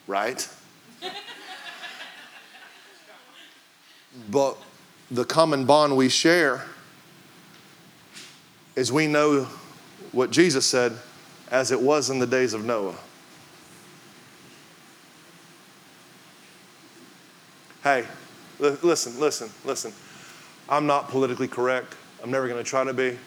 right? 0.07 0.47
but 4.29 4.57
the 5.09 5.25
common 5.25 5.65
bond 5.65 5.97
we 5.97 6.09
share 6.09 6.65
is 8.75 8.91
we 8.91 9.07
know 9.07 9.47
what 10.11 10.31
Jesus 10.31 10.65
said 10.65 10.93
as 11.49 11.71
it 11.71 11.81
was 11.81 12.09
in 12.09 12.19
the 12.19 12.27
days 12.27 12.53
of 12.53 12.63
Noah. 12.63 12.95
Hey, 17.83 18.05
listen, 18.59 19.19
listen, 19.19 19.49
listen. 19.65 19.91
I'm 20.69 20.85
not 20.85 21.09
politically 21.09 21.47
correct. 21.47 21.95
I'm 22.23 22.29
never 22.31 22.47
going 22.47 22.63
to 22.63 22.69
try 22.69 22.83
to 22.83 22.93
be. 22.93 23.17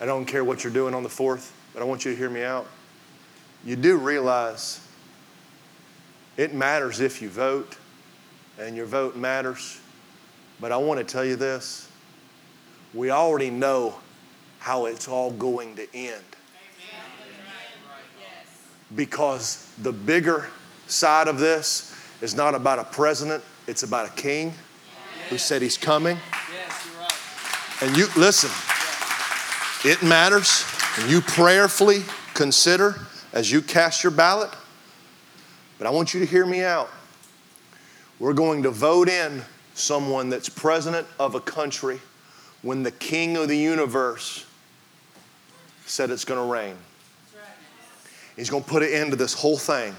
I 0.00 0.06
don't 0.06 0.26
care 0.26 0.44
what 0.44 0.62
you're 0.62 0.72
doing 0.72 0.94
on 0.94 1.02
the 1.02 1.08
4th, 1.08 1.50
but 1.72 1.82
I 1.82 1.84
want 1.84 2.04
you 2.04 2.12
to 2.12 2.16
hear 2.16 2.28
me 2.28 2.42
out. 2.42 2.66
You 3.64 3.76
do 3.76 3.96
realize 3.96 4.86
it 6.36 6.54
matters 6.54 7.00
if 7.00 7.20
you 7.20 7.28
vote, 7.28 7.76
and 8.58 8.76
your 8.76 8.86
vote 8.86 9.16
matters. 9.16 9.80
But 10.60 10.72
I 10.72 10.76
want 10.76 10.98
to 10.98 11.04
tell 11.04 11.24
you 11.24 11.36
this 11.36 11.88
we 12.94 13.10
already 13.10 13.50
know 13.50 13.94
how 14.58 14.86
it's 14.86 15.08
all 15.08 15.30
going 15.30 15.76
to 15.76 15.86
end. 15.94 16.22
Because 18.94 19.72
the 19.78 19.92
bigger 19.92 20.48
side 20.86 21.26
of 21.26 21.38
this 21.38 21.96
is 22.20 22.34
not 22.34 22.54
about 22.54 22.78
a 22.78 22.84
president, 22.84 23.42
it's 23.66 23.82
about 23.82 24.06
a 24.06 24.12
king 24.12 24.52
who 25.30 25.38
said 25.38 25.62
he's 25.62 25.78
coming. 25.78 26.18
And 27.80 27.96
you, 27.96 28.06
listen, 28.16 28.50
it 29.84 30.02
matters. 30.02 30.64
And 30.98 31.10
you 31.10 31.22
prayerfully 31.22 32.02
consider 32.34 32.96
as 33.32 33.50
you 33.50 33.62
cast 33.62 34.04
your 34.04 34.12
ballot. 34.12 34.50
But 35.82 35.88
I 35.88 35.90
want 35.90 36.14
you 36.14 36.20
to 36.20 36.26
hear 36.26 36.46
me 36.46 36.62
out. 36.62 36.88
We're 38.20 38.34
going 38.34 38.62
to 38.62 38.70
vote 38.70 39.08
in 39.08 39.42
someone 39.74 40.30
that's 40.30 40.48
president 40.48 41.08
of 41.18 41.34
a 41.34 41.40
country 41.40 41.98
when 42.62 42.84
the 42.84 42.92
king 42.92 43.36
of 43.36 43.48
the 43.48 43.58
universe 43.58 44.46
said 45.84 46.10
it's 46.10 46.24
going 46.24 46.38
to 46.38 46.46
rain. 46.46 46.76
He's 48.36 48.48
going 48.48 48.62
to 48.62 48.70
put 48.70 48.84
an 48.84 48.90
end 48.92 49.10
to 49.10 49.16
this 49.16 49.34
whole 49.34 49.58
thing. 49.58 49.96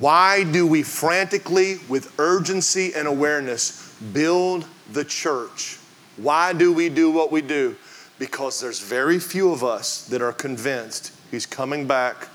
Why 0.00 0.42
do 0.42 0.66
we 0.66 0.82
frantically, 0.82 1.76
with 1.88 2.12
urgency 2.18 2.94
and 2.96 3.06
awareness, 3.06 3.94
build 4.12 4.66
the 4.92 5.04
church? 5.04 5.78
Why 6.16 6.52
do 6.52 6.72
we 6.72 6.88
do 6.88 7.12
what 7.12 7.30
we 7.30 7.40
do? 7.40 7.76
Because 8.18 8.60
there's 8.60 8.80
very 8.80 9.20
few 9.20 9.52
of 9.52 9.62
us 9.62 10.08
that 10.08 10.20
are 10.20 10.32
convinced 10.32 11.12
He's 11.32 11.46
coming 11.46 11.86
back, 11.86 12.28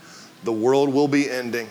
the 0.43 0.51
world 0.51 0.93
will 0.93 1.07
be 1.07 1.29
ending, 1.29 1.67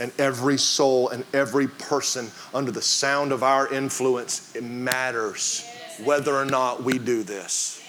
and 0.00 0.12
every 0.18 0.58
soul 0.58 1.08
and 1.08 1.24
every 1.34 1.66
person 1.66 2.30
under 2.54 2.70
the 2.70 2.82
sound 2.82 3.32
of 3.32 3.42
our 3.42 3.72
influence, 3.72 4.54
it 4.54 4.62
matters 4.62 5.68
whether 6.04 6.34
or 6.34 6.44
not 6.44 6.82
we 6.84 6.98
do 6.98 7.22
this. 7.22 7.82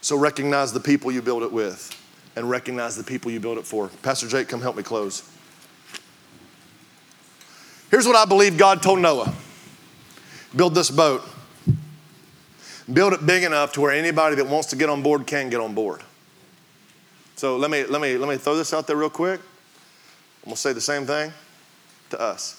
So 0.00 0.16
recognize 0.16 0.72
the 0.72 0.80
people 0.80 1.12
you 1.12 1.22
build 1.22 1.42
it 1.42 1.52
with 1.52 1.96
and 2.36 2.48
recognize 2.48 2.96
the 2.96 3.04
people 3.04 3.30
you 3.30 3.40
build 3.40 3.58
it 3.58 3.66
for. 3.66 3.88
Pastor 4.02 4.28
Jake, 4.28 4.48
come 4.48 4.60
help 4.60 4.76
me 4.76 4.82
close. 4.82 5.28
Here's 7.90 8.06
what 8.06 8.16
I 8.16 8.24
believe 8.24 8.56
God 8.56 8.82
told 8.82 9.00
Noah 9.00 9.34
build 10.54 10.74
this 10.74 10.90
boat, 10.90 11.22
build 12.92 13.12
it 13.12 13.24
big 13.24 13.42
enough 13.42 13.72
to 13.74 13.80
where 13.80 13.92
anybody 13.92 14.36
that 14.36 14.46
wants 14.46 14.68
to 14.68 14.76
get 14.76 14.88
on 14.88 15.02
board 15.02 15.26
can 15.26 15.50
get 15.50 15.60
on 15.60 15.74
board. 15.74 16.02
So 17.36 17.56
let 17.56 17.70
me, 17.70 17.84
let 17.84 18.00
me, 18.00 18.18
let 18.18 18.28
me 18.28 18.36
throw 18.36 18.56
this 18.56 18.74
out 18.74 18.86
there 18.86 18.96
real 18.96 19.10
quick. 19.10 19.40
I'm 20.44 20.52
to 20.52 20.56
say 20.56 20.72
the 20.72 20.80
same 20.80 21.06
thing 21.06 21.32
to 22.10 22.20
us. 22.20 22.56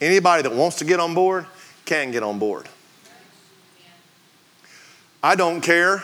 Anybody 0.00 0.42
that 0.42 0.52
wants 0.52 0.76
to 0.76 0.84
get 0.84 1.00
on 1.00 1.14
board 1.14 1.46
can 1.84 2.10
get 2.10 2.22
on 2.22 2.38
board. 2.38 2.68
I 5.22 5.36
don't 5.36 5.60
care 5.60 6.02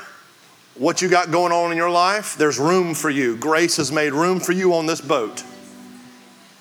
what 0.74 1.02
you 1.02 1.08
got 1.08 1.30
going 1.30 1.52
on 1.52 1.72
in 1.72 1.76
your 1.76 1.90
life, 1.90 2.36
there's 2.36 2.58
room 2.58 2.94
for 2.94 3.10
you. 3.10 3.36
Grace 3.36 3.76
has 3.76 3.92
made 3.92 4.12
room 4.12 4.40
for 4.40 4.52
you 4.52 4.74
on 4.74 4.86
this 4.86 5.00
boat. 5.00 5.44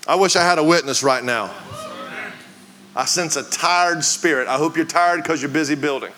I 0.08 0.16
wish 0.16 0.36
I 0.36 0.44
had 0.44 0.58
a 0.58 0.64
witness 0.64 1.04
right 1.04 1.24
now. 1.24 1.54
I 2.96 3.06
sense 3.06 3.36
a 3.38 3.44
tired 3.44 4.04
spirit. 4.04 4.48
I 4.48 4.58
hope 4.58 4.76
you're 4.76 4.86
tired 4.86 5.24
because 5.24 5.42
you're 5.42 5.52
busy 5.52 5.76
building. 5.76 6.12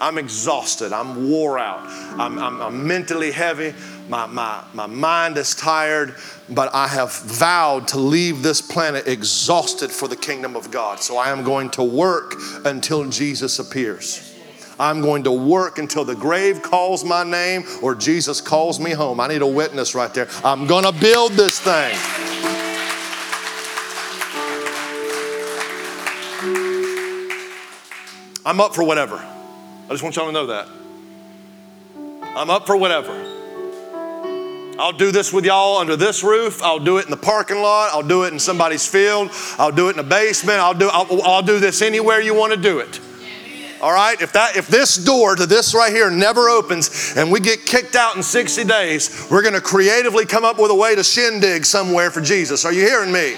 I'm 0.00 0.18
exhausted. 0.18 0.92
I'm 0.92 1.30
wore 1.30 1.58
out. 1.58 1.80
I'm, 2.18 2.38
I'm, 2.38 2.60
I'm, 2.60 2.86
mentally 2.86 3.32
heavy. 3.32 3.74
My, 4.08 4.26
my, 4.26 4.62
my 4.74 4.86
mind 4.86 5.36
is 5.38 5.54
tired, 5.54 6.14
but 6.48 6.74
I 6.74 6.86
have 6.88 7.12
vowed 7.12 7.88
to 7.88 7.98
leave 7.98 8.42
this 8.42 8.60
planet 8.60 9.06
exhausted 9.06 9.90
for 9.90 10.06
the 10.06 10.16
kingdom 10.16 10.54
of 10.54 10.70
God. 10.70 11.00
So 11.00 11.16
I 11.16 11.30
am 11.30 11.44
going 11.44 11.70
to 11.70 11.82
work 11.82 12.34
until 12.64 13.08
Jesus 13.08 13.58
appears. 13.58 14.34
I'm 14.78 15.00
going 15.00 15.24
to 15.24 15.32
work 15.32 15.78
until 15.78 16.04
the 16.04 16.14
grave 16.14 16.62
calls 16.62 17.02
my 17.02 17.24
name 17.24 17.64
or 17.82 17.94
Jesus 17.94 18.42
calls 18.42 18.78
me 18.78 18.90
home. 18.90 19.20
I 19.20 19.28
need 19.28 19.40
a 19.40 19.46
witness 19.46 19.94
right 19.94 20.12
there. 20.12 20.28
I'm 20.44 20.66
going 20.66 20.84
to 20.84 20.92
build 20.92 21.32
this 21.32 21.58
thing. 21.58 21.96
I'm 28.44 28.60
up 28.60 28.74
for 28.74 28.84
whatever. 28.84 29.35
I 29.86 29.90
just 29.90 30.02
want 30.02 30.16
y'all 30.16 30.26
to 30.26 30.32
know 30.32 30.46
that. 30.46 30.68
I'm 32.36 32.50
up 32.50 32.66
for 32.66 32.76
whatever. 32.76 33.12
I'll 34.78 34.92
do 34.92 35.12
this 35.12 35.32
with 35.32 35.44
y'all 35.44 35.78
under 35.78 35.94
this 35.94 36.24
roof. 36.24 36.60
I'll 36.60 36.80
do 36.80 36.98
it 36.98 37.04
in 37.04 37.10
the 37.12 37.16
parking 37.16 37.62
lot. 37.62 37.90
I'll 37.92 38.02
do 38.02 38.24
it 38.24 38.32
in 38.32 38.40
somebody's 38.40 38.86
field. 38.86 39.30
I'll 39.58 39.70
do 39.70 39.86
it 39.86 39.92
in 39.92 39.96
the 39.98 40.02
basement. 40.02 40.58
I'll 40.58 40.74
do, 40.74 40.90
I'll, 40.92 41.22
I'll 41.22 41.42
do 41.42 41.60
this 41.60 41.82
anywhere 41.82 42.20
you 42.20 42.34
want 42.34 42.52
to 42.52 42.60
do 42.60 42.80
it. 42.80 43.00
All 43.80 43.92
right? 43.92 44.20
If 44.20 44.32
that 44.32 44.56
if 44.56 44.66
this 44.66 44.96
door 44.96 45.36
to 45.36 45.46
this 45.46 45.72
right 45.72 45.92
here 45.92 46.10
never 46.10 46.48
opens 46.48 47.14
and 47.16 47.30
we 47.30 47.38
get 47.38 47.64
kicked 47.64 47.94
out 47.94 48.16
in 48.16 48.22
60 48.24 48.64
days, 48.64 49.28
we're 49.30 49.42
going 49.42 49.54
to 49.54 49.60
creatively 49.60 50.26
come 50.26 50.44
up 50.44 50.58
with 50.58 50.72
a 50.72 50.74
way 50.74 50.96
to 50.96 51.04
shindig 51.04 51.64
somewhere 51.64 52.10
for 52.10 52.20
Jesus. 52.20 52.64
Are 52.64 52.72
you 52.72 52.82
hearing 52.82 53.12
me? 53.12 53.36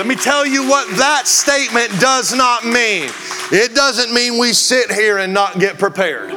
Let 0.00 0.06
me 0.06 0.16
tell 0.16 0.46
you 0.46 0.66
what 0.66 0.88
that 0.96 1.26
statement 1.26 1.90
does 2.00 2.32
not 2.34 2.64
mean. 2.64 3.10
It 3.52 3.74
doesn't 3.74 4.14
mean 4.14 4.38
we 4.38 4.54
sit 4.54 4.90
here 4.90 5.18
and 5.18 5.34
not 5.34 5.58
get 5.58 5.78
prepared. 5.78 6.30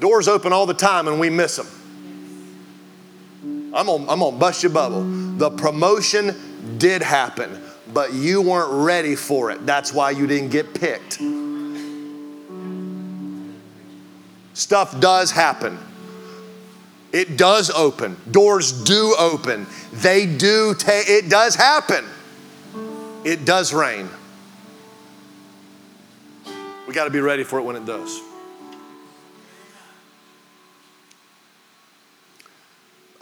Doors 0.00 0.26
open 0.26 0.52
all 0.52 0.66
the 0.66 0.74
time 0.74 1.06
and 1.06 1.20
we 1.20 1.30
miss 1.30 1.54
them. 1.54 1.68
I'm 3.72 3.86
gonna, 3.86 4.10
I'm 4.10 4.18
gonna 4.18 4.36
bust 4.36 4.64
your 4.64 4.72
bubble. 4.72 5.04
The 5.04 5.50
promotion 5.50 6.76
did 6.78 7.00
happen, 7.00 7.62
but 7.92 8.14
you 8.14 8.42
weren't 8.42 8.84
ready 8.84 9.14
for 9.14 9.52
it. 9.52 9.64
That's 9.64 9.92
why 9.92 10.10
you 10.10 10.26
didn't 10.26 10.50
get 10.50 10.74
picked. 10.74 11.20
Stuff 14.54 14.98
does 14.98 15.30
happen. 15.30 15.78
It 17.14 17.36
does 17.36 17.70
open. 17.70 18.16
Doors 18.28 18.72
do 18.72 19.14
open. 19.16 19.68
They 19.92 20.26
do 20.26 20.74
take, 20.76 21.08
it 21.08 21.30
does 21.30 21.54
happen. 21.54 22.04
It 23.22 23.44
does 23.44 23.72
rain. 23.72 24.08
We 26.88 26.92
got 26.92 27.04
to 27.04 27.10
be 27.10 27.20
ready 27.20 27.44
for 27.44 27.60
it 27.60 27.62
when 27.62 27.76
it 27.76 27.86
does. 27.86 28.20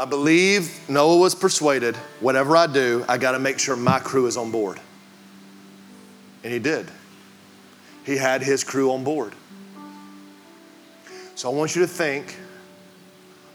I 0.00 0.06
believe 0.06 0.88
Noah 0.88 1.18
was 1.18 1.34
persuaded 1.34 1.94
whatever 2.20 2.56
I 2.56 2.68
do, 2.68 3.04
I 3.10 3.18
got 3.18 3.32
to 3.32 3.38
make 3.38 3.58
sure 3.58 3.76
my 3.76 3.98
crew 3.98 4.26
is 4.26 4.38
on 4.38 4.50
board. 4.50 4.80
And 6.42 6.50
he 6.50 6.58
did. 6.58 6.90
He 8.06 8.16
had 8.16 8.42
his 8.42 8.64
crew 8.64 8.90
on 8.92 9.04
board. 9.04 9.34
So 11.34 11.50
I 11.50 11.54
want 11.54 11.76
you 11.76 11.82
to 11.82 11.86
think 11.86 12.38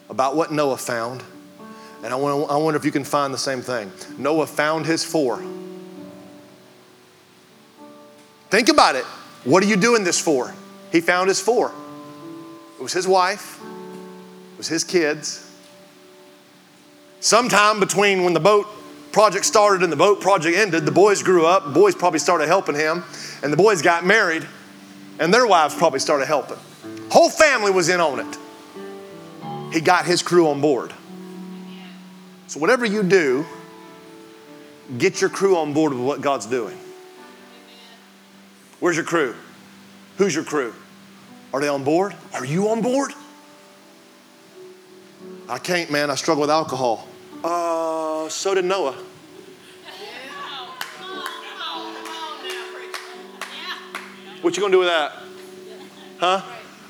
about 0.09 0.35
what 0.35 0.51
Noah 0.51 0.77
found. 0.77 1.23
And 2.03 2.13
I, 2.13 2.15
want, 2.15 2.49
I 2.49 2.57
wonder 2.57 2.77
if 2.77 2.85
you 2.85 2.91
can 2.91 3.03
find 3.03 3.33
the 3.33 3.37
same 3.37 3.61
thing. 3.61 3.91
Noah 4.17 4.47
found 4.47 4.85
his 4.85 5.03
four. 5.03 5.43
Think 8.49 8.69
about 8.69 8.95
it. 8.95 9.05
What 9.43 9.63
are 9.63 9.67
you 9.67 9.75
doing 9.75 10.03
this 10.03 10.19
for? 10.19 10.53
He 10.91 11.01
found 11.01 11.27
his 11.27 11.41
four. 11.41 11.73
It 12.79 12.83
was 12.83 12.93
his 12.93 13.07
wife, 13.07 13.59
it 14.51 14.57
was 14.57 14.67
his 14.67 14.83
kids, 14.83 15.47
Sometime 17.19 17.79
between 17.79 18.23
when 18.23 18.33
the 18.33 18.39
boat 18.39 18.67
project 19.11 19.45
started 19.45 19.81
and 19.81 19.91
the 19.91 19.97
boat 19.97 20.21
project 20.21 20.55
ended, 20.55 20.85
the 20.85 20.91
boys 20.91 21.23
grew 21.23 21.45
up. 21.45 21.65
The 21.65 21.71
boys 21.71 21.95
probably 21.95 22.19
started 22.19 22.47
helping 22.47 22.75
him, 22.75 23.03
and 23.41 23.51
the 23.51 23.57
boys 23.57 23.81
got 23.81 24.05
married, 24.05 24.47
and 25.19 25.33
their 25.33 25.47
wives 25.47 25.73
probably 25.73 25.99
started 25.99 26.27
helping. 26.27 26.57
Whole 27.09 27.29
family 27.29 27.71
was 27.71 27.89
in 27.89 27.99
on 27.99 28.19
it. 28.19 28.37
He 29.71 29.81
got 29.81 30.05
his 30.05 30.21
crew 30.21 30.47
on 30.47 30.61
board. 30.61 30.93
So, 32.47 32.59
whatever 32.59 32.85
you 32.85 33.03
do, 33.03 33.45
get 34.97 35.19
your 35.19 35.29
crew 35.29 35.57
on 35.57 35.73
board 35.73 35.93
with 35.93 36.01
what 36.01 36.21
God's 36.21 36.45
doing. 36.45 36.77
Where's 38.79 38.95
your 38.95 39.05
crew? 39.05 39.35
Who's 40.17 40.33
your 40.33 40.43
crew? 40.43 40.73
Are 41.53 41.59
they 41.59 41.67
on 41.67 41.83
board? 41.83 42.15
Are 42.33 42.45
you 42.45 42.69
on 42.69 42.81
board? 42.81 43.11
I 45.49 45.57
can't, 45.57 45.91
man. 45.91 46.09
I 46.09 46.15
struggle 46.15 46.41
with 46.41 46.49
alcohol. 46.49 47.07
Uh, 47.43 48.29
so 48.29 48.53
did 48.53 48.65
Noah. 48.65 48.95
What 54.41 54.55
you 54.55 54.61
gonna 54.61 54.71
do 54.71 54.79
with 54.79 54.87
that? 54.87 55.13
Huh? 56.19 56.41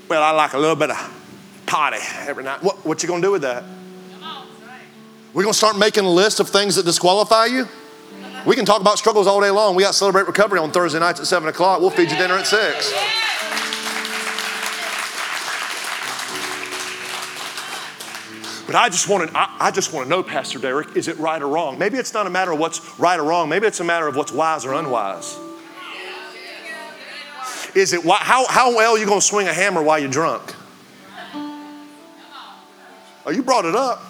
Well, 0.09 0.21
I 0.21 0.31
like 0.31 0.53
a 0.53 0.57
little 0.57 0.75
bit 0.75 0.91
of 0.91 1.26
party 1.67 1.97
every 2.27 2.43
night. 2.43 2.63
What, 2.63 2.83
what 2.85 3.03
you 3.03 3.09
gonna 3.09 3.21
do 3.21 3.31
with 3.31 3.43
that? 3.43 3.63
We're 5.33 5.43
gonna 5.43 5.53
start 5.53 5.77
making 5.77 6.05
a 6.05 6.09
list 6.09 6.39
of 6.39 6.49
things 6.49 6.75
that 6.75 6.85
disqualify 6.85 7.45
you? 7.45 7.67
We 8.47 8.55
can 8.55 8.65
talk 8.65 8.79
about 8.79 8.97
struggles 8.97 9.27
all 9.27 9.41
day 9.41 9.49
long. 9.49 9.75
We 9.75 9.83
got 9.83 9.91
to 9.91 9.97
Celebrate 9.97 10.25
Recovery 10.25 10.59
on 10.59 10.71
Thursday 10.71 10.99
nights 10.99 11.19
at 11.19 11.27
7 11.27 11.49
o'clock. 11.49 11.81
We'll 11.81 11.89
feed 11.89 12.09
you 12.09 12.17
dinner 12.17 12.35
at 12.35 12.47
6. 12.47 12.93
But 18.65 18.75
I 18.75 18.87
just 18.87 19.09
want 19.09 19.29
to, 19.29 19.37
I, 19.37 19.67
I 19.67 19.71
just 19.71 19.91
want 19.91 20.05
to 20.05 20.09
know, 20.09 20.23
Pastor 20.23 20.59
Derek, 20.59 20.95
is 20.95 21.09
it 21.09 21.17
right 21.17 21.41
or 21.41 21.47
wrong? 21.47 21.77
Maybe 21.77 21.97
it's 21.97 22.13
not 22.13 22.25
a 22.25 22.29
matter 22.29 22.53
of 22.53 22.59
what's 22.59 22.97
right 22.97 23.19
or 23.19 23.23
wrong. 23.23 23.49
Maybe 23.49 23.67
it's 23.67 23.81
a 23.81 23.83
matter 23.83 24.07
of 24.07 24.15
what's 24.15 24.31
wise 24.31 24.65
or 24.65 24.73
unwise. 24.73 25.37
Is 27.75 27.91
it 27.91 28.05
how, 28.05 28.45
how 28.47 28.75
well 28.75 28.93
are 28.93 28.97
you 28.97 29.05
going 29.05 29.19
to 29.19 29.25
swing 29.25 29.47
a 29.47 29.53
hammer 29.53 29.83
while 29.83 29.99
you're 29.99 30.09
drunk? 30.09 30.55
Oh, 33.27 33.29
you 33.29 33.43
brought 33.43 33.65
it 33.65 33.75
up. 33.75 34.01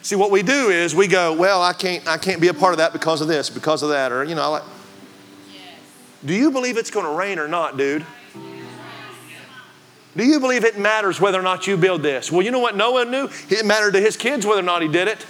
See, 0.00 0.16
what 0.16 0.30
we 0.30 0.42
do 0.42 0.70
is 0.70 0.94
we 0.94 1.06
go, 1.06 1.34
well, 1.34 1.60
I 1.62 1.74
can't, 1.74 2.08
I 2.08 2.16
can't 2.16 2.40
be 2.40 2.48
a 2.48 2.54
part 2.54 2.72
of 2.72 2.78
that 2.78 2.94
because 2.94 3.20
of 3.20 3.28
this, 3.28 3.50
because 3.50 3.82
of 3.82 3.90
that, 3.90 4.10
or 4.10 4.24
you 4.24 4.34
know, 4.34 4.50
like. 4.50 4.62
Do 6.24 6.32
you 6.32 6.50
believe 6.50 6.78
it's 6.78 6.90
going 6.90 7.04
to 7.04 7.12
rain 7.12 7.38
or 7.38 7.46
not, 7.46 7.76
dude? 7.76 8.06
Do 10.16 10.24
you 10.24 10.40
believe 10.40 10.64
it 10.64 10.78
matters 10.78 11.20
whether 11.20 11.38
or 11.38 11.42
not 11.42 11.66
you 11.66 11.76
build 11.76 12.02
this? 12.02 12.32
Well, 12.32 12.40
you 12.40 12.50
know 12.50 12.58
what 12.58 12.74
Noah 12.74 13.04
knew? 13.04 13.28
It 13.50 13.66
mattered 13.66 13.92
to 13.92 14.00
his 14.00 14.16
kids 14.16 14.46
whether 14.46 14.60
or 14.60 14.64
not 14.64 14.80
he 14.80 14.88
did 14.88 15.08
it. 15.08 15.26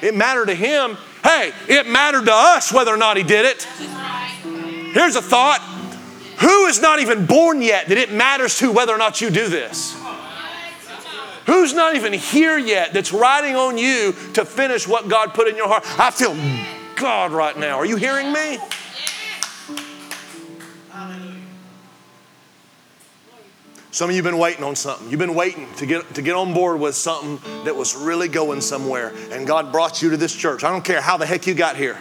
It 0.00 0.14
mattered 0.14 0.46
to 0.46 0.54
him. 0.54 0.96
Hey, 1.24 1.52
it 1.68 1.88
mattered 1.88 2.26
to 2.26 2.32
us 2.32 2.72
whether 2.72 2.94
or 2.94 2.96
not 2.96 3.16
he 3.16 3.24
did 3.24 3.44
it. 3.44 3.64
Here's 4.94 5.16
a 5.16 5.22
thought 5.22 5.60
who 6.38 6.66
is 6.66 6.80
not 6.80 7.00
even 7.00 7.26
born 7.26 7.60
yet 7.60 7.88
that 7.88 7.98
it 7.98 8.12
matters 8.12 8.56
to 8.58 8.70
whether 8.70 8.94
or 8.94 8.98
not 8.98 9.20
you 9.20 9.30
do 9.30 9.48
this? 9.48 10.00
Who's 11.46 11.72
not 11.72 11.94
even 11.94 12.12
here 12.12 12.58
yet 12.58 12.92
that's 12.92 13.12
riding 13.12 13.54
on 13.54 13.78
you 13.78 14.14
to 14.34 14.44
finish 14.44 14.86
what 14.86 15.08
God 15.08 15.32
put 15.32 15.48
in 15.48 15.56
your 15.56 15.68
heart? 15.68 15.84
I 15.98 16.10
feel 16.10 16.36
God 16.96 17.32
right 17.32 17.56
now. 17.56 17.76
Are 17.76 17.86
you 17.86 17.96
hearing 17.96 18.32
me? 18.32 18.58
Some 23.92 24.10
of 24.10 24.16
you 24.16 24.22
have 24.22 24.30
been 24.30 24.38
waiting 24.38 24.62
on 24.62 24.76
something. 24.76 25.08
You've 25.08 25.20
been 25.20 25.34
waiting 25.34 25.72
to 25.76 25.86
get, 25.86 26.16
to 26.16 26.20
get 26.20 26.36
on 26.36 26.52
board 26.52 26.78
with 26.78 26.94
something 26.94 27.40
that 27.64 27.74
was 27.74 27.94
really 27.94 28.28
going 28.28 28.60
somewhere, 28.60 29.14
and 29.30 29.46
God 29.46 29.72
brought 29.72 30.02
you 30.02 30.10
to 30.10 30.18
this 30.18 30.34
church. 30.34 30.64
I 30.64 30.70
don't 30.70 30.84
care 30.84 31.00
how 31.00 31.16
the 31.16 31.24
heck 31.24 31.46
you 31.46 31.54
got 31.54 31.76
here. 31.76 31.96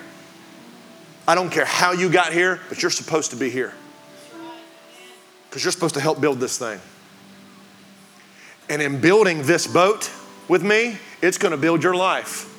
I 1.25 1.35
don't 1.35 1.49
care 1.49 1.63
how 1.63 1.93
you 1.93 2.09
got 2.09 2.33
here, 2.33 2.59
but 2.67 2.81
you're 2.81 2.91
supposed 2.91 3.31
to 3.31 3.37
be 3.37 3.49
here. 3.49 3.73
Because 5.49 5.63
you're 5.63 5.71
supposed 5.71 5.93
to 5.93 6.01
help 6.01 6.19
build 6.19 6.41
this 6.41 6.57
thing. 6.57 6.81
And 8.70 8.82
in 8.82 8.99
building 8.99 9.43
this 9.43 9.68
boat 9.68 10.11
with 10.47 10.63
me, 10.63 10.97
it's 11.22 11.38
going 11.38 11.51
to 11.51 11.57
build 11.57 11.84
your 11.84 11.95
life. 11.95 12.51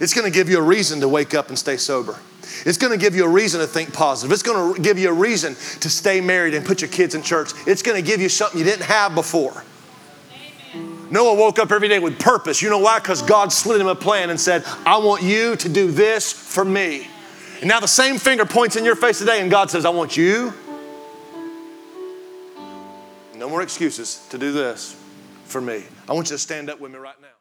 It's 0.00 0.14
going 0.14 0.24
to 0.24 0.32
give 0.32 0.48
you 0.48 0.58
a 0.58 0.62
reason 0.62 1.00
to 1.00 1.08
wake 1.08 1.34
up 1.34 1.48
and 1.48 1.58
stay 1.58 1.76
sober. 1.76 2.18
It's 2.64 2.78
going 2.78 2.92
to 2.92 2.98
give 2.98 3.14
you 3.14 3.24
a 3.24 3.28
reason 3.28 3.60
to 3.60 3.66
think 3.66 3.92
positive. 3.92 4.32
It's 4.32 4.42
going 4.42 4.74
to 4.74 4.80
give 4.80 4.98
you 4.98 5.10
a 5.10 5.12
reason 5.12 5.54
to 5.54 5.90
stay 5.90 6.20
married 6.20 6.54
and 6.54 6.64
put 6.64 6.80
your 6.80 6.90
kids 6.90 7.14
in 7.14 7.22
church. 7.22 7.52
It's 7.66 7.82
going 7.82 8.02
to 8.02 8.06
give 8.06 8.20
you 8.20 8.28
something 8.28 8.58
you 8.58 8.64
didn't 8.64 8.86
have 8.86 9.14
before. 9.14 9.62
Amen. 10.74 11.08
Noah 11.10 11.34
woke 11.34 11.58
up 11.58 11.70
every 11.70 11.88
day 11.88 11.98
with 11.98 12.18
purpose. 12.18 12.62
You 12.62 12.70
know 12.70 12.78
why? 12.78 12.98
Because 12.98 13.22
God 13.22 13.52
slid 13.52 13.80
him 13.80 13.86
a 13.86 13.94
plan 13.94 14.30
and 14.30 14.40
said, 14.40 14.64
I 14.86 14.98
want 14.98 15.22
you 15.22 15.56
to 15.56 15.68
do 15.68 15.90
this 15.90 16.32
for 16.32 16.64
me. 16.64 17.06
And 17.60 17.68
now 17.68 17.80
the 17.80 17.88
same 17.88 18.18
finger 18.18 18.46
points 18.46 18.76
in 18.76 18.84
your 18.84 18.96
face 18.96 19.18
today, 19.18 19.40
and 19.40 19.50
God 19.50 19.70
says, 19.70 19.84
I 19.84 19.90
want 19.90 20.16
you. 20.16 20.52
No 23.40 23.48
more 23.48 23.62
excuses 23.62 24.26
to 24.28 24.36
do 24.36 24.52
this 24.52 24.94
for 25.46 25.62
me. 25.62 25.84
I 26.06 26.12
want 26.12 26.28
you 26.28 26.34
to 26.34 26.38
stand 26.38 26.68
up 26.68 26.78
with 26.78 26.92
me 26.92 26.98
right 26.98 27.18
now. 27.22 27.39